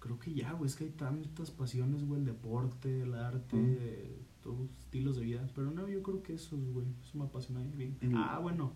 creo 0.00 0.18
que 0.18 0.34
ya, 0.34 0.52
güey, 0.52 0.66
es 0.68 0.76
que 0.76 0.84
hay 0.84 0.90
tantas 0.90 1.50
pasiones, 1.50 2.04
güey, 2.06 2.20
el 2.20 2.26
deporte, 2.26 3.02
el 3.02 3.14
arte, 3.14 3.56
Mm. 3.56 3.76
eh, 3.80 4.18
todos 4.42 4.68
estilos 4.80 5.16
de 5.16 5.22
vida. 5.22 5.48
Pero 5.54 5.70
no, 5.70 5.88
yo 5.88 6.02
creo 6.02 6.22
que 6.22 6.34
esos, 6.34 6.60
güey, 6.72 6.86
eso 7.02 7.16
me 7.18 7.24
apasiona 7.24 7.62
bien. 7.76 7.96
Ah, 8.14 8.38
bueno. 8.42 8.72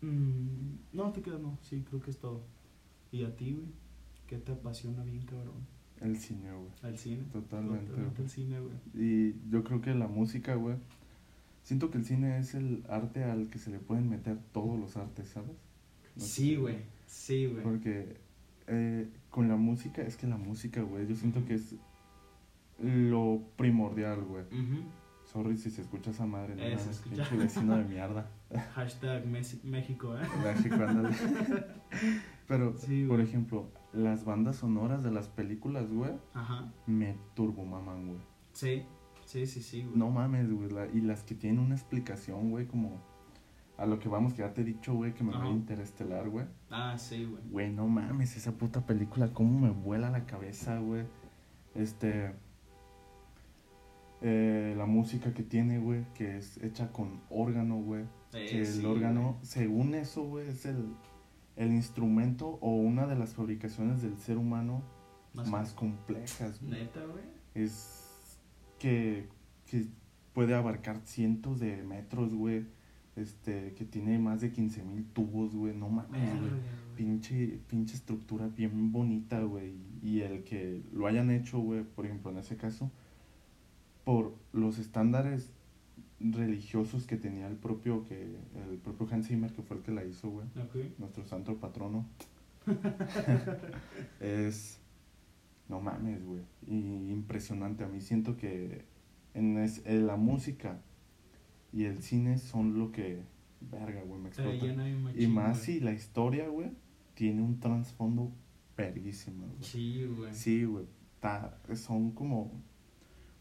Mm, 0.00 0.78
no, 0.92 1.12
te 1.12 1.22
quedas, 1.22 1.40
no, 1.40 1.58
sí, 1.62 1.84
creo 1.88 2.00
que 2.00 2.10
es 2.10 2.18
todo. 2.18 2.42
¿Y 3.12 3.22
a 3.24 3.36
ti, 3.36 3.52
güey? 3.52 3.66
¿Qué 4.26 4.38
te 4.38 4.52
apasiona 4.52 5.04
bien, 5.04 5.22
cabrón? 5.26 5.66
El 6.02 6.18
cine, 6.18 6.50
güey. 6.52 6.70
Al 6.82 6.98
cine. 6.98 7.22
Totalmente, 7.32 7.86
Totalmente 7.86 8.22
el 8.22 8.28
cine, 8.30 8.60
güey. 8.60 8.74
Y 8.94 9.34
yo 9.50 9.62
creo 9.64 9.80
que 9.80 9.94
la 9.94 10.08
música, 10.08 10.54
güey. 10.54 10.76
Siento 11.62 11.90
que 11.90 11.98
el 11.98 12.04
cine 12.04 12.38
es 12.38 12.54
el 12.54 12.84
arte 12.88 13.22
al 13.24 13.48
que 13.48 13.58
se 13.58 13.70
le 13.70 13.78
pueden 13.78 14.08
meter 14.10 14.36
todos 14.52 14.78
los 14.78 14.96
artes, 14.96 15.28
¿sabes? 15.28 15.50
No 16.16 16.22
Sí, 16.22 16.56
güey. 16.56 16.78
Sí, 17.06 17.46
güey. 17.46 17.62
Porque 17.62 18.16
eh, 18.66 19.08
con 19.30 19.48
la 19.48 19.56
música, 19.56 20.02
es 20.02 20.16
que 20.16 20.26
la 20.26 20.36
música, 20.36 20.82
güey, 20.82 21.06
yo 21.06 21.14
siento 21.14 21.44
que 21.44 21.54
es 21.54 21.74
lo 22.80 23.42
primordial, 23.56 24.22
güey. 24.24 24.44
Sorry 25.32 25.56
si 25.56 25.70
se 25.70 25.82
escucha 25.82 26.10
esa 26.10 26.26
madre, 26.26 26.56
no 26.56 26.62
Eh, 26.62 26.76
se 26.78 26.90
escucha. 26.90 27.24
pinche 27.28 27.36
vecino 27.36 27.76
de 27.76 27.84
mierda. 27.84 28.28
Hashtag 28.74 29.24
México, 29.64 30.14
¿eh? 30.18 30.26
México, 30.44 30.74
ándale. 30.74 31.14
Pero, 32.48 32.76
Sí, 32.76 33.04
por 33.06 33.20
ejemplo, 33.20 33.70
las 33.92 34.24
bandas 34.24 34.56
sonoras 34.56 35.02
de 35.02 35.10
las 35.10 35.28
películas, 35.28 35.90
güey, 35.92 36.12
Ajá. 36.34 36.72
me 36.86 37.16
turbomaman, 37.34 38.06
güey. 38.08 38.20
Sí, 38.52 38.84
sí, 39.24 39.46
sí, 39.46 39.62
sí, 39.62 39.82
güey. 39.82 39.96
No 39.96 40.10
mames, 40.10 40.50
güey. 40.52 40.70
la- 40.70 40.86
y 40.86 41.00
las 41.00 41.22
que 41.24 41.34
tienen 41.34 41.60
una 41.60 41.74
explicación, 41.74 42.50
güey, 42.50 42.66
como 42.66 43.00
a 43.78 43.86
lo 43.86 43.98
que 43.98 44.08
vamos, 44.08 44.32
que 44.34 44.40
ya 44.42 44.52
te 44.54 44.60
he 44.60 44.64
dicho, 44.64 44.94
güey, 44.94 45.12
que 45.14 45.24
me 45.24 45.36
voy 45.36 45.46
a 45.48 45.50
interestelar, 45.50 46.28
güey. 46.28 46.46
Ah, 46.70 46.96
sí, 46.98 47.24
güey. 47.24 47.42
Güey, 47.50 47.70
no 47.72 47.86
mames, 47.88 48.36
esa 48.36 48.52
puta 48.52 48.86
película, 48.86 49.32
cómo 49.32 49.58
me 49.58 49.70
vuela 49.70 50.10
la 50.10 50.24
cabeza, 50.26 50.78
güey. 50.78 51.04
Este. 51.74 52.34
eh, 54.24 54.74
la 54.76 54.86
música 54.86 55.34
que 55.34 55.42
tiene, 55.42 55.78
güey, 55.80 56.04
que 56.14 56.36
es 56.38 56.56
hecha 56.62 56.92
con 56.92 57.20
órgano, 57.28 57.76
güey. 57.78 58.04
Eh, 58.32 58.46
que 58.48 58.64
sí, 58.64 58.78
el 58.80 58.86
órgano, 58.86 59.36
según 59.42 59.94
eso, 59.94 60.22
güey, 60.22 60.48
es 60.48 60.64
el, 60.64 60.94
el 61.56 61.72
instrumento 61.72 62.58
o 62.60 62.74
una 62.76 63.06
de 63.06 63.16
las 63.16 63.34
fabricaciones 63.34 64.02
del 64.02 64.18
ser 64.18 64.38
humano 64.38 64.82
más 65.34 65.72
complejas, 65.72 66.60
güey. 66.60 66.82
Neta, 66.82 67.00
güey. 67.04 67.24
Es 67.54 68.38
que, 68.78 69.28
que 69.66 69.86
puede 70.32 70.54
abarcar 70.54 71.00
cientos 71.04 71.60
de 71.60 71.82
metros, 71.82 72.34
güey. 72.34 72.66
Este, 73.14 73.74
que 73.74 73.84
tiene 73.84 74.18
más 74.18 74.40
de 74.40 74.52
15 74.52 74.84
mil 74.84 75.04
tubos, 75.04 75.54
güey. 75.54 75.74
No 75.76 75.88
mames, 75.88 76.30
güey. 76.30 76.50
güey. 76.50 76.60
Pinche, 76.96 77.60
pinche 77.68 77.94
estructura 77.94 78.48
bien 78.48 78.92
bonita, 78.92 79.40
güey. 79.42 79.74
Y 80.02 80.20
el 80.20 80.44
que 80.44 80.82
lo 80.92 81.06
hayan 81.06 81.30
hecho, 81.30 81.58
güey, 81.58 81.84
por 81.84 82.06
ejemplo, 82.06 82.30
en 82.30 82.38
ese 82.38 82.56
caso, 82.56 82.90
por 84.04 84.34
los 84.52 84.78
estándares 84.78 85.50
religiosos 86.30 87.06
que 87.06 87.16
tenía 87.16 87.46
el 87.48 87.56
propio, 87.56 88.04
que, 88.04 88.36
el 88.70 88.78
propio 88.78 89.08
Hans 89.10 89.28
Zimmer, 89.28 89.52
que 89.52 89.62
fue 89.62 89.76
el 89.78 89.82
que 89.82 89.92
la 89.92 90.04
hizo, 90.04 90.30
güey. 90.30 90.46
Nuestro 90.98 91.24
santo 91.24 91.56
patrono. 91.58 92.06
es. 94.20 94.78
No 95.68 95.80
mames, 95.80 96.24
güey. 96.24 96.42
Y 96.66 97.10
impresionante. 97.10 97.84
A 97.84 97.88
mí 97.88 98.00
siento 98.00 98.36
que 98.36 98.84
en, 99.34 99.58
es- 99.58 99.82
en 99.86 100.06
la 100.06 100.16
música 100.16 100.80
y 101.72 101.84
el 101.84 102.02
cine 102.02 102.38
son 102.38 102.78
lo 102.78 102.92
que. 102.92 103.20
Verga, 103.70 104.02
güey, 104.02 104.20
me 104.20 104.28
explota. 104.28 104.66
Y 105.22 105.26
más 105.28 105.58
si 105.58 105.80
la 105.80 105.92
historia, 105.92 106.48
güey, 106.48 106.70
tiene 107.14 107.42
un 107.42 107.60
trasfondo 107.60 108.32
verguísimo, 108.76 109.46
güey. 109.46 109.62
Sí, 109.62 110.04
güey. 110.06 110.34
Sí, 110.34 110.64
güey. 110.64 110.86
Son 111.74 112.10
como. 112.10 112.50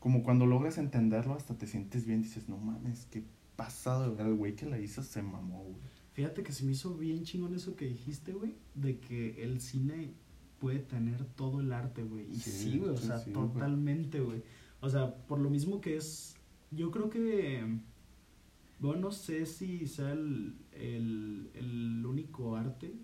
Como 0.02 0.24
cuando 0.24 0.48
logras 0.48 0.80
entenderlo, 0.80 1.36
hasta 1.36 1.56
te 1.56 1.68
sientes 1.68 2.08
bien. 2.08 2.24
Dices, 2.24 2.50
no 2.50 2.58
mames, 2.58 3.06
qué 3.12 3.24
pasado. 3.56 4.18
El 4.20 4.34
güey 4.34 4.56
que 4.56 4.66
la 4.66 4.80
hizo 4.80 5.04
se 5.04 5.22
mamó, 5.22 5.62
güey. 5.62 5.76
Fíjate 6.14 6.42
que 6.42 6.52
se 6.52 6.66
me 6.66 6.72
hizo 6.72 6.96
bien 6.98 7.24
chingón 7.24 7.54
eso 7.54 7.76
que 7.76 7.86
dijiste, 7.86 8.34
güey, 8.34 8.56
de 8.74 9.00
que 9.00 9.44
el 9.44 9.62
cine 9.62 10.12
puede 10.60 10.80
tener 10.80 11.24
todo 11.24 11.62
el 11.62 11.72
arte, 11.72 12.02
güey. 12.02 12.32
Y 12.32 12.36
Sí, 12.36 12.50
sí, 12.50 12.80
güey, 12.80 12.90
o 12.90 12.98
sea, 12.98 13.20
sí, 13.20 13.32
totalmente, 13.32 14.20
güey. 14.22 14.42
O 14.80 14.90
sea, 14.90 15.16
por 15.28 15.38
lo 15.38 15.52
mismo 15.52 15.82
que 15.82 15.98
es, 15.98 16.36
yo 16.72 16.90
creo 16.90 17.12
que, 17.12 17.64
bueno, 18.80 19.02
no 19.02 19.12
sé 19.12 19.46
si 19.46 19.86
sea 19.86 20.14
el, 20.14 20.56
el, 20.72 21.52
el 21.54 22.04
único 22.08 22.56
arte 22.56 22.96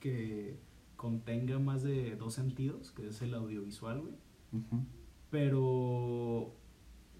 que 0.00 0.58
contenga 0.96 1.58
más 1.58 1.82
de 1.82 2.14
dos 2.16 2.34
sentidos, 2.34 2.92
que 2.92 3.08
es 3.08 3.22
el 3.22 3.32
audiovisual, 3.32 4.02
güey. 4.02 4.14
Ujú. 4.52 4.84
Pero 5.32 6.52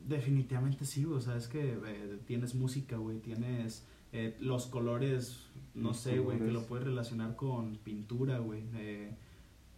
definitivamente 0.07 0.85
sí, 0.85 1.05
güey. 1.05 1.17
O 1.19 1.21
sea, 1.21 1.37
es 1.37 1.49
que 1.49 1.73
eh, 1.87 2.19
tienes 2.27 2.55
música, 2.55 2.99
güey. 2.99 3.19
Tienes 3.21 3.85
eh, 4.13 4.37
los 4.39 4.67
colores, 4.67 5.47
no 5.75 5.89
Los 5.89 5.97
sé, 5.97 6.19
güey, 6.19 6.39
que 6.39 6.53
lo 6.53 6.63
puedes 6.67 6.85
relacionar 6.85 7.35
con 7.37 7.77
pintura, 7.79 8.39
güey. 8.39 8.63
Eh, 8.75 9.11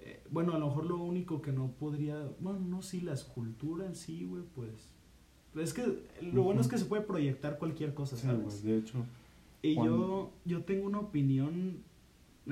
eh, 0.00 0.22
bueno, 0.30 0.52
a 0.52 0.58
lo 0.58 0.66
mejor 0.66 0.86
lo 0.86 0.98
único 0.98 1.40
que 1.40 1.52
no 1.52 1.68
podría. 1.78 2.28
Bueno, 2.40 2.58
no, 2.58 2.82
sí, 2.82 3.00
la 3.00 3.12
escultura 3.14 3.86
en 3.86 3.94
sí, 3.94 4.24
güey, 4.24 4.42
pues. 4.54 4.72
Es 5.54 5.72
que 5.72 5.84
lo 6.20 6.42
bueno 6.42 6.60
es 6.60 6.66
que 6.66 6.76
se 6.78 6.86
puede 6.86 7.02
proyectar 7.02 7.58
cualquier 7.58 7.94
cosa, 7.94 8.16
Sí, 8.16 8.26
¿sabes? 8.26 8.64
de 8.64 8.78
hecho, 8.78 9.06
Y 9.62 9.76
Cuando- 9.76 10.32
yo, 10.44 10.58
yo 10.58 10.64
tengo 10.64 10.86
una 10.86 10.98
opinión 10.98 11.78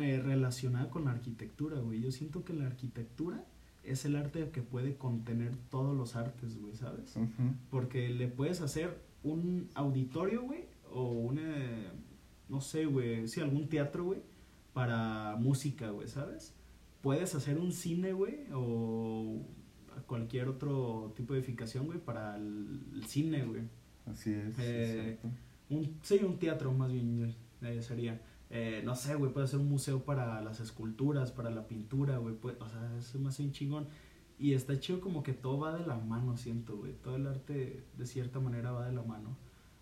eh, 0.00 0.22
relacionada 0.24 0.88
con 0.88 1.04
la 1.06 1.10
arquitectura, 1.10 1.80
güey. 1.80 2.00
Yo 2.00 2.12
siento 2.12 2.44
que 2.44 2.52
la 2.54 2.66
arquitectura 2.66 3.44
es 3.84 4.04
el 4.04 4.16
arte 4.16 4.50
que 4.50 4.62
puede 4.62 4.96
contener 4.96 5.56
todos 5.70 5.96
los 5.96 6.16
artes, 6.16 6.60
güey, 6.60 6.74
¿sabes? 6.74 7.14
Porque 7.70 8.08
le 8.08 8.28
puedes 8.28 8.60
hacer 8.60 8.98
un 9.22 9.68
auditorio, 9.74 10.42
güey, 10.42 10.64
o 10.92 11.10
un, 11.10 11.38
eh, 11.38 11.88
no 12.48 12.60
sé, 12.60 12.86
güey, 12.86 13.26
sí, 13.28 13.40
algún 13.40 13.68
teatro, 13.68 14.04
güey, 14.04 14.22
para 14.72 15.36
música, 15.36 15.90
güey, 15.90 16.08
¿sabes? 16.08 16.54
Puedes 17.00 17.34
hacer 17.34 17.58
un 17.58 17.72
cine, 17.72 18.12
güey, 18.12 18.46
o 18.52 19.40
cualquier 20.06 20.48
otro 20.48 21.12
tipo 21.16 21.34
de 21.34 21.40
edificación, 21.40 21.86
güey, 21.86 21.98
para 21.98 22.36
el, 22.36 22.80
el 22.94 23.04
cine, 23.06 23.44
güey. 23.44 23.62
Así 24.06 24.32
es. 24.32 24.54
Eh. 24.58 25.18
Un, 25.70 25.98
sí, 26.02 26.20
un 26.22 26.38
teatro 26.38 26.72
más 26.72 26.92
bien 26.92 27.34
eh, 27.62 27.82
sería. 27.82 28.20
Eh, 28.54 28.82
no 28.84 28.94
sé, 28.94 29.14
güey, 29.14 29.32
puede 29.32 29.46
ser 29.46 29.60
un 29.60 29.68
museo 29.70 30.04
para 30.04 30.40
las 30.42 30.60
esculturas, 30.60 31.32
para 31.32 31.50
la 31.50 31.66
pintura, 31.66 32.18
güey. 32.18 32.34
puede- 32.34 32.58
O 32.60 32.68
sea, 32.68 32.96
es 32.98 33.14
más 33.16 33.38
un 33.40 33.50
chingón. 33.52 33.86
Y 34.38 34.52
está 34.54 34.78
chido 34.78 35.00
como 35.00 35.22
que 35.22 35.32
todo 35.32 35.58
va 35.58 35.76
de 35.78 35.86
la 35.86 35.96
mano, 35.96 36.36
siento, 36.36 36.76
güey. 36.76 36.92
Todo 37.02 37.16
el 37.16 37.26
arte, 37.26 37.82
de 37.96 38.06
cierta 38.06 38.40
manera, 38.40 38.72
va 38.72 38.86
de 38.86 38.92
la 38.92 39.02
mano. 39.02 39.36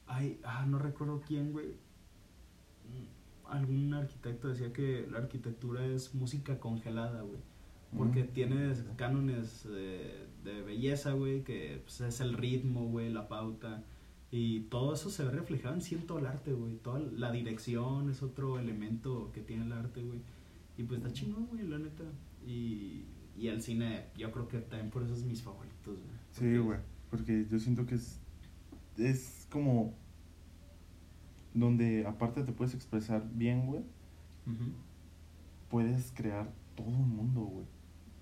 Ay, 0.07 0.39
ah, 0.45 0.65
no 0.67 0.79
recuerdo 0.79 1.21
quién, 1.27 1.53
güey. 1.53 1.67
Mm, 1.69 3.49
Algún 3.51 3.93
arquitecto 3.95 4.49
decía 4.49 4.73
que 4.73 5.09
la 5.11 5.19
arquitectura 5.19 5.85
es 5.85 6.15
música 6.15 6.61
congelada, 6.61 7.23
güey. 7.23 7.41
Porque 7.97 8.23
Mm. 8.23 8.29
tienes 8.29 8.85
cánones 8.97 9.67
eh, 9.69 10.27
de 10.45 10.63
belleza, 10.63 11.13
güey, 11.15 11.43
que 11.43 11.81
pues, 11.85 12.01
es 12.03 12.21
el 12.21 12.35
ritmo, 12.35 12.87
güey, 12.87 13.11
la 13.11 13.27
pauta. 13.27 13.83
Y 14.33 14.61
todo 14.63 14.95
eso 14.95 15.11
se 15.11 15.25
ve 15.25 15.31
reflejado 15.33 15.75
en 15.75 15.81
cierto 15.81 16.19
el 16.19 16.27
arte, 16.27 16.53
güey. 16.53 16.77
Toda 16.77 17.01
la 17.01 17.33
dirección 17.33 18.11
es 18.11 18.23
otro 18.23 18.59
elemento 18.59 19.31
que 19.33 19.41
tiene 19.41 19.65
el 19.65 19.73
arte, 19.73 20.03
güey. 20.03 20.21
Y 20.79 20.85
pues 20.85 21.01
está 21.01 21.13
chingón, 21.13 21.47
güey, 21.47 21.67
la 21.67 21.79
neta. 21.79 22.05
Y, 22.47 23.03
y 23.37 23.49
el 23.49 23.61
cine, 23.61 24.05
yo 24.17 24.31
creo 24.31 24.47
que 24.47 24.59
también 24.59 24.91
por 24.91 25.03
eso 25.03 25.15
es 25.15 25.25
mis 25.25 25.43
favoritos, 25.43 25.97
güey. 25.97 26.19
Sí, 26.31 26.59
güey. 26.59 26.79
Porque 27.11 27.47
yo 27.51 27.59
siento 27.59 27.87
que 27.87 27.97
es. 27.97 28.21
Es 28.97 29.49
como. 29.51 29.95
Donde 31.53 32.07
aparte 32.07 32.45
te 32.45 32.53
puedes 32.53 32.75
expresar 32.75 33.29
bien, 33.35 33.67
güey. 33.67 33.83
Puedes 35.69 36.13
crear 36.13 36.53
todo 36.77 36.87
un 36.87 37.17
mundo, 37.17 37.41
güey. 37.41 37.67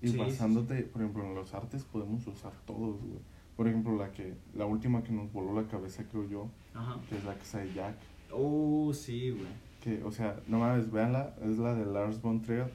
Y 0.01 0.07
Sí, 0.07 0.13
sí, 0.13 0.19
basándote, 0.19 0.83
por 0.83 1.01
ejemplo, 1.01 1.25
en 1.25 1.35
los 1.35 1.53
artes 1.53 1.83
podemos 1.83 2.25
usar 2.25 2.53
todos, 2.65 2.99
güey. 3.01 3.19
Por 3.59 3.67
ejemplo, 3.67 3.97
la 3.97 4.09
que 4.13 4.35
la 4.55 4.65
última 4.65 5.03
que 5.03 5.11
nos 5.11 5.33
voló 5.33 5.53
la 5.53 5.67
cabeza, 5.67 6.05
creo 6.09 6.29
yo, 6.29 6.49
Ajá. 6.73 6.97
que 7.09 7.17
es 7.17 7.25
la 7.25 7.33
casa 7.33 7.59
de 7.59 7.73
Jack. 7.73 7.97
Oh, 8.31 8.93
sí, 8.93 9.31
güey. 9.31 9.47
Que, 9.83 10.01
o 10.01 10.13
sea, 10.13 10.39
no 10.47 10.59
mames, 10.59 10.89
véanla, 10.89 11.35
es 11.43 11.57
la 11.57 11.75
de 11.75 11.85
Lars 11.85 12.21
von 12.21 12.41
Trier, 12.41 12.71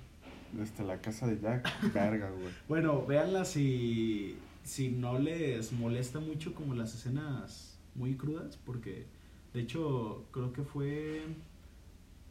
este, 0.60 0.84
la 0.84 1.00
casa 1.00 1.26
de 1.26 1.40
Jack, 1.40 1.66
verga, 1.94 2.28
güey. 2.28 2.52
Bueno, 2.68 3.06
véanla 3.06 3.46
si, 3.46 4.36
si 4.62 4.90
no 4.90 5.18
les 5.18 5.72
molesta 5.72 6.20
mucho 6.20 6.54
como 6.54 6.74
las 6.74 6.94
escenas 6.94 7.78
muy 7.94 8.16
crudas, 8.16 8.58
porque 8.58 9.06
de 9.54 9.60
hecho 9.62 10.26
creo 10.32 10.52
que 10.52 10.64
fue 10.64 11.22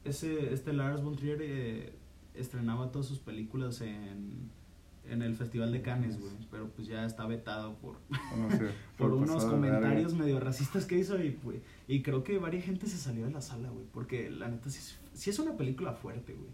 ese 0.05 0.53
este 0.53 0.73
Lars 0.73 1.01
von 1.01 1.15
Trier 1.15 1.39
eh, 1.41 1.93
estrenaba 2.35 2.91
todas 2.91 3.07
sus 3.07 3.17
películas 3.17 3.81
en, 3.81 4.51
en 5.09 5.21
el 5.21 5.35
Festival 5.35 5.71
de 5.71 5.81
Cannes, 5.81 6.19
güey, 6.19 6.31
pero 6.49 6.69
pues 6.69 6.87
ya 6.87 7.05
está 7.05 7.25
vetado 7.25 7.75
por, 7.75 7.97
No 8.37 8.49
sé, 8.51 8.69
por 8.97 9.11
unos 9.13 9.43
comentarios 9.45 10.13
medio 10.13 10.39
racistas 10.39 10.85
que 10.85 10.97
hizo 10.97 11.21
y, 11.23 11.31
pues, 11.31 11.57
y 11.87 12.01
creo 12.01 12.23
que 12.23 12.37
varias 12.37 12.63
gente 12.65 12.87
se 12.87 12.97
salió 12.97 13.25
de 13.25 13.31
la 13.31 13.41
sala, 13.41 13.69
güey, 13.69 13.85
porque 13.91 14.29
la 14.31 14.47
neta 14.47 14.69
sí, 14.69 14.79
es- 14.79 14.99
sí 15.13 15.29
es 15.29 15.39
una 15.39 15.57
película 15.57 15.93
fuerte, 15.93 16.33
güey. 16.33 16.49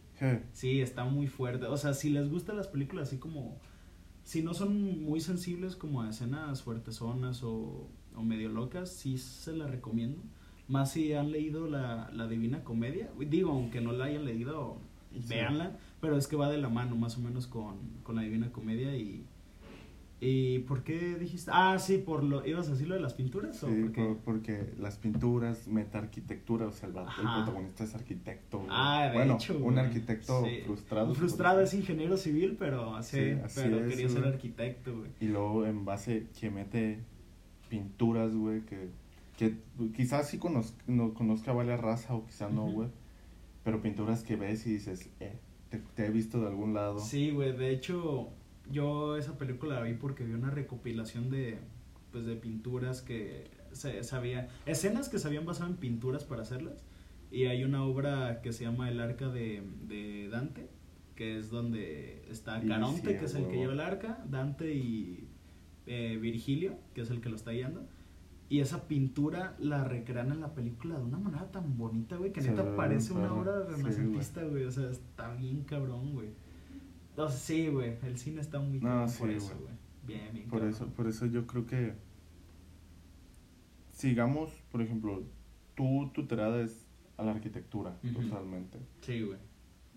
Sí, 0.53 0.81
está 0.81 1.05
muy 1.05 1.27
fuerte. 1.27 1.65
O 1.67 1.77
sea, 1.77 1.93
si 1.93 2.09
les 2.09 2.29
gustan 2.29 2.57
las 2.57 2.67
películas 2.67 3.07
así 3.07 3.17
como... 3.17 3.57
Si 4.23 4.43
no 4.43 4.53
son 4.53 5.01
muy 5.03 5.21
sensibles 5.21 5.75
como 5.75 6.01
a 6.03 6.09
escenas 6.09 6.61
fuertezonas 6.61 7.41
o, 7.43 7.87
o 8.15 8.21
medio 8.21 8.49
locas, 8.49 8.91
sí 8.91 9.17
se 9.17 9.53
la 9.55 9.65
recomiendo. 9.67 10.21
Más 10.67 10.91
si 10.91 11.13
han 11.13 11.31
leído 11.31 11.67
la, 11.67 12.11
la 12.13 12.27
Divina 12.27 12.63
Comedia. 12.63 13.09
Digo, 13.17 13.51
aunque 13.51 13.81
no 13.81 13.91
la 13.91 14.05
hayan 14.05 14.25
leído, 14.25 14.77
Sí. 15.13 15.25
véanla. 15.29 15.77
Pero 16.01 16.17
es 16.17 16.27
que 16.27 16.35
va 16.35 16.49
de 16.49 16.57
la 16.57 16.69
mano 16.69 16.95
más 16.95 17.17
o 17.17 17.19
menos 17.21 17.47
con, 17.47 17.77
con 18.03 18.15
la 18.15 18.21
Divina 18.21 18.51
Comedia 18.51 18.95
y... 18.95 19.25
¿Y 20.21 20.59
por 20.59 20.83
qué 20.83 21.15
dijiste? 21.15 21.49
Ah, 21.53 21.79
sí, 21.79 21.97
por 21.97 22.25
lo... 22.25 22.45
¿Ibas 22.45 22.67
a 22.67 22.71
decir 22.71 22.89
lo 22.89 22.95
de 22.95 22.99
las 23.01 23.13
pinturas? 23.13 23.63
¿o 23.63 23.69
Sí, 23.69 23.73
por 23.83 23.91
qué? 23.93 24.03
por- 24.03 24.17
porque 24.17 24.73
las 24.77 24.97
pinturas, 24.97 25.65
meta-arquitectura, 25.69 26.67
o 26.67 26.71
sea, 26.73 26.89
el, 26.89 26.97
el 26.97 27.05
protagonista 27.43 27.85
es 27.85 27.95
arquitecto. 27.95 28.65
Ah, 28.69 29.05
de 29.07 29.13
bueno, 29.13 29.35
hecho, 29.35 29.57
un 29.57 29.79
arquitecto 29.79 30.43
Sí. 30.43 30.59
frustrado. 30.65 31.15
Frustrado 31.15 31.61
es 31.61 31.73
ingeniero 31.73 32.17
civil, 32.17 32.57
pero, 32.59 33.01
Sí, 33.01 33.29
así 33.43 33.61
pero 33.61 33.79
es, 33.79 33.87
quería 33.89 34.09
ser 34.09 34.25
arquitecto, 34.25 34.97
güey. 34.97 35.11
Y 35.21 35.27
luego 35.27 35.65
en 35.65 35.85
base 35.85 36.27
que 36.37 36.51
mete 36.51 36.99
pinturas, 37.69 38.33
güey, 38.35 38.61
que, 38.65 38.89
que 39.37 39.55
quizás 39.95 40.27
sí 40.27 40.37
conozca, 40.37 40.83
no, 40.85 41.13
conozca 41.13 41.53
varias 41.53 41.79
raza 41.79 42.13
o 42.13 42.25
quizás 42.25 42.51
no, 42.51 42.65
Ujú. 42.65 42.73
güey. 42.73 42.89
Pero 43.63 43.81
pinturas 43.81 44.23
que 44.23 44.35
ves 44.35 44.65
y 44.67 44.73
dices, 44.73 45.09
eh, 45.19 45.37
te, 45.69 45.79
te 45.79 46.05
he 46.05 46.09
visto 46.09 46.39
de 46.41 46.47
algún 46.47 46.73
lado. 46.73 46.99
Sí, 46.99 47.31
güey, 47.31 47.55
de 47.55 47.71
hecho, 47.71 48.29
yo 48.71 49.17
esa 49.17 49.37
película 49.37 49.75
la 49.75 49.81
vi 49.81 49.93
porque 49.93 50.23
vi 50.23 50.33
una 50.33 50.49
recopilación 50.49 51.29
de, 51.29 51.57
pues, 52.11 52.25
de 52.25 52.35
pinturas 52.35 53.01
que 53.01 53.49
se 53.71 54.03
sabía, 54.03 54.49
escenas 54.65 55.09
que 55.09 55.19
se 55.19 55.27
habían 55.27 55.45
basado 55.45 55.69
en 55.69 55.77
pinturas 55.77 56.23
para 56.23 56.41
hacerlas. 56.41 56.83
Y 57.31 57.45
hay 57.45 57.63
una 57.63 57.83
obra 57.83 58.41
que 58.41 58.51
se 58.53 58.63
llama 58.63 58.89
El 58.89 58.99
Arca 58.99 59.29
de, 59.29 59.61
de 59.87 60.29
Dante, 60.29 60.67
que 61.15 61.37
es 61.37 61.49
donde 61.49 62.25
está 62.29 62.61
Caronte, 62.61 63.11
sí, 63.11 63.19
que 63.19 63.25
es 63.25 63.35
el 63.35 63.47
que 63.47 63.57
lleva 63.57 63.73
el 63.73 63.81
arca, 63.81 64.23
Dante 64.29 64.73
y 64.73 65.27
eh, 65.85 66.17
Virgilio, 66.19 66.77
que 66.93 67.01
es 67.01 67.09
el 67.09 67.19
que 67.19 67.29
lo 67.29 67.35
está 67.35 67.51
guiando. 67.51 67.85
Y 68.49 68.61
esa 68.61 68.87
pintura 68.87 69.55
la 69.59 69.83
recrean 69.83 70.31
en 70.31 70.41
la 70.41 70.53
película 70.55 70.97
de 70.97 71.03
una 71.03 71.19
manera 71.19 71.51
tan 71.51 71.77
bonita, 71.77 72.17
güey, 72.17 72.33
que 72.33 72.41
neta 72.41 72.75
parece 72.75 73.13
una 73.13 73.31
obra 73.33 73.63
Sí, 73.67 73.71
renacentista, 73.75 74.43
güey. 74.43 74.63
O 74.63 74.71
sea, 74.71 74.89
está 74.89 75.33
bien 75.35 75.61
cabrón, 75.65 76.13
güey. 76.13 76.29
Entonces, 77.11 77.39
sí, 77.41 77.67
güey, 77.67 77.95
el 78.03 78.17
cine 78.17 78.41
está 78.41 78.59
muy 78.59 78.79
No, 78.79 79.07
sí, 79.07 79.19
por 79.19 79.29
eso, 79.29 79.53
güey. 79.53 79.59
güey. 79.61 79.73
Bien, 80.07 80.33
bien 80.33 80.49
Por 80.49 80.59
cabrón. 80.61 80.73
eso, 80.75 80.87
por 80.87 81.07
eso 81.07 81.25
yo 81.27 81.45
creo 81.45 81.65
que 81.67 81.93
sigamos, 83.91 84.49
por 84.71 84.81
ejemplo, 84.81 85.23
tú, 85.75 86.09
tu 86.13 86.25
tirada 86.25 86.61
es 86.61 86.87
a 87.17 87.23
la 87.23 87.31
arquitectura, 87.31 87.99
totalmente. 88.13 88.79
Sí, 89.01 89.21
güey. 89.21 89.37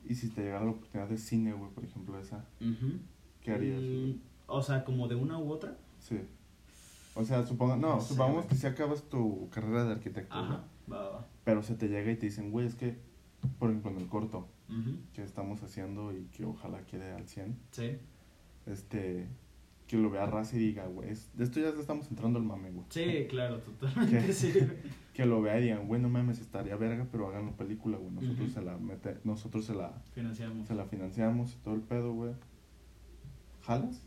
Y 0.05 0.15
si 0.15 0.29
te 0.31 0.43
llegara 0.43 0.65
la 0.65 0.73
oportunidad 0.73 1.09
de 1.09 1.17
cine, 1.17 1.53
güey, 1.53 1.71
por 1.71 1.85
ejemplo, 1.85 2.19
esa. 2.19 2.45
¿qué 3.41 3.53
harías? 3.53 3.81
Mm, 3.81 3.87
güey? 3.87 4.21
o 4.49 4.61
sea, 4.63 4.85
como 4.85 5.09
de 5.09 5.15
una 5.15 5.39
u 5.39 5.49
otra. 5.51 5.77
Sí. 6.01 6.19
O 7.15 7.25
sea, 7.25 7.45
suponga, 7.45 7.77
no, 7.77 7.97
No 7.97 8.01
sé, 8.01 8.09
supongamos 8.11 8.45
güey. 8.45 8.49
que 8.49 8.55
si 8.57 8.67
acabas 8.67 9.03
tu 9.05 9.49
carrera 9.51 9.85
de 9.85 9.93
arquitectura, 9.93 10.41
Ajá. 10.43 10.65
Va, 10.91 11.09
va. 11.11 11.27
pero 11.45 11.63
se 11.63 11.75
te 11.75 11.89
llega 11.89 12.11
y 12.11 12.17
te 12.17 12.27
dicen, 12.27 12.51
güey, 12.51 12.67
es 12.67 12.75
que, 12.75 12.97
por 13.59 13.71
ejemplo, 13.71 13.91
en 13.91 13.99
el 13.99 14.09
corto 14.09 14.49
que 15.13 15.23
estamos 15.23 15.63
haciendo 15.63 16.17
y 16.17 16.25
que 16.29 16.47
ojalá 16.47 16.87
quede 16.87 17.13
al 17.13 17.29
100, 17.29 17.59
Sí. 17.73 17.99
este, 18.65 19.29
que 19.87 19.99
lo 19.99 20.09
vea 20.09 20.25
raza 20.25 20.57
y 20.57 20.61
diga, 20.61 20.87
güey, 20.87 21.11
es- 21.11 21.29
de 21.37 21.45
esto 21.45 21.61
ya 21.61 21.69
estamos 21.69 22.09
entrando 22.11 22.39
al 22.39 22.47
mame, 22.47 22.71
güey. 22.71 22.87
Sí, 22.89 23.27
claro, 23.29 23.59
totalmente. 23.61 24.33
Sí. 24.33 24.53
Que 25.13 25.27
lo 25.27 25.43
vea 25.43 25.59
y 25.61 25.65
digan, 25.65 25.87
güey, 25.89 26.01
no 26.01 26.09
mames, 26.09 26.41
estaría 26.41 26.75
verga, 26.77 27.07
pero 27.13 27.29
háganlo 27.29 27.53
película, 27.55 27.99
güey. 27.99 28.13
Nosotros 28.13 28.51
se 28.51 28.63
la 28.63 28.79
mete, 28.79 29.19
nosotros 29.25 29.67
se 29.67 29.75
la, 29.75 29.91
Financiamos. 30.15 30.67
se 30.67 30.75
la 30.75 30.87
financiamos 30.87 31.53
y 31.53 31.57
todo 31.59 31.75
el 31.75 31.83
pedo, 31.83 32.15
güey. 32.15 32.33
¿Jalas? 33.61 34.03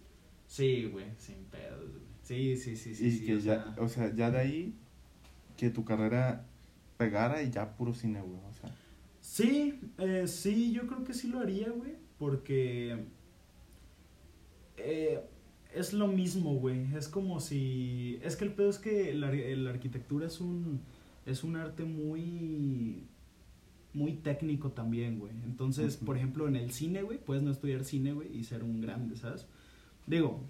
Sí, 0.47 0.89
güey, 0.91 1.05
sin 1.19 1.43
pedos, 1.45 1.91
güey. 1.91 2.03
Sí, 2.25 2.57
sí, 2.57 2.75
sí, 2.75 2.95
sí. 2.95 3.07
y 3.07 3.11
sí, 3.11 3.25
que 3.25 3.35
o 3.35 3.39
ya, 3.39 3.63
sea, 3.63 3.75
o 3.79 3.87
sea, 3.87 4.13
ya 4.13 4.31
de 4.31 4.39
ahí, 4.39 4.73
que 5.57 5.69
tu 5.69 5.85
carrera 5.85 6.45
pegara 6.97 7.41
y 7.41 7.51
ya 7.51 7.77
puro 7.77 7.93
cine, 7.93 8.21
güey. 8.21 8.39
O 8.49 8.53
sea, 8.53 8.75
Sí, 9.21 9.79
eh, 9.97 10.27
sí, 10.27 10.71
yo 10.71 10.85
creo 10.85 11.03
que 11.03 11.13
sí 11.13 11.27
lo 11.27 11.39
haría, 11.39 11.69
güey, 11.69 11.95
porque 12.19 13.05
eh, 14.77 15.19
es 15.73 15.93
lo 15.93 16.07
mismo, 16.07 16.53
güey. 16.55 16.93
Es 16.95 17.07
como 17.07 17.39
si... 17.39 18.19
Es 18.23 18.35
que 18.35 18.45
el 18.45 18.53
pedo 18.53 18.69
es 18.69 18.77
que 18.77 19.13
la, 19.15 19.33
la 19.33 19.69
arquitectura 19.71 20.27
es 20.27 20.39
un, 20.39 20.79
es 21.25 21.43
un 21.43 21.55
arte 21.55 21.83
muy, 21.85 23.03
muy 23.93 24.13
técnico 24.13 24.71
también, 24.71 25.19
güey. 25.19 25.33
Entonces, 25.43 25.97
por 25.97 26.17
ejemplo, 26.17 26.47
en 26.47 26.55
el 26.55 26.71
cine, 26.71 27.01
güey, 27.01 27.17
puedes 27.17 27.43
no 27.43 27.51
estudiar 27.51 27.83
cine, 27.83 28.13
güey, 28.13 28.35
y 28.37 28.43
ser 28.43 28.63
un 28.63 28.79
grande, 28.79 29.17
¿sabes? 29.17 29.47
Digo, 30.05 30.43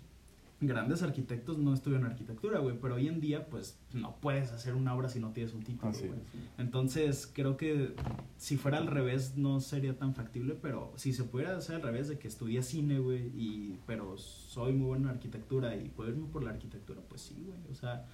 grandes 0.61 1.03
arquitectos 1.03 1.57
no 1.57 1.73
estudian 1.73 2.05
arquitectura, 2.05 2.59
güey, 2.59 2.77
pero 2.79 2.95
hoy 2.95 3.07
en 3.07 3.19
día, 3.19 3.45
pues, 3.49 3.77
no 3.93 4.15
puedes 4.21 4.51
hacer 4.51 4.73
una 4.73 4.95
obra 4.95 5.09
si 5.09 5.19
no 5.19 5.31
tienes 5.31 5.53
un 5.53 5.63
título, 5.63 5.91
güey. 5.91 6.03
es, 6.03 6.09
güey. 6.09 6.21
Entonces, 6.57 7.29
creo 7.31 7.57
que 7.57 7.93
si 8.37 8.57
fuera 8.57 8.77
al 8.77 8.87
revés 8.87 9.35
no 9.37 9.59
sería 9.59 9.97
tan 9.97 10.15
factible, 10.15 10.55
pero 10.55 10.93
si 10.95 11.13
se 11.13 11.25
pudiera 11.25 11.57
hacer 11.57 11.75
al 11.75 11.81
revés 11.81 12.07
de 12.07 12.17
que 12.17 12.27
estudié 12.27 12.63
cine, 12.63 12.99
güey, 12.99 13.27
y 13.35 13.79
pero 13.85 14.17
soy 14.17 14.73
muy 14.73 14.87
bueno 14.87 15.09
en 15.09 15.15
arquitectura 15.15 15.75
y 15.75 15.89
puedo 15.89 16.09
irme 16.09 16.27
por 16.31 16.43
la 16.43 16.51
arquitectura, 16.51 17.01
pues 17.07 17.21
sí, 17.21 17.35
güey. 17.45 17.59
O 17.71 17.75
sea, 17.75 18.05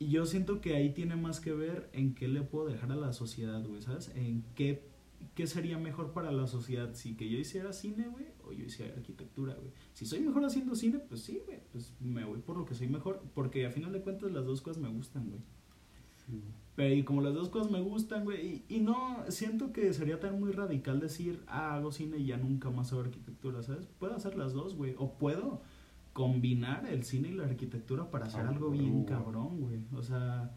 Y 0.00 0.08
yo 0.10 0.26
siento 0.26 0.60
que 0.60 0.74
ahí 0.74 0.90
tiene 0.92 1.14
más 1.14 1.38
que 1.40 1.52
ver 1.52 1.88
en 1.92 2.14
qué 2.14 2.26
le 2.26 2.42
puedo 2.42 2.66
dejar 2.66 2.90
a 2.90 2.96
la 2.96 3.12
sociedad, 3.12 3.64
güey, 3.64 3.80
¿sabes? 3.80 4.10
En 4.16 4.42
qué, 4.56 4.82
qué 5.34 5.46
sería 5.46 5.78
mejor 5.78 6.12
para 6.12 6.30
la 6.32 6.46
sociedad, 6.46 6.94
si 6.94 7.16
que 7.16 7.28
yo 7.28 7.38
hiciera 7.38 7.72
cine, 7.72 8.08
güey, 8.08 8.26
o 8.44 8.52
yo 8.52 8.64
hiciera 8.64 8.94
arquitectura, 8.94 9.54
güey. 9.54 9.70
Si 9.92 10.06
soy 10.06 10.20
mejor 10.20 10.44
haciendo 10.44 10.74
cine, 10.74 10.98
pues 10.98 11.22
sí, 11.22 11.40
güey, 11.46 11.60
pues 11.72 11.94
me 12.00 12.24
voy 12.24 12.40
por 12.40 12.56
lo 12.56 12.64
que 12.64 12.74
soy 12.74 12.88
mejor, 12.88 13.22
porque 13.34 13.66
a 13.66 13.70
final 13.70 13.92
de 13.92 14.00
cuentas 14.02 14.30
las 14.32 14.44
dos 14.44 14.60
cosas 14.62 14.82
me 14.82 14.88
gustan, 14.88 15.28
güey. 15.28 15.40
Sí. 16.26 16.40
Pero 16.76 16.94
y 16.94 17.04
como 17.04 17.20
las 17.20 17.34
dos 17.34 17.50
cosas 17.50 17.70
me 17.70 17.80
gustan, 17.80 18.24
güey, 18.24 18.64
y, 18.68 18.76
y 18.76 18.80
no, 18.80 19.24
siento 19.28 19.72
que 19.72 19.92
sería 19.92 20.18
tan 20.18 20.40
muy 20.40 20.50
radical 20.52 20.98
decir, 21.00 21.42
ah, 21.46 21.74
hago 21.76 21.92
cine 21.92 22.18
y 22.18 22.26
ya 22.26 22.36
nunca 22.36 22.70
más 22.70 22.92
hago 22.92 23.02
arquitectura, 23.02 23.62
¿sabes? 23.62 23.86
Puedo 23.98 24.14
hacer 24.14 24.36
las 24.36 24.52
dos, 24.54 24.74
güey, 24.76 24.94
o 24.98 25.12
puedo 25.18 25.62
combinar 26.12 26.86
el 26.86 27.04
cine 27.04 27.28
y 27.28 27.32
la 27.32 27.44
arquitectura 27.44 28.10
para 28.10 28.26
hacer 28.26 28.42
Ah, 28.46 28.50
algo 28.50 28.68
güey, 28.68 28.80
bien 28.80 28.92
güey. 28.92 29.06
cabrón, 29.06 29.60
güey. 29.60 29.80
O 29.94 30.02
sea, 30.02 30.52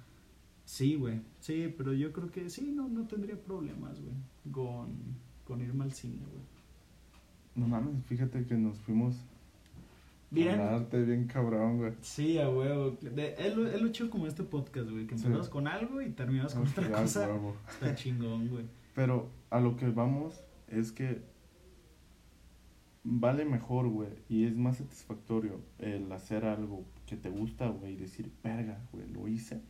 sí, 0.65 0.95
güey, 0.95 1.21
sí, 1.39 1.73
pero 1.77 1.93
yo 1.93 2.11
creo 2.13 2.29
que 2.31 2.49
sí, 2.49 2.71
no, 2.71 2.87
no 2.87 3.07
tendría 3.07 3.39
problemas, 3.41 3.99
güey, 4.01 4.15
con, 4.51 4.89
con 5.45 5.61
irme 5.61 5.83
al 5.85 5.91
cine, 5.93 6.19
güey. 6.31 6.43
No 7.55 7.67
mames, 7.67 8.03
fíjate 8.05 8.45
que 8.45 8.55
nos 8.55 8.77
fuimos 8.79 9.15
Bien. 10.29 10.59
a 10.59 10.75
arte 10.75 11.03
bien 11.03 11.25
cabrón, 11.25 11.77
güey. 11.77 11.93
Sí, 12.01 12.37
a 12.37 12.49
huevo. 12.49 12.97
Es, 13.15 13.55
lo, 13.55 13.87
chido 13.89 14.09
como 14.09 14.27
este 14.27 14.43
podcast, 14.43 14.89
güey, 14.89 15.07
que 15.07 15.17
Sí. 15.17 15.23
empezamos 15.25 15.49
con 15.49 15.67
algo 15.67 16.01
y 16.01 16.09
terminamos 16.11 16.53
con 16.53 16.67
otra 16.67 16.89
cosa. 16.91 17.27
huevo. 17.27 17.55
Está 17.69 17.95
chingón, 17.95 18.47
güey. 18.49 18.65
Pero 18.93 19.29
a 19.49 19.59
lo 19.59 19.75
que 19.77 19.89
vamos 19.89 20.41
es 20.67 20.91
que 20.91 21.21
vale 23.03 23.45
mejor, 23.45 23.87
güey, 23.87 24.09
y 24.27 24.43
es 24.45 24.55
más 24.55 24.77
satisfactorio 24.77 25.61
el 25.79 26.11
hacer 26.11 26.43
algo 26.45 26.83
que 27.05 27.15
te 27.15 27.29
gusta, 27.29 27.69
güey, 27.69 27.93
y 27.93 27.95
decir, 27.95 28.29
verga, 28.43 28.81
güey, 28.91 29.07
lo 29.09 29.27
hice. 29.27 29.61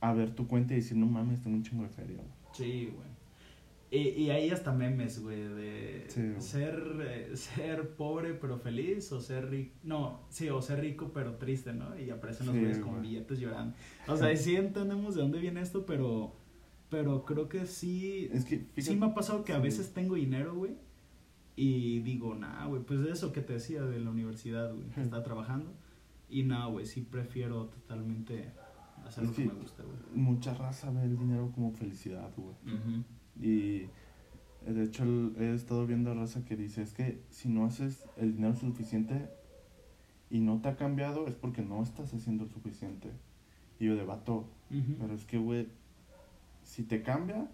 A 0.00 0.12
ver 0.12 0.34
tu 0.34 0.46
cuenta 0.48 0.74
y 0.74 0.76
decir, 0.76 0.96
no 0.96 1.06
mames, 1.06 1.40
tengo 1.40 1.56
un 1.56 1.62
chingo 1.62 1.84
de 1.84 1.88
feria, 1.88 2.16
güey. 2.16 2.37
Sí, 2.58 2.92
güey. 2.94 3.08
Y, 3.90 4.08
y 4.24 4.30
hay 4.30 4.50
hasta 4.50 4.70
memes, 4.72 5.22
güey, 5.22 5.48
de 5.48 6.04
Sí, 6.08 6.20
güey. 6.20 6.40
ser, 6.42 6.82
eh, 7.00 7.36
ser 7.36 7.96
pobre 7.96 8.34
pero 8.34 8.58
feliz 8.58 9.10
o 9.12 9.20
ser 9.20 9.48
rico. 9.48 9.74
No, 9.82 10.26
sí, 10.28 10.50
o 10.50 10.60
ser 10.60 10.80
rico 10.80 11.10
pero 11.14 11.36
triste, 11.36 11.72
¿no? 11.72 11.98
Y 11.98 12.10
aparecen 12.10 12.46
los 12.46 12.54
Sí, 12.54 12.60
güeyes 12.60 12.78
con 12.80 13.00
billetes 13.00 13.38
llorando. 13.38 13.74
O 14.06 14.16
sea, 14.16 14.36
sí 14.36 14.56
entendemos 14.56 15.14
de 15.14 15.22
dónde 15.22 15.38
viene 15.38 15.62
esto, 15.62 15.86
pero, 15.86 16.34
pero 16.90 17.24
creo 17.24 17.48
que 17.48 17.64
sí. 17.64 18.28
Es 18.32 18.44
que, 18.44 18.66
sí 18.76 18.94
me 18.96 19.06
ha 19.06 19.14
pasado 19.14 19.42
que 19.44 19.54
a 19.54 19.58
veces 19.58 19.94
tengo 19.94 20.16
dinero, 20.16 20.54
güey. 20.54 20.72
Y 21.56 22.00
digo, 22.00 22.34
nah, 22.34 22.66
güey, 22.66 22.82
pues 22.82 23.00
eso 23.00 23.32
que 23.32 23.40
te 23.40 23.54
decía 23.54 23.82
de 23.82 23.98
la 23.98 24.10
universidad, 24.10 24.72
güey, 24.74 24.86
que 24.90 25.00
estaba 25.00 25.22
trabajando. 25.24 25.72
Y 26.28 26.42
nah, 26.42 26.66
güey, 26.66 26.84
sí 26.84 27.00
prefiero 27.00 27.66
totalmente 27.66 28.52
hacer 29.08 29.24
Es 29.24 29.30
lo 29.30 29.36
que 29.36 29.42
que- 29.42 29.48
me 29.48 29.60
gusta, 29.60 29.82
güey. 29.82 29.96
mucha 30.14 30.54
raza 30.54 30.90
ve 30.90 31.02
el 31.04 31.16
dinero 31.18 31.50
como 31.54 31.72
felicidad, 31.72 32.30
güey. 32.36 32.54
Y 33.40 33.88
eh, 34.66 34.72
de 34.72 34.84
hecho 34.84 35.04
el- 35.04 35.34
he 35.38 35.54
estado 35.54 35.86
viendo 35.86 36.10
a 36.10 36.14
raza 36.14 36.44
que 36.44 36.56
dice, 36.56 36.82
es 36.82 36.92
que 36.92 37.22
si 37.30 37.48
no 37.48 37.64
haces 37.64 38.04
el 38.16 38.34
dinero 38.34 38.54
suficiente 38.54 39.28
y 40.30 40.40
no 40.40 40.60
te 40.60 40.68
ha 40.68 40.76
cambiado 40.76 41.26
es 41.26 41.34
porque 41.34 41.62
no 41.62 41.82
estás 41.82 42.12
haciendo 42.14 42.44
el 42.44 42.50
suficiente. 42.50 43.10
Y 43.80 43.86
yo 43.86 43.96
debato, 43.96 44.48
Ujú. 44.70 44.96
pero 45.00 45.14
es 45.14 45.24
que, 45.24 45.38
güey, 45.38 45.68
si 46.62 46.82
te 46.82 47.02
cambia 47.02 47.48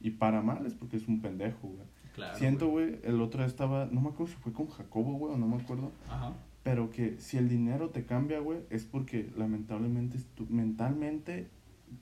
y 0.00 0.10
para 0.10 0.42
mal 0.42 0.64
es 0.66 0.74
porque 0.74 0.96
es 0.96 1.08
un 1.08 1.20
pendejo, 1.22 1.68
güey. 1.68 1.86
Claro, 2.14 2.36
Siento, 2.38 2.68
güey, 2.68 2.98
el 3.04 3.20
otro 3.20 3.44
estaba, 3.44 3.86
no 3.86 4.00
me 4.00 4.08
acuerdo 4.10 4.32
si 4.34 4.38
fue 4.40 4.52
con 4.52 4.68
Jacobo, 4.68 5.14
güey, 5.14 5.34
o 5.34 5.38
no 5.38 5.46
me 5.48 5.56
acuerdo, 5.56 5.92
Ajá. 6.08 6.34
Pero 6.70 6.88
que 6.88 7.18
si 7.18 7.36
el 7.36 7.48
dinero 7.48 7.90
te 7.90 8.04
cambia, 8.06 8.38
güey, 8.38 8.60
es 8.70 8.84
porque 8.84 9.28
lamentablemente 9.36 10.18
mentalmente, 10.48 11.48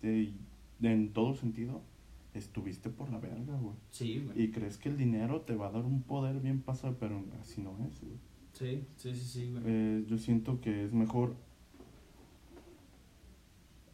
de, 0.03 0.35
de- 0.79 0.93
en 0.93 1.15
todo 1.15 1.35
sentido, 1.35 1.81
estuviste 2.35 2.91
por 2.91 3.09
la 3.11 3.17
verga, 3.19 3.57
güey. 3.57 3.75
Sí, 3.91 4.21
güey. 4.27 4.43
Y 4.43 4.51
crees 4.51 4.77
que 4.77 4.91
el 4.91 4.99
dinero 4.99 5.41
te 5.41 5.55
va 5.57 5.69
a 5.69 5.71
dar 5.71 5.87
un 5.87 6.03
poder 6.03 6.39
bien 6.41 6.61
pasado, 6.61 6.99
pero 7.01 7.25
así 7.41 7.63
no 7.63 7.71
es, 7.91 7.99
güey. 8.03 8.19
Sí, 8.53 8.85
sí, 8.97 9.15
sí, 9.15 9.25
sí, 9.25 9.51
güey. 9.53 9.63
Eh, 9.65 10.05
yo 10.07 10.19
siento 10.19 10.61
que 10.61 10.85
es 10.85 10.93
mejor 10.93 11.35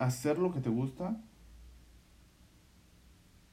hacer 0.01 0.41
lo 0.41 0.53
que 0.53 0.59
te 0.61 0.71
gusta 0.71 1.23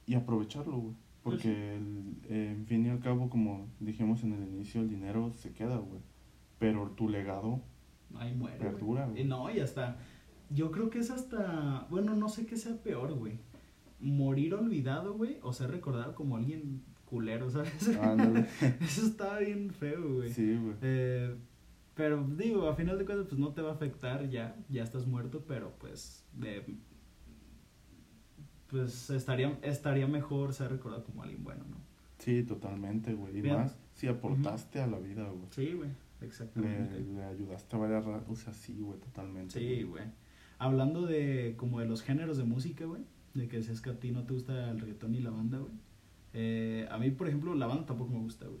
y 0.06 0.14
aprovecharlo, 0.14 0.76
güey. 0.76 0.94
Porque, 1.22 1.76
el- 1.76 2.16
eh, 2.28 2.50
en 2.58 2.66
fin 2.66 2.84
y 2.84 2.88
al 2.88 2.98
cabo, 2.98 3.30
como 3.30 3.68
dijimos 3.78 4.24
en 4.24 4.32
el 4.32 4.42
inicio, 4.42 4.80
el 4.80 4.90
dinero 4.90 5.32
se 5.34 5.52
queda, 5.52 5.76
güey. 5.76 6.00
Pero 6.62 6.90
tu 6.90 7.08
legado 7.08 7.60
Ahí 8.14 8.32
muere, 8.34 8.56
perdura, 8.58 9.06
güey. 9.06 9.24
No, 9.24 9.50
y 9.50 9.58
hasta. 9.58 9.96
Yo 10.48 10.70
creo 10.70 10.90
que 10.90 11.00
es 11.00 11.10
hasta. 11.10 11.86
Bueno, 11.90 12.14
no 12.14 12.28
sé 12.28 12.46
qué 12.46 12.56
sea 12.56 12.76
peor, 12.76 13.14
güey. 13.14 13.38
Morir 13.98 14.54
olvidado, 14.54 15.14
güey. 15.14 15.38
O 15.42 15.52
ser 15.52 15.70
recordado 15.72 16.14
como 16.14 16.36
alguien 16.36 16.84
culero, 17.04 17.50
¿sabes? 17.50 17.88
Eso 18.80 19.06
está 19.06 19.38
bien 19.38 19.70
feo, 19.70 20.14
güey. 20.14 20.32
Sí, 20.32 20.56
güey. 20.56 20.76
Eh, 20.82 21.34
pero 21.94 22.24
digo, 22.36 22.68
a 22.68 22.76
final 22.76 22.96
de 22.96 23.06
cuentas, 23.06 23.26
pues 23.28 23.40
no 23.40 23.52
te 23.52 23.62
va 23.62 23.70
a 23.70 23.74
afectar 23.74 24.28
ya. 24.28 24.56
Ya 24.68 24.82
estás 24.82 25.06
muerto, 25.06 25.44
pero 25.46 25.72
pues. 25.78 26.24
De, 26.32 26.64
pues 28.68 29.10
estaría, 29.10 29.58
estaría 29.62 30.06
mejor 30.06 30.54
ser 30.54 30.70
recordado 30.70 31.04
como 31.04 31.22
alguien 31.22 31.42
bueno, 31.44 31.64
¿no? 31.68 31.76
Sí, 32.18 32.44
totalmente, 32.44 33.14
güey. 33.14 33.36
Y 33.38 33.40
Bien. 33.42 33.56
más 33.56 33.76
si 33.94 34.06
aportaste 34.06 34.80
a 34.80 34.86
la 34.86 34.98
vida, 34.98 35.28
güey. 35.28 35.46
Sí, 35.50 35.72
güey. 35.74 35.90
Exactamente. 36.26 37.00
le 37.00 37.22
ayudaste 37.24 37.76
a 37.76 37.78
varias 37.78 38.04
O 38.28 38.36
sea, 38.36 38.52
sí, 38.52 38.78
güey, 38.80 38.98
totalmente. 39.00 39.58
Sí, 39.58 39.82
güey. 39.82 40.04
Hablando 40.58 41.06
de 41.06 41.54
como 41.56 41.80
de 41.80 41.86
los 41.86 42.02
géneros 42.02 42.36
de 42.36 42.44
música, 42.44 42.84
güey. 42.84 43.02
De 43.34 43.48
que 43.48 43.56
decías 43.58 43.80
que 43.80 43.90
a 43.90 43.98
ti 43.98 44.10
no 44.12 44.24
te 44.24 44.34
gusta 44.34 44.70
el 44.70 44.78
reggaetón 44.80 45.14
y 45.14 45.20
la 45.20 45.30
banda, 45.30 45.58
güey. 45.58 45.72
Eh, 46.34 46.86
a 46.90 46.98
mí, 46.98 47.10
por 47.10 47.28
ejemplo, 47.28 47.54
la 47.54 47.66
banda 47.66 47.86
tampoco 47.86 48.12
me 48.12 48.20
gusta, 48.20 48.46
güey. 48.46 48.60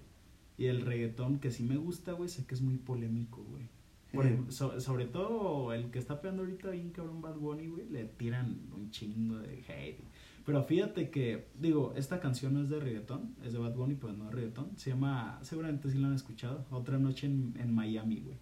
Y 0.58 0.66
el 0.66 0.82
reggaetón 0.82 1.38
que 1.38 1.50
sí 1.50 1.62
me 1.64 1.76
gusta, 1.76 2.12
güey, 2.12 2.28
sé 2.28 2.44
que 2.46 2.54
es 2.54 2.60
muy 2.62 2.76
polémico, 2.76 3.42
güey. 3.44 3.68
Por 4.12 4.24
Sí. 4.24 4.30
ejemplo, 4.30 4.52
so- 4.52 4.80
sobre 4.80 5.06
todo 5.06 5.72
el 5.72 5.90
que 5.90 5.98
está 5.98 6.20
pegando 6.20 6.42
ahorita 6.42 6.70
bien 6.70 6.90
cabrón 6.90 7.22
Bad 7.22 7.36
Bunny, 7.36 7.68
güey, 7.68 7.88
le 7.88 8.04
tiran 8.04 8.60
un 8.74 8.90
chingo 8.90 9.38
de 9.38 9.62
hate. 9.68 10.00
Pero 10.44 10.64
fíjate 10.64 11.10
que, 11.10 11.48
digo, 11.58 11.92
esta 11.96 12.18
canción 12.20 12.54
no 12.54 12.62
es 12.62 12.68
de 12.68 12.80
reggaetón, 12.80 13.34
es 13.44 13.52
de 13.52 13.58
Bad 13.60 13.74
Bunny, 13.74 13.94
pero 13.94 14.12
no 14.12 14.28
es 14.28 14.34
reggaetón. 14.34 14.76
Se 14.76 14.90
llama, 14.90 15.38
seguramente 15.42 15.88
sí 15.90 15.98
la 15.98 16.08
han 16.08 16.14
escuchado, 16.14 16.66
Otra 16.70 16.98
Noche 16.98 17.26
en, 17.28 17.54
en 17.58 17.72
Miami, 17.72 18.20
güey. 18.20 18.38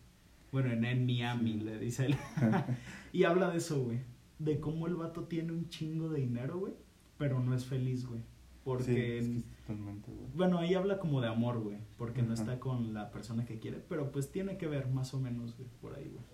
Bueno, 0.53 0.71
en, 0.73 0.85
en 0.85 1.05
Miami, 1.07 1.53
Sí. 1.55 1.61
le 1.61 1.79
dice 1.79 2.07
él. 2.07 2.17
y 3.13 3.25
habla 3.25 3.51
de 3.51 3.59
eso, 3.59 3.83
güey. 3.85 4.01
De 4.39 4.59
cómo 4.61 4.87
el 4.87 4.97
vato 4.97 5.25
tiene 5.25 5.53
un 5.53 5.69
chingo 5.69 6.09
de 6.09 6.21
dinero, 6.21 6.59
güey, 6.59 6.73
pero 7.19 7.39
no 7.41 7.55
es 7.55 7.67
feliz, 7.67 8.07
güey. 8.07 8.23
Porque, 8.65 8.85
Sí, 9.23 9.37
es 9.37 9.45
que 9.45 9.57
totalmente, 9.63 10.11
güey. 10.13 10.27
bueno, 10.35 10.59
ahí 10.59 10.75
habla 10.75 10.99
como 10.99 11.21
de 11.21 11.29
amor, 11.29 11.61
güey, 11.61 11.79
porque 11.99 12.23
no 12.23 12.33
está 12.35 12.59
con 12.61 12.93
la 12.95 13.11
persona 13.11 13.45
que 13.45 13.59
quiere, 13.59 13.79
pero 13.89 14.11
pues 14.13 14.31
tiene 14.33 14.57
que 14.59 14.67
ver 14.67 14.89
más 14.89 15.13
o 15.15 15.21
menos, 15.21 15.57
güey, 15.57 15.69
por 15.81 15.95
ahí, 15.97 16.09
güey. 16.09 16.25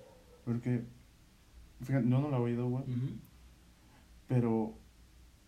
Porque, 0.44 0.84
fíjate, 1.82 2.08
yo 2.08 2.20
no 2.20 2.28
lo 2.28 2.36
he 2.36 2.40
oído, 2.40 2.68
güey. 2.68 2.84
Pero 4.28 4.74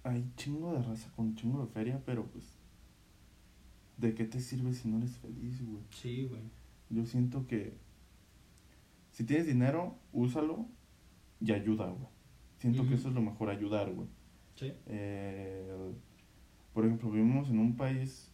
hay 0.09 0.31
chingo 0.37 0.73
de 0.73 0.83
raza 0.83 1.11
con 1.15 1.35
chingo 1.35 1.65
de 1.65 1.73
feria, 1.73 2.03
pero 2.05 2.27
pues, 2.27 2.45
¿de 3.97 4.15
qué 4.15 4.25
te 4.25 4.41
sirve 4.41 4.75
si 4.75 4.89
no 4.89 4.99
eres 4.99 5.17
feliz, 5.17 5.65
güey? 5.65 5.83
Sí, 5.91 6.27
güey. 6.27 6.43
Yo 6.91 7.05
siento 7.05 7.47
que 7.47 7.77
si 9.13 9.25
tienes 9.25 9.47
dinero, 9.47 9.99
úsalo 10.13 10.67
y 11.41 11.53
ayuda, 11.53 11.87
güey. 11.87 12.09
Siento 12.59 12.87
que 12.89 12.95
eso 12.95 13.09
es 13.09 13.15
lo 13.15 13.23
mejor, 13.23 13.51
ayudar, 13.51 13.93
güey. 13.93 14.09
Sí. 14.57 14.73
Eh, 14.87 15.93
por 16.73 16.85
ejemplo, 16.85 17.11
vivimos 17.11 17.49
en 17.51 17.59
un 17.59 17.77
país 17.77 18.33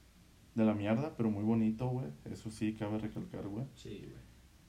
de 0.54 0.64
la 0.64 0.74
mierda, 0.74 1.14
pero 1.16 1.30
muy 1.30 1.44
bonito, 1.44 1.88
güey. 1.88 2.06
Eso 2.30 2.50
sí, 2.50 2.74
cabe 2.74 2.98
recalcar, 2.98 3.48
güey. 3.48 3.66
Sí, 3.74 3.98
güey. 4.00 4.24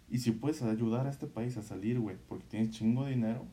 Y 0.10 0.20
si 0.20 0.32
puedes 0.32 0.62
ayudar 0.62 1.08
a 1.08 1.10
este 1.10 1.28
país 1.28 1.58
a 1.58 1.62
salir, 1.62 2.00
güey, 2.00 2.18
porque 2.28 2.46
tienes 2.48 2.72
chingo 2.72 3.06
de 3.06 3.12
dinero, 3.12 3.46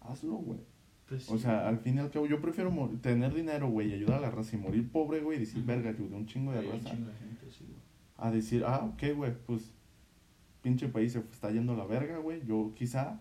hazlo, 0.00 0.34
güey. 0.34 0.60
Pues 1.08 1.30
O 1.30 1.36
sea, 1.38 1.68
al 1.68 1.78
fin 1.78 1.96
y 1.96 1.98
al 2.00 2.10
cabo, 2.10 2.26
yo 2.26 2.40
prefiero 2.40 2.70
tener 3.02 3.34
dinero, 3.34 3.68
güey, 3.68 3.90
y 3.90 3.94
ayudar 3.94 4.18
a 4.18 4.20
la 4.22 4.30
raza 4.30 4.56
y 4.56 4.58
morir 4.58 4.90
pobre, 4.90 5.20
güey, 5.20 5.36
y 5.36 5.40
decir, 5.40 5.62
verga, 5.64 5.90
ayudé 5.90 6.14
un 6.16 6.26
chingo 6.26 6.52
de 6.52 6.60
Hay 6.60 6.66
un 6.66 6.72
raza. 6.72 6.90
chingo 6.90 7.08
de 7.10 7.14
gente, 7.16 7.50
sí, 7.50 7.64
güey. 7.68 7.78
A 8.16 8.30
decir, 8.30 8.64
ah, 8.66 8.90
ok, 8.92 9.02
güey, 9.16 9.32
pues, 9.46 9.70
pinche 10.62 10.88
país 10.88 11.12
se 11.12 11.18
está 11.18 11.50
yendo 11.50 11.72
a 11.74 11.76
la 11.76 11.84
verga, 11.84 12.18
güey. 12.18 12.44
Yo 12.46 12.72
quizá 12.74 13.20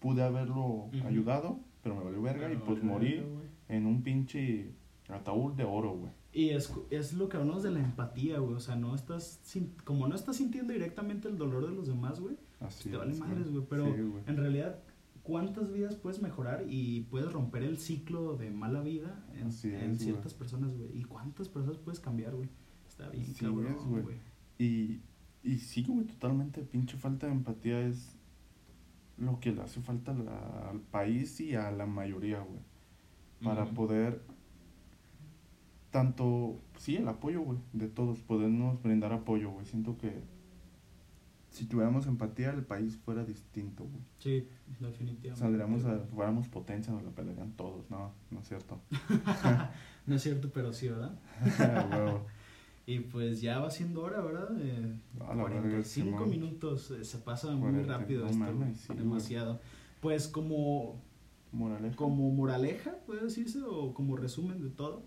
pude 0.00 0.22
haberlo 0.22 0.88
ayudado, 1.06 1.60
pero 1.82 1.94
me 1.96 2.04
valió 2.04 2.20
verga, 2.22 2.52
y 2.52 2.56
pues 2.56 2.78
vale 2.80 2.82
morir 2.92 3.20
verga, 3.22 3.48
en 3.68 3.86
un 3.86 4.02
pinche 4.02 4.72
ataúd 5.08 5.52
de 5.52 5.64
oro, 5.64 5.92
güey. 5.96 6.10
Y 6.32 6.48
es, 6.50 6.72
es 6.90 7.12
lo 7.12 7.28
que 7.28 7.36
hablamos 7.36 7.62
de 7.62 7.70
la 7.70 7.78
empatía, 7.80 8.38
güey. 8.38 8.54
O 8.54 8.60
sea, 8.60 8.74
no 8.74 8.94
estás 8.94 9.38
sin- 9.42 9.74
como 9.84 10.08
no 10.08 10.14
estás 10.16 10.36
sintiendo 10.36 10.72
directamente 10.72 11.28
el 11.28 11.36
dolor 11.36 11.66
de 11.68 11.74
los 11.74 11.86
demás, 11.86 12.18
güey. 12.20 12.36
Así 12.58 12.88
te 12.88 12.96
vale 12.96 13.12
es, 13.12 13.18
madres, 13.20 13.48
güey. 13.50 13.64
Pero 13.68 13.84
Sí, 13.84 14.00
en 14.26 14.36
realidad, 14.36 14.78
¿cuántas 15.22 15.72
vidas 15.72 15.96
puedes 15.96 16.20
mejorar 16.20 16.64
y 16.68 17.02
puedes 17.02 17.32
romper 17.32 17.62
el 17.62 17.78
ciclo 17.78 18.36
de 18.36 18.50
mala 18.50 18.80
vida 18.82 19.24
en, 19.34 19.52
ciertas 19.98 20.34
personas, 20.34 20.76
güey? 20.76 20.96
¿Y 20.98 21.04
cuántas 21.04 21.48
personas 21.48 21.78
puedes 21.78 22.00
cambiar, 22.00 22.34
güey? 22.34 22.48
Está 22.86 23.08
bien, 23.08 23.24
Sí 23.24 23.44
cabrón, 23.44 23.76
güey. 24.02 24.16
Y, 24.58 25.00
y 25.42 25.58
sí, 25.58 25.84
güey, 25.86 26.06
totalmente 26.06 26.62
pinche 26.62 26.96
falta 26.96 27.26
de 27.26 27.32
empatía 27.32 27.80
es 27.80 28.16
lo 29.16 29.40
que 29.40 29.52
le 29.52 29.62
hace 29.62 29.80
falta 29.80 30.12
la- 30.12 30.70
al 30.70 30.80
país 30.80 31.40
y 31.40 31.54
a 31.54 31.70
la 31.70 31.86
mayoría, 31.86 32.40
güey. 32.40 32.60
Para 33.42 33.64
poder, 33.66 34.22
tanto, 35.90 36.60
sí, 36.78 36.96
el 36.96 37.08
apoyo, 37.08 37.40
güey, 37.42 37.58
de 37.72 37.88
todos, 37.88 38.20
podernos 38.20 38.80
brindar 38.82 39.12
apoyo, 39.12 39.50
güey. 39.50 39.66
Siento 39.66 39.98
que 39.98 40.22
si 41.52 41.66
tuviéramos 41.66 42.06
empatía, 42.06 42.50
el 42.50 42.64
país 42.64 42.96
fuera 42.96 43.24
distinto, 43.24 43.84
güey. 43.84 44.02
Sí, 44.18 44.48
definitivamente. 44.80 45.36
Saldríamos 45.36 45.84
a, 45.84 45.98
fuéramos 46.00 46.48
potencia, 46.48 46.92
nos 46.92 47.02
la 47.04 47.10
pelearían 47.10 47.52
todos, 47.52 47.88
no, 47.90 48.12
no 48.30 48.40
es 48.40 48.48
cierto. 48.48 48.80
No 50.04 50.16
es 50.16 50.22
cierto, 50.22 50.50
pero 50.52 50.72
sí, 50.72 50.88
¿verdad? 50.88 51.16
Y 52.84 52.98
pues 52.98 53.40
ya 53.40 53.60
va 53.60 53.70
siendo 53.70 54.02
hora, 54.02 54.20
¿verdad? 54.20 54.48
Eh, 54.58 54.98
A 55.20 55.34
la 55.36 55.44
verga, 55.44 55.60
45 55.60 55.84
Simón. 56.18 56.28
minutos, 56.30 56.90
eh, 56.90 57.04
se 57.04 57.18
pasa 57.18 57.52
muy 57.52 57.70
40, 57.70 57.96
rápido 57.98 58.26
esto, 58.26 58.38
mames, 58.38 58.78
sí, 58.78 58.86
güey. 58.88 58.98
demasiado. 58.98 59.60
Pues 60.00 60.26
como, 60.26 61.00
Moraleja. 61.52 61.94
como 61.94 62.28
moraleja, 62.32 62.96
puede 63.06 63.22
decirse, 63.22 63.60
o 63.62 63.94
como 63.94 64.16
resumen 64.16 64.60
de 64.60 64.70
todo, 64.70 65.04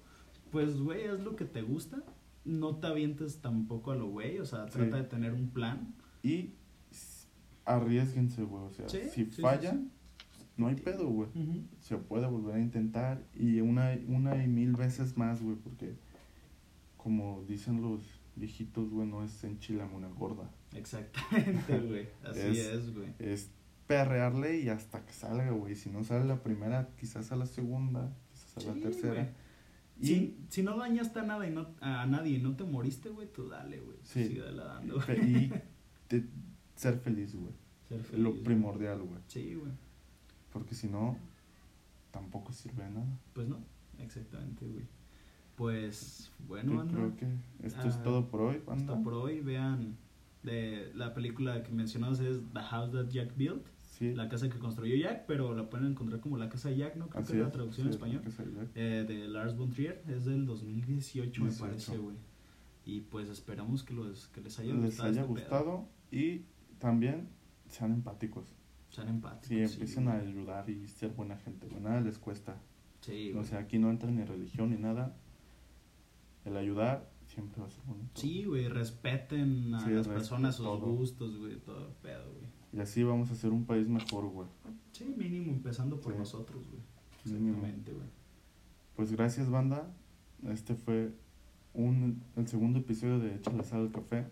pues, 0.51 0.79
güey, 0.79 1.05
haz 1.07 1.19
lo 1.19 1.35
que 1.35 1.43
te 1.43 1.61
gusta, 1.63 2.01
no 2.45 2.77
te 2.77 2.87
avientes 2.87 3.41
tampoco 3.41 3.91
a 3.91 3.95
lo 3.95 4.07
güey, 4.07 4.39
o 4.39 4.45
sea, 4.45 4.67
Sí. 4.67 4.77
trata 4.79 4.95
de 4.95 5.03
tener 5.03 5.33
un 5.33 5.49
plan. 5.49 5.93
Y 6.25 6.53
arriesguense, 7.65 8.43
güey. 8.43 8.63
O 8.63 8.69
sea, 8.71 8.89
Sí, 8.89 8.99
si 9.11 9.25
sí, 9.25 9.31
sí, 9.31 9.41
falla, 9.41 9.71
sí. 9.71 9.89
no 10.57 10.67
hay 10.67 10.75
pedo, 10.75 11.07
güey. 11.07 11.29
Se 11.79 11.97
puede 11.97 12.27
volver 12.27 12.55
a 12.55 12.59
intentar 12.59 13.23
y 13.35 13.61
una, 13.61 13.97
una 14.07 14.43
y 14.43 14.47
mil 14.47 14.73
veces 14.75 15.17
más, 15.17 15.41
güey, 15.41 15.55
porque 15.57 15.95
como 16.97 17.43
dicen 17.47 17.81
los 17.81 18.01
viejitos, 18.35 18.89
güey, 18.89 19.07
no 19.07 19.23
es 19.23 19.43
enchilame 19.43 19.95
una 19.95 20.07
gorda. 20.09 20.49
Exactamente, 20.73 21.79
güey, 21.87 22.07
así 22.23 22.39
Es- 22.59 22.93
güey. 22.93 23.09
Es 23.19 23.51
perrearle 23.87 24.59
y 24.61 24.69
hasta 24.69 25.05
que 25.05 25.13
salga, 25.13 25.51
güey. 25.51 25.75
Si 25.75 25.89
no 25.89 26.03
sale 26.03 26.25
la 26.25 26.41
primera, 26.41 26.89
quizás 26.99 27.31
a 27.31 27.35
la 27.35 27.45
segunda, 27.45 28.11
quizás 28.31 28.65
a 28.67 28.73
la 28.75 28.81
tercera. 28.81 29.31
Y, 29.99 30.05
Si, 30.07 30.37
si 30.49 30.63
no 30.63 30.75
dañaste 30.77 31.19
a, 31.19 31.23
nada 31.23 31.47
y 31.47 31.51
no, 31.51 31.67
a 31.79 32.05
nadie 32.05 32.37
y 32.37 32.41
no 32.41 32.55
te 32.57 32.63
moriste, 32.65 33.09
güey, 33.09 33.31
tú 33.31 33.47
dale, 33.47 33.79
güey. 33.79 33.97
Sí. 34.03 34.25
Sigue 34.27 34.41
dando, 34.41 34.97
y 35.13 35.53
te- 36.07 36.25
ser 36.75 36.97
feliz, 36.99 37.35
güey. 37.35 37.53
Ser 37.87 38.01
feliz, 38.01 38.23
lo 38.23 38.35
primordial, 38.43 39.01
güey. 39.03 39.19
Sí, 39.27 39.55
güey. 39.55 39.71
Porque 40.51 40.73
si 40.75 40.87
no, 40.87 41.17
tampoco 42.11 42.51
sirve 42.53 42.83
de 42.83 42.91
nada. 42.91 43.19
Pues 43.33 43.47
no, 43.47 43.57
exactamente, 43.99 44.65
güey. 44.65 44.85
Pues, 45.55 46.31
bueno, 46.47 46.73
Yo 46.73 46.81
anda. 46.81 46.93
creo 46.93 47.15
que 47.15 47.27
esto 47.65 47.87
es 47.87 47.95
Ah, 47.95 48.03
todo 48.03 48.27
por 48.27 48.41
hoy. 48.41 48.61
Hasta 48.67 49.01
por 49.01 49.13
hoy, 49.13 49.39
vean, 49.41 49.95
de 50.43 50.91
la 50.95 51.13
película 51.13 51.63
que 51.63 51.71
mencionabas 51.71 52.19
es 52.19 52.39
The 52.53 52.59
House 52.61 52.91
That 52.91 53.09
Jack 53.09 53.35
Built, 53.37 53.65
Sí, 53.81 54.13
la 54.13 54.27
casa 54.27 54.49
que 54.49 54.59
construyó 54.59 54.93
Jack, 54.97 55.23
pero 55.25 55.55
la 55.55 55.69
pueden 55.69 55.87
encontrar 55.87 56.19
como 56.19 56.37
La 56.37 56.49
Casa 56.49 56.67
de 56.67 56.75
Jack, 56.75 56.97
¿no? 56.97 57.07
Creo 57.07 57.23
así 57.23 57.31
que 57.31 57.39
es 57.39 57.45
la 57.45 57.51
traducción 57.51 57.87
en 57.87 57.93
español. 57.93 58.21
ve. 58.25 58.67
Eh, 58.75 59.05
de 59.07 59.27
Lars 59.29 59.55
von 59.55 59.69
Trier, 59.71 60.03
es 60.09 60.25
del 60.25 60.45
2018, 60.45 61.41
me 61.41 61.47
18. 61.49 61.65
parece, 61.65 61.97
güey. 61.97 62.17
Y 62.85 62.99
pues 63.01 63.29
esperamos 63.29 63.83
que, 63.83 63.93
los, 63.93 64.27
que 64.27 64.41
les 64.41 64.59
haya 64.59 64.73
Les 64.73 64.83
gustado. 64.87 65.09
haya 65.09 65.21
este 65.21 65.31
gustado 65.33 65.87
y 66.11 66.45
también 66.79 67.29
sean 67.67 67.91
empáticos. 67.93 68.53
Sean 68.89 69.09
empáticos. 69.09 69.47
Sí, 69.47 69.59
empiecen 69.61 70.07
a 70.07 70.13
ayudar 70.13 70.69
y 70.69 70.87
ser 70.87 71.11
buena 71.11 71.37
gente, 71.37 71.67
güey. 71.67 71.81
Nada 71.81 72.01
les 72.01 72.17
cuesta. 72.17 72.57
Sí, 73.01 73.33
O 73.33 73.43
sea, 73.43 73.59
aquí 73.59 73.77
no 73.77 73.89
entra 73.89 74.09
ni 74.09 74.23
religión 74.23 74.71
ni 74.71 74.77
nada. 74.77 75.15
El 76.43 76.57
ayudar 76.57 77.09
siempre 77.27 77.59
va 77.61 77.67
a 77.67 77.69
ser 77.71 77.83
bonito. 77.85 78.09
Sí, 78.19 78.43
güey, 78.45 78.67
respeten 78.67 79.73
a 79.73 79.79
Sí, 79.81 79.91
las 79.91 80.07
personas, 80.07 80.55
sus 80.55 80.65
todo. 80.65 80.79
gustos, 80.95 81.37
güey, 81.37 81.57
todo 81.57 81.87
el 81.87 81.93
pedo, 81.95 82.31
güey. 82.33 82.45
Y 82.73 82.79
así 82.79 83.03
vamos 83.03 83.29
a 83.29 83.33
hacer 83.33 83.51
un 83.51 83.65
país 83.65 83.87
mejor, 83.87 84.25
güey. 84.27 84.47
Sí, 84.91 85.13
mínimo 85.17 85.51
empezando 85.51 85.99
por 85.99 86.13
Sí. 86.13 86.19
nosotros, 86.19 86.63
güey. 86.67 86.81
Exactamente, 87.25 87.91
güey. 87.93 88.07
Pues 88.95 89.11
gracias, 89.11 89.49
banda. 89.49 89.91
Este 90.47 90.75
fue 90.75 91.11
un, 91.73 92.21
el 92.35 92.47
segundo 92.47 92.79
episodio 92.79 93.19
de 93.19 93.35
Échale 93.35 93.63
sal 93.63 93.81
al 93.81 93.91
café. 93.91 94.25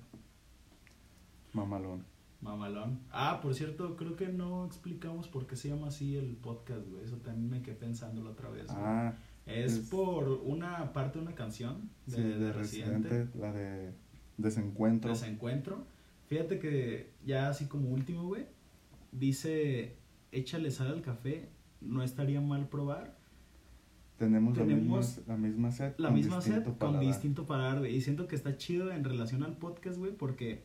Mamalón. 1.54 2.04
Mamalón. 2.42 3.00
Ah, 3.12 3.40
por 3.42 3.56
cierto, 3.56 3.96
creo 3.96 4.16
que 4.18 4.28
no 4.28 4.66
explicamos 4.66 5.28
por 5.30 5.48
qué 5.48 5.56
se 5.56 5.70
llama 5.70 5.88
así 5.88 6.18
el 6.18 6.36
podcast, 6.36 6.86
güey. 6.90 7.04
Eso 7.04 7.18
también 7.18 7.50
me 7.50 7.62
quedé 7.62 7.76
pensándolo 7.76 8.32
otra 8.32 8.50
vez. 8.50 8.66
güey. 8.68 8.78
Ah, 8.80 9.16
es, 9.46 9.74
es- 9.74 9.90
por 9.90 10.28
una 10.30 10.92
parte 10.94 11.20
de 11.20 11.26
una 11.26 11.36
canción 11.36 11.90
de, 12.06 12.16
sí, 12.16 12.22
de 12.22 12.38
de 12.40 12.52
Residente. 12.54 13.10
Residente, 13.10 13.38
la 13.40 13.54
de 13.54 13.94
Desencuentro. 14.38 15.12
Desencuentro. 15.12 15.86
Fíjate 16.28 16.60
que 16.60 17.12
ya 17.26 17.48
así 17.50 17.68
como 17.68 17.90
último, 17.90 18.24
güey, 18.28 18.46
dice, 19.12 19.96
échale 20.32 20.72
sal 20.72 20.88
al 20.88 21.02
café, 21.02 21.50
no 21.82 22.02
estaría 22.04 22.42
mal 22.42 22.68
probar. 22.68 23.16
Tenemos, 24.18 24.54
Tenemos 24.58 25.18
la, 25.28 25.36
misma, 25.36 25.36
la 25.36 25.38
misma 25.38 25.72
set. 25.72 26.00
La 26.00 26.08
con 26.10 26.16
misma 26.18 26.42
set 26.42 26.54
distinto 26.56 26.70
con 26.80 26.90
paladar. 26.90 27.06
distinto 27.08 27.46
paladar, 27.46 27.80
güey. 27.80 27.96
Y 27.96 28.02
siento 28.02 28.28
que 28.28 28.36
está 28.36 28.58
chido 28.58 28.92
en 28.92 29.04
relación 29.04 29.44
al 29.44 29.58
podcast, 29.58 29.98
güey, 29.98 30.12
porque 30.16 30.64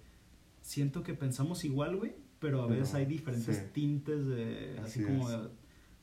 siento 0.69 1.03
que 1.03 1.15
pensamos 1.15 1.65
igual, 1.65 1.97
güey, 1.97 2.13
pero 2.39 2.63
a 2.63 2.69
Pero, 2.69 2.81
veces 2.81 2.95
hay 2.95 3.07
diferentes 3.07 3.57
sí. 3.57 3.63
tintes 3.73 4.27
de, 4.27 4.79
así 4.83 5.01
Así 5.01 5.05
como, 5.05 5.29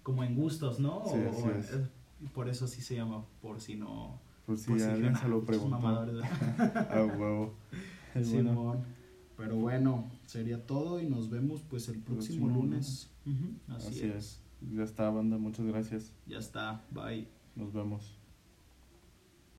como 0.03 0.24
en 0.24 0.36
gustos, 0.36 0.80
¿no? 0.80 1.03
Sí, 1.05 1.18
O- 1.18 1.30
así 1.30 1.41
o 1.43 1.51
en- 1.51 1.59
es. 1.59 1.72
eh, 1.72 1.88
y 2.22 2.28
por 2.28 2.49
eso 2.49 2.66
así 2.66 2.82
se 2.82 2.95
llama, 2.95 3.26
por 3.41 3.61
si 3.61 3.76
no... 3.76 4.20
Pues 4.45 4.61
sí, 4.61 4.70
por 4.70 4.80
si 4.80 4.86
alguien 4.86 5.16
se 5.22 5.28
lo 5.28 5.38
"Ah, 5.38 5.45
preguntó. 5.45 5.70
mamadores", 5.80 6.16
¿verdad? 6.16 6.91
A 6.91 7.05
huevo. 7.05 7.53
Bueno, 8.16 8.28
Simón. 8.28 8.80
Pero 9.36 9.57
bueno, 9.57 10.09
sería 10.26 10.66
todo 10.66 11.01
y 11.01 11.05
nos 11.09 11.30
vemos 11.30 11.61
pues 11.70 11.89
el 11.89 11.99
próximo, 11.99 12.45
Próximo 12.47 12.61
lunes. 12.61 13.09
Así, 13.68 13.88
así 13.89 13.99
es. 14.05 14.16
es. 14.16 14.41
Ya 14.74 14.84
está, 14.84 15.09
banda. 15.09 15.38
Muchas 15.38 15.66
gracias. 15.66 16.13
Ya 16.26 16.38
está. 16.39 16.86
Bye. 16.91 17.28
Nos 17.57 17.74
vemos. 17.74 18.14